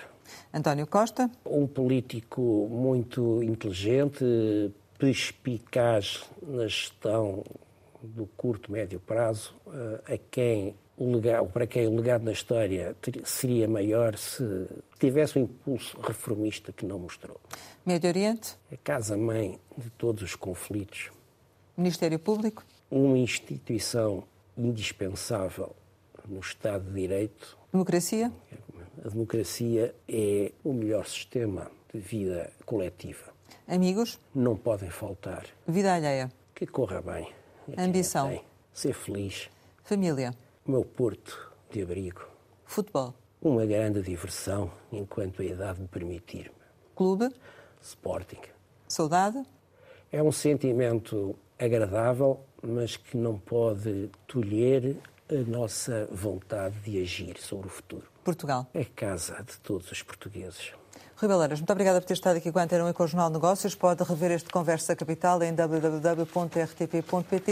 António 0.53 0.87
Costa. 0.87 1.31
Um 1.47 1.67
político 1.67 2.69
muito 2.71 3.43
inteligente, 3.43 4.25
perspicaz 4.99 6.25
na 6.43 6.67
gestão 6.67 7.43
do 8.03 8.27
curto, 8.37 8.71
médio 8.71 9.01
prazo, 9.01 9.55
eh, 9.73 10.15
a 10.15 10.19
quem 10.31 10.75
o 10.97 11.13
legado, 11.13 11.49
para 11.49 11.67
quem 11.67 11.87
o 11.87 11.95
legado 11.95 12.25
na 12.25 12.33
história 12.33 12.97
seria 13.25 13.69
maior 13.69 14.17
se 14.17 14.67
tivesse 14.99 15.39
um 15.39 15.43
impulso 15.43 15.99
reformista 16.01 16.73
que 16.73 16.85
não 16.85 16.99
mostrou. 16.99 17.41
Médio 17.87 18.09
Oriente? 18.09 18.57
A 18.73 18.77
casa-mãe 18.77 19.59
de 19.77 19.91
todos 19.91 20.23
os 20.23 20.35
conflitos. 20.35 21.11
Ministério 21.77 22.19
Público? 22.19 22.65
Uma 22.91 23.17
instituição 23.19 24.25
indispensável 24.57 25.75
no 26.27 26.41
Estado 26.41 26.85
de 26.85 27.01
Direito. 27.01 27.57
Democracia? 27.73 28.33
A 29.05 29.09
democracia 29.09 29.95
é 30.09 30.53
o 30.65 30.73
melhor 30.73 31.07
sistema 31.07 31.71
de 31.93 32.01
vida 32.01 32.51
coletiva. 32.67 33.33
Amigos? 33.67 34.19
Não 34.35 34.57
podem 34.57 34.91
faltar. 34.91 35.47
Vida 35.67 35.95
alheia? 35.95 36.33
Que 36.55 36.67
corra 36.67 37.01
bem. 37.01 37.38
Ambição. 37.77 38.41
Ser 38.73 38.95
feliz. 38.95 39.51
Família. 39.83 40.35
O 40.67 40.71
meu 40.71 40.85
porto 40.85 41.53
de 41.71 41.83
abrigo. 41.83 42.27
Futebol. 42.65 43.15
Uma 43.41 43.67
grande 43.67 44.03
diversão, 44.03 44.71
enquanto 44.93 45.43
a 45.43 45.45
idade 45.45 45.81
me 45.81 45.89
permitir. 45.89 46.51
Clube. 46.95 47.29
Sporting. 47.81 48.41
Saudade. 48.89 49.43
É 50.11 50.23
um 50.23 50.33
sentimento 50.33 51.37
agradável, 51.59 52.41
mas 52.63 52.97
que 52.97 53.17
não 53.17 53.39
pode 53.39 54.11
tolher 54.27 54.97
a 55.29 55.51
nossa 55.51 56.09
vontade 56.11 56.79
de 56.81 57.01
agir 57.01 57.39
sobre 57.39 57.67
o 57.67 57.71
futuro. 57.71 58.07
Portugal. 58.25 58.67
É 58.73 58.85
casa 58.85 59.43
de 59.43 59.59
todos 59.61 59.91
os 59.93 60.03
portugueses. 60.03 60.73
Rui 61.21 61.29
Baleiras, 61.29 61.59
muito 61.59 61.73
obrigada 61.73 62.01
por 62.01 62.07
ter 62.07 62.15
estado 62.15 62.37
aqui 62.37 62.53
com 62.53 62.61
a 62.61 62.63
Antena 62.63 62.85
1 62.85 62.91
e 62.91 62.93
com 62.93 63.03
o 63.03 63.07
Jornal 63.09 63.29
Negócios. 63.29 63.75
Pode 63.75 64.05
rever 64.05 64.31
este 64.31 64.51
Conversa 64.51 64.95
Capital 64.95 65.43
em 65.43 65.53
www.rtp.pt. 65.53 66.37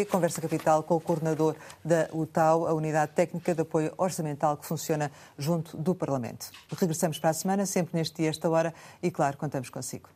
Conversa 0.05 0.41
Capital 0.41 0.85
com 0.85 0.95
o 0.95 1.01
coordenador 1.01 1.57
da 1.85 2.09
UTAU, 2.12 2.69
a 2.69 2.73
Unidade 2.73 3.11
Técnica 3.11 3.57
de 3.57 3.62
Apoio 3.62 3.93
Orçamental 3.97 4.57
que 4.57 4.64
funciona 4.64 5.11
junto 5.37 5.77
do 5.77 5.97
Parlamento. 5.97 6.47
Regressamos 6.79 7.19
para 7.19 7.31
a 7.31 7.35
semana, 7.35 7.67
sempre 7.67 7.99
neste 7.99 8.19
dia, 8.19 8.31
esta 8.31 8.49
hora, 8.49 8.73
e 9.03 9.11
claro, 9.11 9.37
contamos 9.37 9.69
consigo. 9.69 10.09